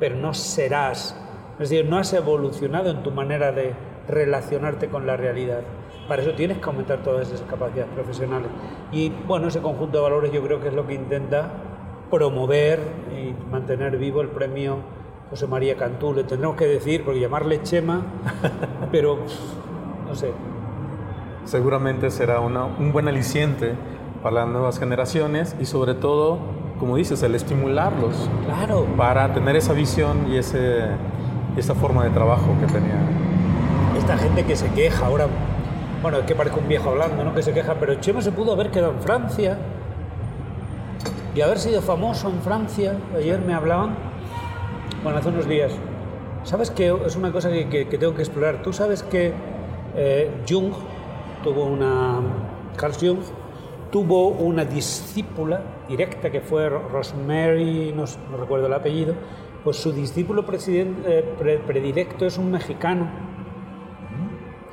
pero 0.00 0.16
no 0.16 0.32
serás. 0.32 1.14
Es 1.58 1.68
decir, 1.68 1.84
no 1.84 1.98
has 1.98 2.10
evolucionado 2.14 2.90
en 2.90 3.02
tu 3.02 3.10
manera 3.10 3.52
de 3.52 3.74
relacionarte 4.08 4.88
con 4.88 5.06
la 5.06 5.18
realidad. 5.18 5.60
Para 6.08 6.22
eso 6.22 6.32
tienes 6.32 6.56
que 6.56 6.64
aumentar 6.64 7.02
todas 7.02 7.30
esas 7.30 7.42
capacidades 7.42 7.92
profesionales. 7.92 8.48
Y 8.92 9.10
bueno, 9.10 9.48
ese 9.48 9.60
conjunto 9.60 9.98
de 9.98 10.04
valores 10.04 10.32
yo 10.32 10.42
creo 10.42 10.58
que 10.58 10.68
es 10.68 10.74
lo 10.74 10.86
que 10.86 10.94
intenta 10.94 11.50
promover 12.10 12.80
y 13.14 13.34
mantener 13.50 13.98
vivo 13.98 14.22
el 14.22 14.28
premio 14.28 14.78
José 15.30 15.46
María 15.46 15.76
Cantú, 15.76 16.14
le 16.14 16.24
tendremos 16.24 16.56
que 16.56 16.66
decir, 16.66 17.04
porque 17.04 17.20
llamarle 17.20 17.62
Chema, 17.62 18.02
pero 18.92 19.18
no 20.06 20.14
sé. 20.14 20.30
Seguramente 21.44 22.10
será 22.10 22.40
una, 22.40 22.64
un 22.64 22.92
buen 22.92 23.08
aliciente 23.08 23.74
para 24.22 24.36
las 24.36 24.48
nuevas 24.48 24.78
generaciones 24.78 25.56
y 25.60 25.66
sobre 25.66 25.94
todo, 25.94 26.38
como 26.78 26.96
dices, 26.96 27.22
el 27.22 27.34
estimularlos. 27.34 28.28
Claro. 28.44 28.86
Para 28.96 29.32
tener 29.32 29.56
esa 29.56 29.72
visión 29.72 30.32
y 30.32 30.36
ese, 30.36 30.84
esa 31.56 31.74
forma 31.74 32.04
de 32.04 32.10
trabajo 32.10 32.54
que 32.60 32.66
tenía. 32.66 32.98
Esta 33.98 34.16
gente 34.16 34.44
que 34.44 34.54
se 34.54 34.68
queja 34.70 35.06
ahora, 35.06 35.26
bueno, 36.02 36.18
es 36.18 36.24
que 36.24 36.34
parezco 36.34 36.60
un 36.60 36.68
viejo 36.68 36.90
hablando, 36.90 37.24
¿no? 37.24 37.34
Que 37.34 37.42
se 37.42 37.52
queja, 37.52 37.74
pero 37.80 37.94
Chema 37.96 38.20
se 38.22 38.30
pudo 38.30 38.52
haber 38.52 38.70
quedado 38.70 38.92
en 38.92 39.00
Francia, 39.00 39.58
y 41.36 41.42
haber 41.42 41.58
sido 41.58 41.82
famoso 41.82 42.30
en 42.30 42.40
Francia. 42.40 42.96
Ayer 43.14 43.38
me 43.40 43.52
hablaban, 43.52 43.94
bueno, 45.02 45.18
hace 45.18 45.28
unos 45.28 45.48
días. 45.48 45.72
¿Sabes 46.42 46.70
que 46.70 46.94
es 47.04 47.16
una 47.16 47.32
cosa 47.32 47.50
que, 47.50 47.68
que, 47.68 47.98
tengo 47.98 48.14
que 48.14 48.22
explorar? 48.22 48.62
Tú 48.62 48.72
sabes 48.72 49.02
que 49.02 49.32
eh, 49.96 50.30
Jung 50.48 50.72
tuvo 51.42 51.64
una. 51.64 52.20
Carl 52.76 52.94
Jung 52.94 53.18
tuvo 53.90 54.28
una 54.28 54.64
discípula 54.64 55.62
directa 55.88 56.30
que 56.30 56.40
fue 56.40 56.68
Rosemary, 56.68 57.92
no, 57.94 58.04
no 58.30 58.36
recuerdo 58.36 58.66
el 58.66 58.74
apellido, 58.74 59.14
pues 59.64 59.76
su 59.76 59.92
discípulo 59.92 60.44
eh, 60.68 61.60
predilecto 61.66 62.26
es 62.26 62.38
un 62.38 62.50
mexicano. 62.50 63.08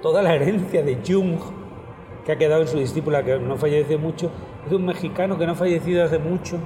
Toda 0.01 0.21
la 0.21 0.35
herencia 0.35 0.83
de 0.83 0.99
Jung 1.07 1.39
que 2.25 2.31
ha 2.31 2.37
quedado 2.37 2.61
en 2.61 2.67
su 2.67 2.77
discípula, 2.77 3.23
que 3.23 3.37
no 3.39 3.57
falleció 3.57 3.99
mucho, 3.99 4.31
es 4.65 4.71
un 4.71 4.85
mexicano 4.85 5.37
que 5.37 5.45
no 5.45 5.53
ha 5.53 5.55
fallecido 5.55 6.03
hace 6.03 6.19
mucho. 6.19 6.57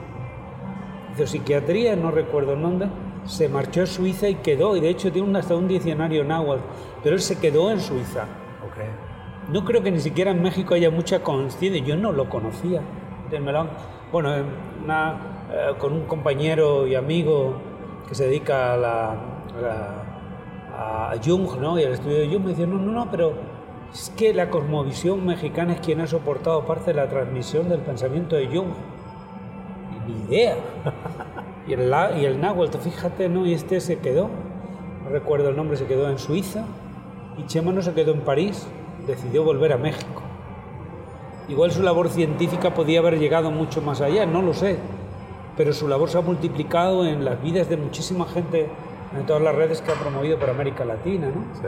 De 1.18 1.26
psiquiatría, 1.26 1.96
no 1.96 2.12
recuerdo 2.12 2.54
en 2.54 2.62
dónde, 2.62 2.88
se 3.28 3.50
marchó 3.50 3.84
a 3.84 3.86
Suiza 3.86 4.30
y 4.30 4.36
quedó, 4.36 4.76
y 4.76 4.80
de 4.80 4.90
hecho 4.90 5.12
tiene 5.12 5.38
hasta 5.38 5.56
un 5.56 5.68
diccionario 5.68 6.24
náhuatl, 6.24 6.64
pero 7.04 7.16
él 7.16 7.22
se 7.22 7.38
quedó 7.38 7.70
en 7.70 7.80
Suiza. 7.80 8.26
No 9.52 9.64
creo 9.64 9.82
que 9.82 9.92
ni 9.92 10.00
siquiera 10.00 10.32
en 10.32 10.42
México 10.42 10.74
haya 10.74 10.92
mucha 10.92 11.24
conciencia, 11.24 11.82
yo 11.84 11.96
no 11.96 12.12
lo 12.12 12.30
conocía. 12.30 12.82
Bueno, 14.12 14.36
eh, 14.36 14.44
con 15.80 15.94
un 15.94 16.06
compañero 16.06 16.88
y 16.88 16.96
amigo 16.96 17.56
que 18.08 18.16
se 18.16 18.26
dedica 18.26 18.74
a, 18.74 18.78
la, 18.78 19.16
a, 20.74 21.14
Jung 21.24 21.60
¿no? 21.60 21.80
y 21.80 21.84
al 21.84 21.94
estudio 21.94 22.20
de 22.20 22.28
Jung, 22.28 22.44
me 22.44 22.50
dice, 22.50 22.68
no, 22.68 22.78
no, 22.78 22.92
no, 22.92 23.12
pero 23.12 23.34
es 23.92 24.10
que 24.18 24.34
la 24.34 24.50
cosmovisión 24.50 25.26
mexicana 25.26 25.74
es 25.74 25.80
quien 25.80 26.02
ha 26.02 26.08
soportado 26.08 26.66
parte 26.66 26.92
de 26.92 26.96
la 26.96 27.08
transmisión 27.08 27.70
del 27.70 27.80
pensamiento 27.80 28.36
de 28.36 28.48
Jung. 28.48 28.74
Ni 30.06 30.36
idea. 30.36 30.56
y, 31.68 31.74
el, 31.74 31.94
y 32.20 32.26
el 32.26 32.40
náhuatl, 32.40 32.78
fíjate, 32.78 33.30
¿no? 33.30 33.46
Y 33.46 33.54
este 33.54 33.80
se 33.82 34.00
quedó, 34.00 34.30
no 35.04 35.10
recuerdo 35.10 35.50
el 35.50 35.56
nombre, 35.56 35.78
se 35.78 35.86
quedó 35.86 36.10
en 36.10 36.18
Suiza, 36.18 36.66
y 37.38 37.46
Chema 37.46 37.72
no 37.72 37.82
se 37.82 37.94
quedó 37.94 38.14
en 38.14 38.22
París, 38.22 38.68
decidió 39.06 39.44
volver 39.44 39.74
a 39.74 39.78
México. 39.78 40.22
Igual 41.50 41.72
su 41.72 41.84
labor 41.84 42.10
científica 42.10 42.74
podía 42.74 43.00
haber 43.00 43.20
llegado 43.20 43.52
mucho 43.52 43.82
más 43.82 44.02
allá, 44.02 44.26
no 44.26 44.42
lo 44.42 44.54
sé, 44.54 44.78
pero 45.56 45.74
su 45.74 45.88
labor 45.88 46.10
se 46.10 46.18
ha 46.18 46.22
multiplicado 46.22 47.06
en 47.06 47.24
las 47.24 47.42
vidas 47.42 47.70
de 47.70 47.78
muchísima 47.78 48.26
gente 48.26 48.70
en 49.18 49.26
todas 49.26 49.42
las 49.42 49.56
redes 49.56 49.82
que 49.82 49.92
ha 49.92 49.96
promovido 49.96 50.38
por 50.38 50.50
América 50.50 50.84
Latina, 50.84 51.28
¿no? 51.28 51.44
Sí. 51.56 51.68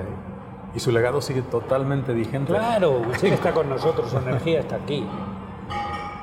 Y 0.76 0.80
su 0.80 0.92
legado 0.92 1.22
sigue 1.22 1.42
totalmente 1.42 2.14
vigente. 2.14 2.54
Claro, 2.54 3.02
sí 3.20 3.28
está 3.28 3.54
con 3.54 3.70
nosotros, 3.70 4.12
su 4.12 4.18
energía 4.18 4.60
está 4.60 4.76
aquí. 4.76 5.06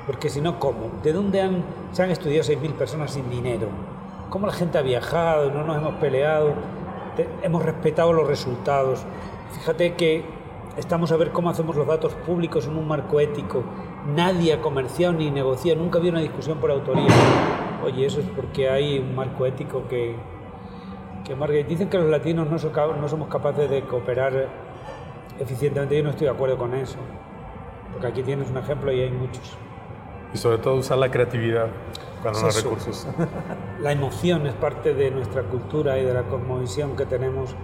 Porque 0.06 0.28
si 0.30 0.40
no, 0.40 0.58
¿cómo? 0.60 0.90
¿De 1.02 1.12
dónde 1.12 1.40
han, 1.40 1.64
se 1.92 2.02
han 2.02 2.10
estudiado 2.10 2.48
6.000 2.48 2.72
personas 2.74 3.10
sin 3.12 3.28
dinero? 3.28 3.68
¿Cómo 4.30 4.46
la 4.46 4.52
gente 4.52 4.78
ha 4.78 4.82
viajado? 4.82 5.50
¿No 5.50 5.64
nos 5.64 5.76
hemos 5.76 5.94
peleado? 5.94 6.54
hemos 7.42 7.64
respetado 7.64 8.12
los 8.12 8.26
resultados. 8.26 9.04
Fíjate 9.52 9.94
que 9.94 10.24
estamos 10.76 11.12
a 11.12 11.16
ver 11.16 11.30
cómo 11.30 11.50
hacemos 11.50 11.76
los 11.76 11.86
datos 11.86 12.14
públicos 12.14 12.66
en 12.66 12.76
un 12.76 12.86
marco 12.86 13.20
ético. 13.20 13.62
Nadie 14.14 14.52
ha 14.52 14.60
comerciado 14.60 15.14
ni 15.14 15.30
negociado, 15.30 15.80
nunca 15.80 15.98
había 15.98 16.10
una 16.10 16.20
discusión 16.20 16.58
por 16.58 16.70
autoría. 16.70 17.08
Oye, 17.84 18.06
eso 18.06 18.20
es 18.20 18.26
porque 18.26 18.68
hay 18.68 18.98
un 18.98 19.14
marco 19.14 19.46
ético 19.46 19.86
que, 19.88 20.16
que 21.24 21.64
Dicen 21.64 21.88
que 21.88 21.98
los 21.98 22.08
latinos 22.08 22.48
no, 22.48 22.94
no 23.00 23.08
somos 23.08 23.28
capaces 23.28 23.68
de 23.68 23.82
cooperar 23.82 24.48
eficientemente. 25.38 25.96
Yo 25.96 26.04
no 26.04 26.10
estoy 26.10 26.26
de 26.26 26.32
acuerdo 26.32 26.56
con 26.56 26.74
eso. 26.74 26.98
Porque 27.92 28.06
aquí 28.08 28.22
tienes 28.22 28.50
un 28.50 28.58
ejemplo 28.58 28.92
y 28.92 29.00
hay 29.00 29.10
muchos. 29.10 29.56
Y 30.34 30.38
sobre 30.38 30.58
todo 30.58 30.74
usar 30.76 30.98
la 30.98 31.10
creatividad 31.10 31.68
cuando 32.22 32.40
no 32.40 32.46
hay 32.46 32.52
recursos. 32.52 33.06
La 33.80 33.92
emoción 33.92 34.46
es 34.46 34.54
parte 34.54 34.94
de 34.94 35.10
nuestra 35.10 35.42
cultura 35.42 35.98
y 35.98 36.04
de 36.04 36.14
la 36.14 36.22
cosmovisión 36.22 36.96
que 36.96 37.06
tenemos 37.06 37.54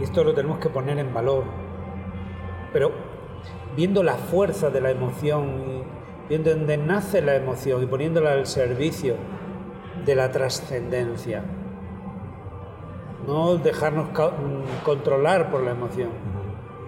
y 0.00 0.04
esto 0.04 0.24
lo 0.24 0.34
tenemos 0.34 0.58
que 0.58 0.68
poner 0.70 0.98
en 0.98 1.12
valor. 1.12 1.44
Pero 2.72 2.92
viendo 3.76 4.02
la 4.02 4.14
fuerza 4.14 4.70
de 4.70 4.80
la 4.80 4.90
emoción, 4.90 5.84
viendo 6.28 6.50
dónde 6.50 6.76
nace 6.78 7.20
la 7.20 7.36
emoción 7.36 7.82
y 7.82 7.86
poniéndola 7.86 8.32
al 8.32 8.46
servicio 8.46 9.16
de 10.04 10.14
la 10.14 10.30
trascendencia 10.30 11.44
no 13.28 13.58
dejarnos 13.58 14.08
mm, 14.08 14.84
controlar 14.84 15.50
por 15.50 15.62
la 15.62 15.72
emoción. 15.72 16.08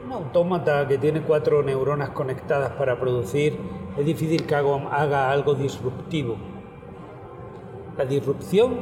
Un 0.07 0.13
autómata 0.13 0.89
que 0.89 0.97
tiene 0.97 1.21
cuatro 1.21 1.63
neuronas 1.63 2.11
conectadas 2.11 2.73
para 2.73 2.99
producir, 2.99 3.59
es 4.01 4.07
difícil 4.07 4.47
que 4.47 4.55
haga 4.55 5.31
algo 5.31 5.55
disruptivo. 5.55 6.37
La 7.97 8.05
disrupción 8.05 8.81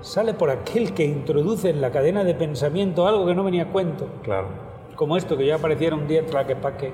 sale 0.00 0.34
por 0.34 0.50
aquel 0.50 0.92
que 0.92 1.04
introduce 1.04 1.70
en 1.70 1.80
la 1.80 1.90
cadena 1.90 2.24
de 2.24 2.34
pensamiento 2.34 3.06
algo 3.06 3.26
que 3.26 3.34
no 3.34 3.44
venía 3.44 3.64
a 3.64 3.68
cuento. 3.68 4.08
Claro. 4.22 4.48
Como 4.94 5.16
esto, 5.16 5.36
que 5.36 5.46
ya 5.46 5.56
apareciera 5.56 5.94
un 5.94 6.08
día 6.08 6.20
en 6.20 6.60
paque. 6.60 6.92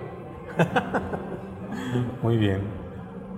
Muy 2.23 2.37
bien. 2.37 2.63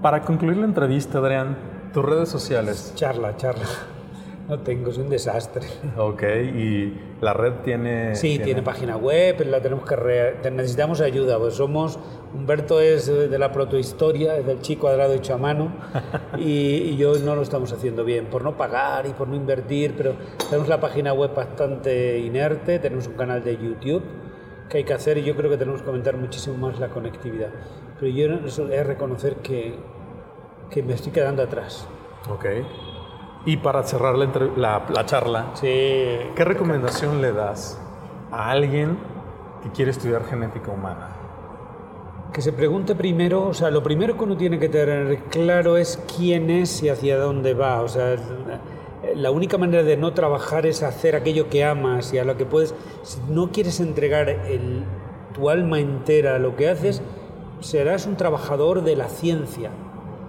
Para 0.03 0.22
concluir 0.22 0.57
la 0.57 0.64
entrevista, 0.64 1.18
Adrián, 1.18 1.57
tus 1.93 2.05
redes 2.05 2.28
sociales. 2.28 2.93
Charla, 2.97 3.37
charla. 3.37 3.66
No 4.49 4.59
tengo, 4.59 4.91
es 4.91 4.99
un 4.99 5.09
desastre. 5.09 5.67
Ok, 5.97 6.23
y 6.23 6.93
la 7.21 7.33
red 7.33 7.53
tiene... 7.65 8.15
Sí, 8.15 8.39
tiene, 8.39 8.63
página 8.63 8.97
web, 8.97 9.41
la 9.47 9.61
tenemos 9.61 9.89
que... 9.89 10.51
Necesitamos 10.51 11.01
ayuda, 11.01 11.39
pues 11.39 11.55
somos... 11.55 11.99
Humberto 12.35 12.81
es 12.81 13.07
de 13.07 13.39
la 13.39 13.53
protohistoria, 13.53 14.37
es 14.37 14.45
del 14.45 14.61
chico 14.61 14.83
cuadrado 14.83 15.15
hecho 15.15 15.35
a 15.35 15.39
mano, 15.39 15.73
y, 16.39 16.97
yo 16.97 17.17
no 17.21 17.37
lo 17.37 17.43
estamos 17.43 17.73
haciendo 17.73 18.05
bien, 18.05 18.27
por 18.27 18.43
no 18.43 18.57
pagar 18.57 19.07
y 19.07 19.11
por 19.11 19.29
no 19.29 19.37
invertir, 19.37 19.95
pero 19.97 20.15
tenemos 20.51 20.69
la 20.69 20.81
página 20.81 21.13
web 21.13 21.33
bastante 21.33 22.19
inerte, 22.19 22.81
tenemos 22.81 23.07
un 23.07 23.15
canal 23.15 23.45
de 23.45 23.57
YouTube 23.57 24.03
que 24.69 24.79
hay 24.79 24.85
que 24.85 24.93
hacer 24.93 25.19
y 25.19 25.23
yo 25.23 25.37
creo 25.37 25.49
que 25.49 25.57
tenemos 25.57 25.83
que 25.83 25.87
aumentar 25.87 26.17
muchísimo 26.17 26.57
más 26.57 26.81
la 26.81 26.89
conectividad. 26.89 27.51
Pero 28.01 28.11
yo 28.13 28.27
es 28.35 28.87
reconocer 28.87 29.37
que, 29.37 29.77
que 30.71 30.83
me 30.83 30.95
estoy 30.95 31.13
quedando 31.13 31.43
atrás. 31.43 31.87
Ok. 32.29 32.47
Y 33.47 33.59
para 33.59 33.83
cerrar 33.83 34.17
la, 34.17 34.87
la, 34.89 35.07
charla, 35.07 35.53
¿qué 35.61 36.33
recomendación 36.35 37.21
le 37.21 37.33
das 37.33 37.79
a 38.31 38.51
alguien 38.51 38.97
que 39.63 39.71
quiere 39.71 39.91
estudiar 39.91 40.25
genética 40.25 40.71
humana? 40.71 41.09
Que 42.33 42.41
se 42.41 42.53
pregunte 42.55 42.95
primero, 42.95 43.49
o 43.49 43.55
sea, 43.55 43.71
lo 43.71 43.83
primero 43.83 44.17
que 44.17 44.25
uno 44.25 44.37
tiene 44.39 44.59
que 44.59 44.71
tener 44.71 45.19
claro 45.25 45.77
es 45.77 46.03
quién 46.17 46.49
es 46.49 46.83
y 46.83 46.89
hacia 46.89 47.19
dónde 47.19 47.53
va. 47.53 47.83
O 47.83 47.89
sea, 47.89 48.17
la 49.15 49.31
única 49.31 49.59
manera 49.59 49.83
de 49.83 49.99
no 49.99 50.15
trabajar 50.15 50.65
es 50.65 50.83
hacer 50.83 51.15
aquello 51.15 51.51
que 51.51 51.65
amas 51.65 52.15
y 52.15 52.19
a 52.19 52.25
lo 52.25 52.39
que 52.39 52.47
puedes. 52.47 52.75
Si 53.03 53.21
no 53.29 53.53
quieres 53.53 53.79
entregar 53.79 54.31
el, 54.31 54.85
tu 55.35 55.51
alma 55.51 55.81
entera 55.81 56.37
a 56.37 56.39
lo 56.39 56.57
que 56.57 56.71
haces, 56.71 57.03
serás 57.61 58.07
un 58.07 58.17
trabajador 58.17 58.83
de 58.83 58.97
la 58.97 59.11
ciencia 59.11 59.71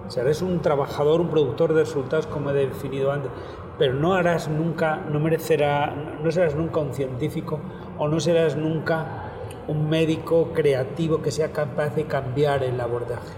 Serás 0.08 0.40
un 0.42 0.60
trabajador, 0.60 1.20
un 1.20 1.28
productor 1.28 1.74
de 1.74 1.80
resultados, 1.80 2.26
como 2.26 2.50
he 2.50 2.54
definido 2.54 3.10
antes, 3.10 3.30
pero 3.78 3.94
no 3.94 4.14
harás 4.14 4.48
nunca, 4.48 4.96
no 5.10 5.18
merecerá, 5.20 5.94
no 6.22 6.30
serás 6.30 6.54
nunca 6.54 6.80
un 6.80 6.94
científico 6.94 7.60
o 7.98 8.08
no 8.08 8.20
serás 8.20 8.56
nunca 8.56 9.32
un 9.68 9.88
médico 9.88 10.50
creativo 10.54 11.20
que 11.22 11.30
sea 11.30 11.52
capaz 11.52 11.94
de 11.96 12.04
cambiar 12.04 12.62
el 12.62 12.80
abordaje. 12.80 13.34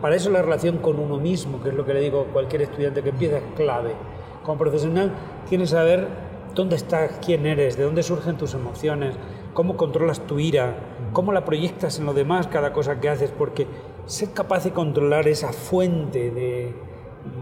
Para 0.00 0.16
eso 0.16 0.30
la 0.30 0.42
relación 0.42 0.78
con 0.78 0.98
uno 0.98 1.18
mismo, 1.18 1.62
que 1.62 1.70
es 1.70 1.74
lo 1.74 1.84
que 1.84 1.94
le 1.94 2.00
digo 2.00 2.26
a 2.28 2.32
cualquier 2.32 2.62
estudiante 2.62 3.02
que 3.02 3.10
empieza, 3.10 3.38
es 3.38 3.44
clave. 3.54 3.94
Como 4.42 4.58
profesional 4.58 5.12
tienes 5.48 5.70
que 5.70 5.76
saber 5.76 6.08
dónde 6.54 6.76
estás, 6.76 7.18
quién 7.24 7.46
eres, 7.46 7.76
de 7.76 7.84
dónde 7.84 8.02
surgen 8.02 8.36
tus 8.36 8.54
emociones, 8.54 9.14
cómo 9.52 9.76
controlas 9.76 10.20
tu 10.20 10.38
ira, 10.38 10.76
cómo 11.12 11.32
la 11.32 11.44
proyectas 11.44 11.98
en 11.98 12.06
lo 12.06 12.14
demás 12.14 12.46
cada 12.46 12.72
cosa 12.72 13.00
que 13.00 13.08
haces, 13.08 13.30
porque 13.30 13.66
ser 14.06 14.30
capaz 14.30 14.64
de 14.64 14.72
controlar 14.72 15.26
esa 15.28 15.52
fuente 15.52 16.30
de, 16.30 16.74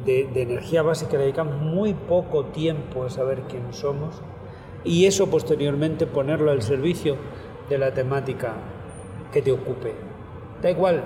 de, 0.05 0.43
energía 0.43 0.83
básica, 0.83 1.19
dedicamos 1.19 1.61
muy 1.61 1.95
poco 1.95 2.47
tiempo 2.47 3.05
a 3.05 3.11
saber 3.11 3.43
quién 3.49 3.73
somos 3.73 4.23
y 4.83 5.07
eso 5.07 5.31
posteriormente 5.31 6.07
ponerlo 6.07 6.51
al 6.51 6.63
servicio 6.63 7.17
de 7.69 7.79
la 7.79 7.93
temática 7.93 8.55
que 9.33 9.43
te 9.43 9.53
ocupe. 9.53 9.95
Da 10.63 10.71
igual, 10.71 11.05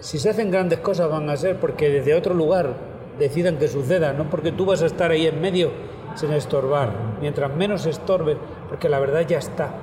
si 0.00 0.18
se 0.18 0.30
hacen 0.30 0.50
grandes 0.50 0.80
cosas 0.80 1.08
van 1.10 1.28
a 1.30 1.36
ser 1.36 1.58
porque 1.60 1.88
desde 1.88 2.14
otro 2.14 2.34
lugar 2.34 2.74
decidan 3.18 3.58
que 3.58 3.68
suceda, 3.68 4.12
no 4.12 4.30
porque 4.30 4.50
tú 4.50 4.66
vas 4.66 4.82
a 4.82 4.86
estar 4.86 5.10
ahí 5.10 5.26
en 5.26 5.40
medio 5.40 5.70
sin 6.14 6.32
estorbar. 6.32 6.92
Mientras 7.20 7.54
menos 7.54 7.86
estorbe, 7.86 8.36
porque 8.68 8.88
la 8.88 8.98
verdad 8.98 9.26
ya 9.26 9.38
está. 9.38 9.74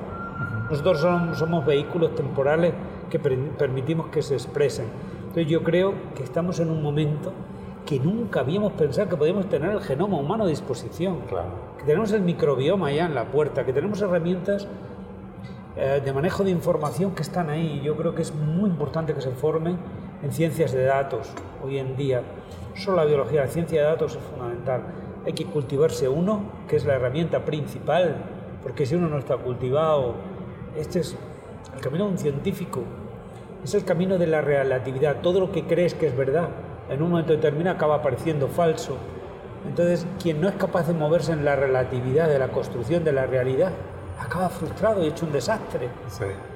Nosotros 0.70 1.00
somos, 1.00 1.38
somos 1.38 1.66
vehículos 1.66 2.16
temporales 2.16 2.74
que 3.10 3.20
permitimos 3.20 4.08
que 4.08 4.22
se 4.22 4.34
expresen. 4.34 4.86
Entonces 5.20 5.48
yo 5.48 5.64
creo 5.64 5.94
que 6.16 6.24
estamos 6.24 6.60
en 6.60 6.70
un 6.70 6.82
momento 6.82 7.34
que 7.86 8.00
nunca 8.00 8.42
habíamos 8.42 8.74
pensado 8.74 9.08
que 9.08 9.16
podíamos 9.16 9.48
tener 9.48 9.72
el 9.72 9.82
genoma 9.82 10.18
humano 10.18 10.44
a 10.44 10.48
disposición, 10.48 11.22
claro. 11.30 11.50
que 11.78 11.86
tenemos 11.86 12.12
el 12.12 12.22
microbioma 12.22 12.88
allá 12.88 13.06
en 13.06 13.16
la 13.16 13.32
puerta, 13.32 13.66
que 13.66 13.72
tenemos 13.72 14.02
herramientas 14.02 14.68
eh, 15.78 16.02
de 16.04 16.12
manejo 16.12 16.44
de 16.44 16.52
información 16.52 17.16
que 17.16 17.22
están 17.22 17.50
ahí. 17.50 17.82
Yo 17.84 17.96
creo 17.96 18.14
que 18.14 18.24
es 18.24 18.34
muy 18.36 18.70
importante 18.70 19.14
que 19.14 19.22
se 19.22 19.32
formen 19.32 19.78
en 20.22 20.32
ciencias 20.32 20.74
de 20.74 20.84
datos 20.84 21.30
hoy 21.64 21.78
en 21.78 21.96
día. 21.96 22.24
Solo 22.76 22.98
la 22.98 23.06
biología, 23.06 23.42
la 23.42 23.48
ciencia 23.48 23.82
de 23.82 23.88
datos 23.88 24.16
es 24.16 24.22
fundamental. 24.22 24.82
Hay 25.26 25.34
que 25.34 25.46
cultivarse 25.46 26.10
uno, 26.10 26.42
que 26.68 26.76
es 26.76 26.86
la 26.86 26.96
herramienta 26.96 27.46
principal, 27.46 28.16
porque 28.64 28.86
si 28.86 28.96
uno 28.96 29.08
no 29.08 29.18
está 29.18 29.38
cultivado, 29.38 30.16
este 30.76 31.00
es 31.00 31.16
el 31.76 31.80
camino 31.80 32.06
de 32.06 32.12
un 32.12 32.18
científico, 32.18 32.82
es 33.64 33.74
el 33.74 33.84
camino 33.84 34.18
de 34.18 34.28
la 34.28 34.42
relatividad. 34.42 35.18
Todo 35.22 35.40
lo 35.40 35.52
que 35.52 35.66
crees 35.66 35.94
que 35.94 36.08
es 36.08 36.16
verdad, 36.16 36.50
en 36.90 37.02
un 37.02 37.12
momento 37.12 37.34
determinado 37.34 37.76
acaba 37.76 38.02
pareciendo 38.02 38.48
falso. 38.48 38.98
Entonces, 39.68 40.06
quien 40.22 40.40
no 40.40 40.48
es 40.48 40.56
capaz 40.56 40.88
de 40.88 40.94
moverse 40.94 41.34
en 41.34 41.44
la 41.44 41.56
relatividad 41.56 42.30
de 42.30 42.40
la 42.40 42.48
construcción 42.50 43.04
de 43.04 43.12
la 43.12 43.26
realidad, 43.26 43.72
acaba 44.20 44.50
frustrado 44.50 45.04
y 45.04 45.08
hecho 45.08 45.26
un 45.26 45.32
desastre. 45.32 45.90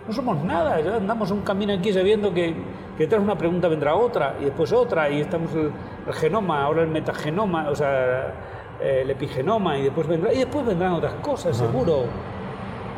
No 0.08 0.14
somos 0.14 0.44
nada, 0.44 0.80
ya 0.80 0.96
andamos 0.96 1.32
un 1.32 1.42
camino 1.42 1.74
aquí 1.74 1.94
sabiendo 1.94 2.34
que, 2.34 2.56
que 2.98 3.04
detrás 3.04 3.22
una 3.22 3.38
pregunta 3.38 3.68
vendrá 3.68 3.96
otra 3.96 4.36
y 4.40 4.46
después 4.46 4.72
otra 4.72 5.10
y 5.10 5.22
estamos 5.22 5.52
el, 5.54 5.72
genoma, 6.14 6.64
ahora 6.64 6.82
el 6.82 6.88
metagenoma, 6.88 7.70
o 7.70 7.76
sea, 7.76 8.34
el 8.82 9.10
epigenoma 9.10 9.78
y 9.78 9.84
después 9.84 10.08
vendrá 10.08 10.34
y 10.34 10.40
después 10.40 10.66
vendrán 10.66 10.94
otras 10.94 11.14
cosas, 11.16 11.56
seguro. 11.56 12.06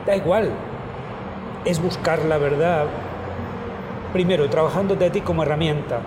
Da 0.06 0.16
igual. 0.16 0.50
Es 1.66 1.82
buscar 1.82 2.20
la 2.26 2.38
verdad 2.38 2.86
primero 4.14 4.48
trabajándote 4.48 5.08
a 5.08 5.12
ti 5.12 5.22
como 5.22 5.42
herramienta. 5.42 6.00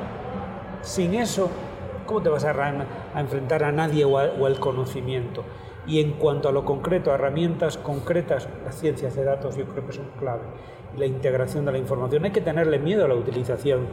Sin 0.81 1.15
eso, 1.15 1.51
¿cómo 2.07 2.23
te 2.23 2.29
vas 2.29 2.45
a, 2.45 2.87
enfrentar 3.17 3.65
a 3.65 3.73
nadie 3.73 4.05
o, 4.05 4.17
al 4.19 4.61
conocimiento? 4.61 5.43
Y 5.89 6.01
en 6.01 6.13
cuanto 6.13 6.49
a 6.49 6.53
lo 6.53 6.65
concreto, 6.65 7.11
a 7.11 7.15
herramientas 7.15 7.77
concretas, 7.77 8.49
las 8.65 8.77
ciencias 8.77 9.17
de 9.17 9.25
datos 9.25 9.57
yo 9.57 9.67
creo 9.67 9.85
que 9.85 9.93
son 9.93 10.07
clave. 10.19 10.43
La 10.97 11.05
integración 11.07 11.65
de 11.65 11.73
la 11.73 11.79
información. 11.79 12.25
Hay 12.25 12.31
que 12.31 12.41
tenerle 12.41 12.79
miedo 12.79 13.05
a 13.05 13.09
la 13.09 13.15
utilización 13.15 13.89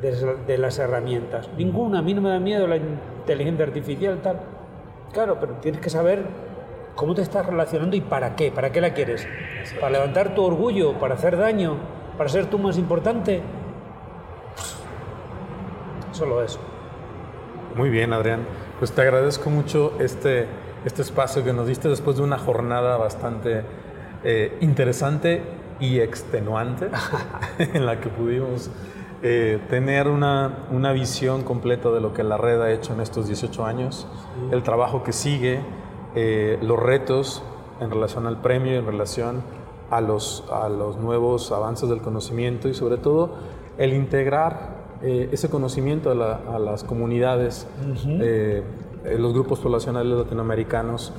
de, 0.00 0.58
las 0.58 0.78
herramientas. 0.78 1.50
Ninguna, 1.56 1.98
a 1.98 2.02
mí 2.02 2.14
no 2.14 2.22
me 2.22 2.30
da 2.30 2.40
miedo 2.40 2.66
la 2.66 2.76
inteligencia 2.76 3.66
artificial, 3.66 4.18
tal. 4.22 4.40
Claro, 5.12 5.38
pero 5.38 5.54
tienes 5.54 5.80
que 5.80 5.90
saber 5.90 6.24
cómo 6.94 7.14
te 7.14 7.22
estás 7.22 7.44
relacionando 7.44 7.96
y 7.96 8.00
para 8.00 8.34
qué. 8.34 8.50
¿Para 8.50 8.72
qué 8.72 8.80
la 8.80 8.94
quieres? 8.94 9.28
¿Para 9.78 9.92
levantar 9.92 10.34
tu 10.34 10.42
orgullo? 10.42 10.94
¿Para 10.94 11.14
hacer 11.14 11.36
daño? 11.36 11.76
¿Para 12.16 12.30
ser 12.30 12.46
tú 12.46 12.58
más 12.58 12.78
importante? 12.78 13.42
Solo 16.18 16.42
eso. 16.42 16.58
Muy 17.76 17.90
bien, 17.90 18.12
Adrián. 18.12 18.40
Pues 18.78 18.92
te 18.92 19.02
agradezco 19.02 19.50
mucho 19.50 19.92
este 20.00 20.46
este 20.84 21.02
espacio 21.02 21.44
que 21.44 21.52
nos 21.52 21.66
diste 21.66 21.88
después 21.88 22.16
de 22.16 22.22
una 22.22 22.38
jornada 22.38 22.96
bastante 22.96 23.62
eh, 24.24 24.56
interesante 24.60 25.42
y 25.80 26.00
extenuante 26.00 26.88
en 27.58 27.86
la 27.86 28.00
que 28.00 28.08
pudimos 28.08 28.70
eh, 29.22 29.60
tener 29.68 30.08
una, 30.08 30.66
una, 30.70 30.92
visión 30.92 31.42
completa 31.42 31.90
de 31.90 32.00
lo 32.00 32.14
que 32.14 32.22
la 32.22 32.36
red 32.36 32.60
ha 32.60 32.70
hecho 32.72 32.92
en 32.92 33.00
estos 33.00 33.26
18 33.26 33.64
años, 33.64 34.06
el 34.52 34.62
trabajo 34.62 35.02
que 35.02 35.12
sigue, 35.12 35.60
eh, 36.14 36.58
los 36.62 36.78
retos 36.78 37.42
en 37.80 37.90
relación 37.90 38.26
al 38.26 38.40
premio, 38.40 38.78
en 38.78 38.86
relación 38.86 39.42
a 39.90 40.00
los, 40.00 40.44
a 40.52 40.68
los 40.68 40.98
nuevos 40.98 41.50
avances 41.50 41.88
del 41.88 42.00
conocimiento 42.00 42.68
y 42.68 42.74
sobre 42.74 42.96
todo 42.96 43.34
el 43.76 43.92
integrar 43.92 44.77
ese 45.02 45.48
conocimiento 45.48 46.10
a, 46.10 46.56
a 46.56 46.58
las 46.58 46.84
comunidades 46.84 47.66
eh, 48.06 48.62
los 49.16 49.32
grupos 49.32 49.60
poblacionales 49.60 50.12
latinoamericanos 50.12 51.12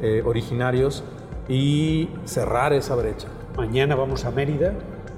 eh, 0.00 0.22
originarios 0.24 1.02
y 1.48 2.08
cerrar 2.24 2.72
esa 2.72 2.94
brecha. 2.94 3.28
Mañana 3.56 3.94
vamos 3.96 4.24
a 4.24 4.30
Mérida 4.30 4.72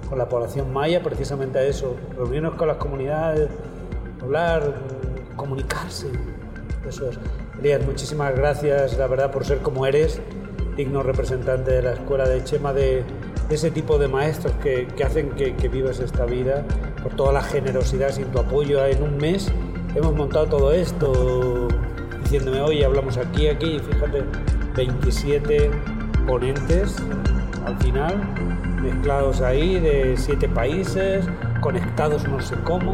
con 0.09 0.19
la 0.19 0.29
población 0.29 0.73
maya 0.73 1.03
precisamente 1.03 1.59
a 1.59 1.63
eso, 1.63 1.97
reunirnos 2.17 2.55
con 2.55 2.69
las 2.69 2.77
comunidades, 2.77 3.49
hablar, 4.23 4.75
comunicarse. 5.37 6.09
Eso 6.87 7.11
es. 7.11 7.19
Elías, 7.59 7.85
muchísimas 7.85 8.35
gracias, 8.37 8.97
la 8.99 9.07
verdad, 9.09 9.33
por 9.33 9.45
ser 9.45 9.59
como 9.59 9.87
eres, 9.87 10.21
digno 10.77 11.03
representante 11.03 11.73
de 11.73 11.83
la 11.83 11.93
escuela 11.95 12.29
de 12.29 12.45
Chema, 12.45 12.73
de, 12.73 13.03
ese 13.49 13.71
tipo 13.71 13.99
de 13.99 14.09
maestros 14.09 14.55
que, 14.63 14.87
que 14.97 15.05
hacen 15.05 15.31
que, 15.31 15.55
que 15.55 15.69
vivas 15.69 16.01
esta 16.01 16.27
vida, 16.27 16.65
por 17.03 17.15
toda 17.15 17.33
la 17.33 17.43
generosidad, 17.43 18.11
sin 18.11 18.27
tu 18.27 18.39
apoyo 18.39 18.85
en 18.85 19.03
un 19.03 19.17
mes 19.17 19.53
hemos 19.97 20.15
montado 20.15 20.47
todo 20.47 20.73
esto 20.73 21.69
diciéndome, 22.23 22.61
oye, 22.61 22.85
hablamos 22.85 23.17
aquí, 23.17 23.49
aquí, 23.49 23.77
y 23.77 23.79
fíjate, 23.79 24.25
27 24.75 25.71
ponentes 26.27 26.97
al 27.65 27.77
final, 27.79 28.15
mezclados 28.83 29.41
ahí 29.41 29.81
de 29.81 30.17
siete 30.17 30.49
países, 30.49 31.27
conectados 31.61 32.29
no 32.29 32.41
sé 32.41 32.57
cómo. 32.65 32.93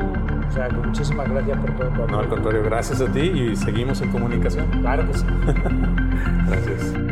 O 0.49 0.55
sea, 0.55 0.69
muchísimas 0.69 1.29
gracias 1.31 1.59
por 1.59 1.77
todo 1.77 1.89
tu 1.89 2.13
No, 2.13 2.19
al 2.21 2.29
contrario, 2.29 2.63
gracias 2.63 3.01
a 3.01 3.07
ti 3.07 3.21
y 3.21 3.57
seguimos 3.57 4.01
en 4.03 4.11
comunicación. 4.11 4.67
Claro 4.81 5.07
que 5.07 5.15
sí. 5.15 5.25
gracias. 6.47 7.12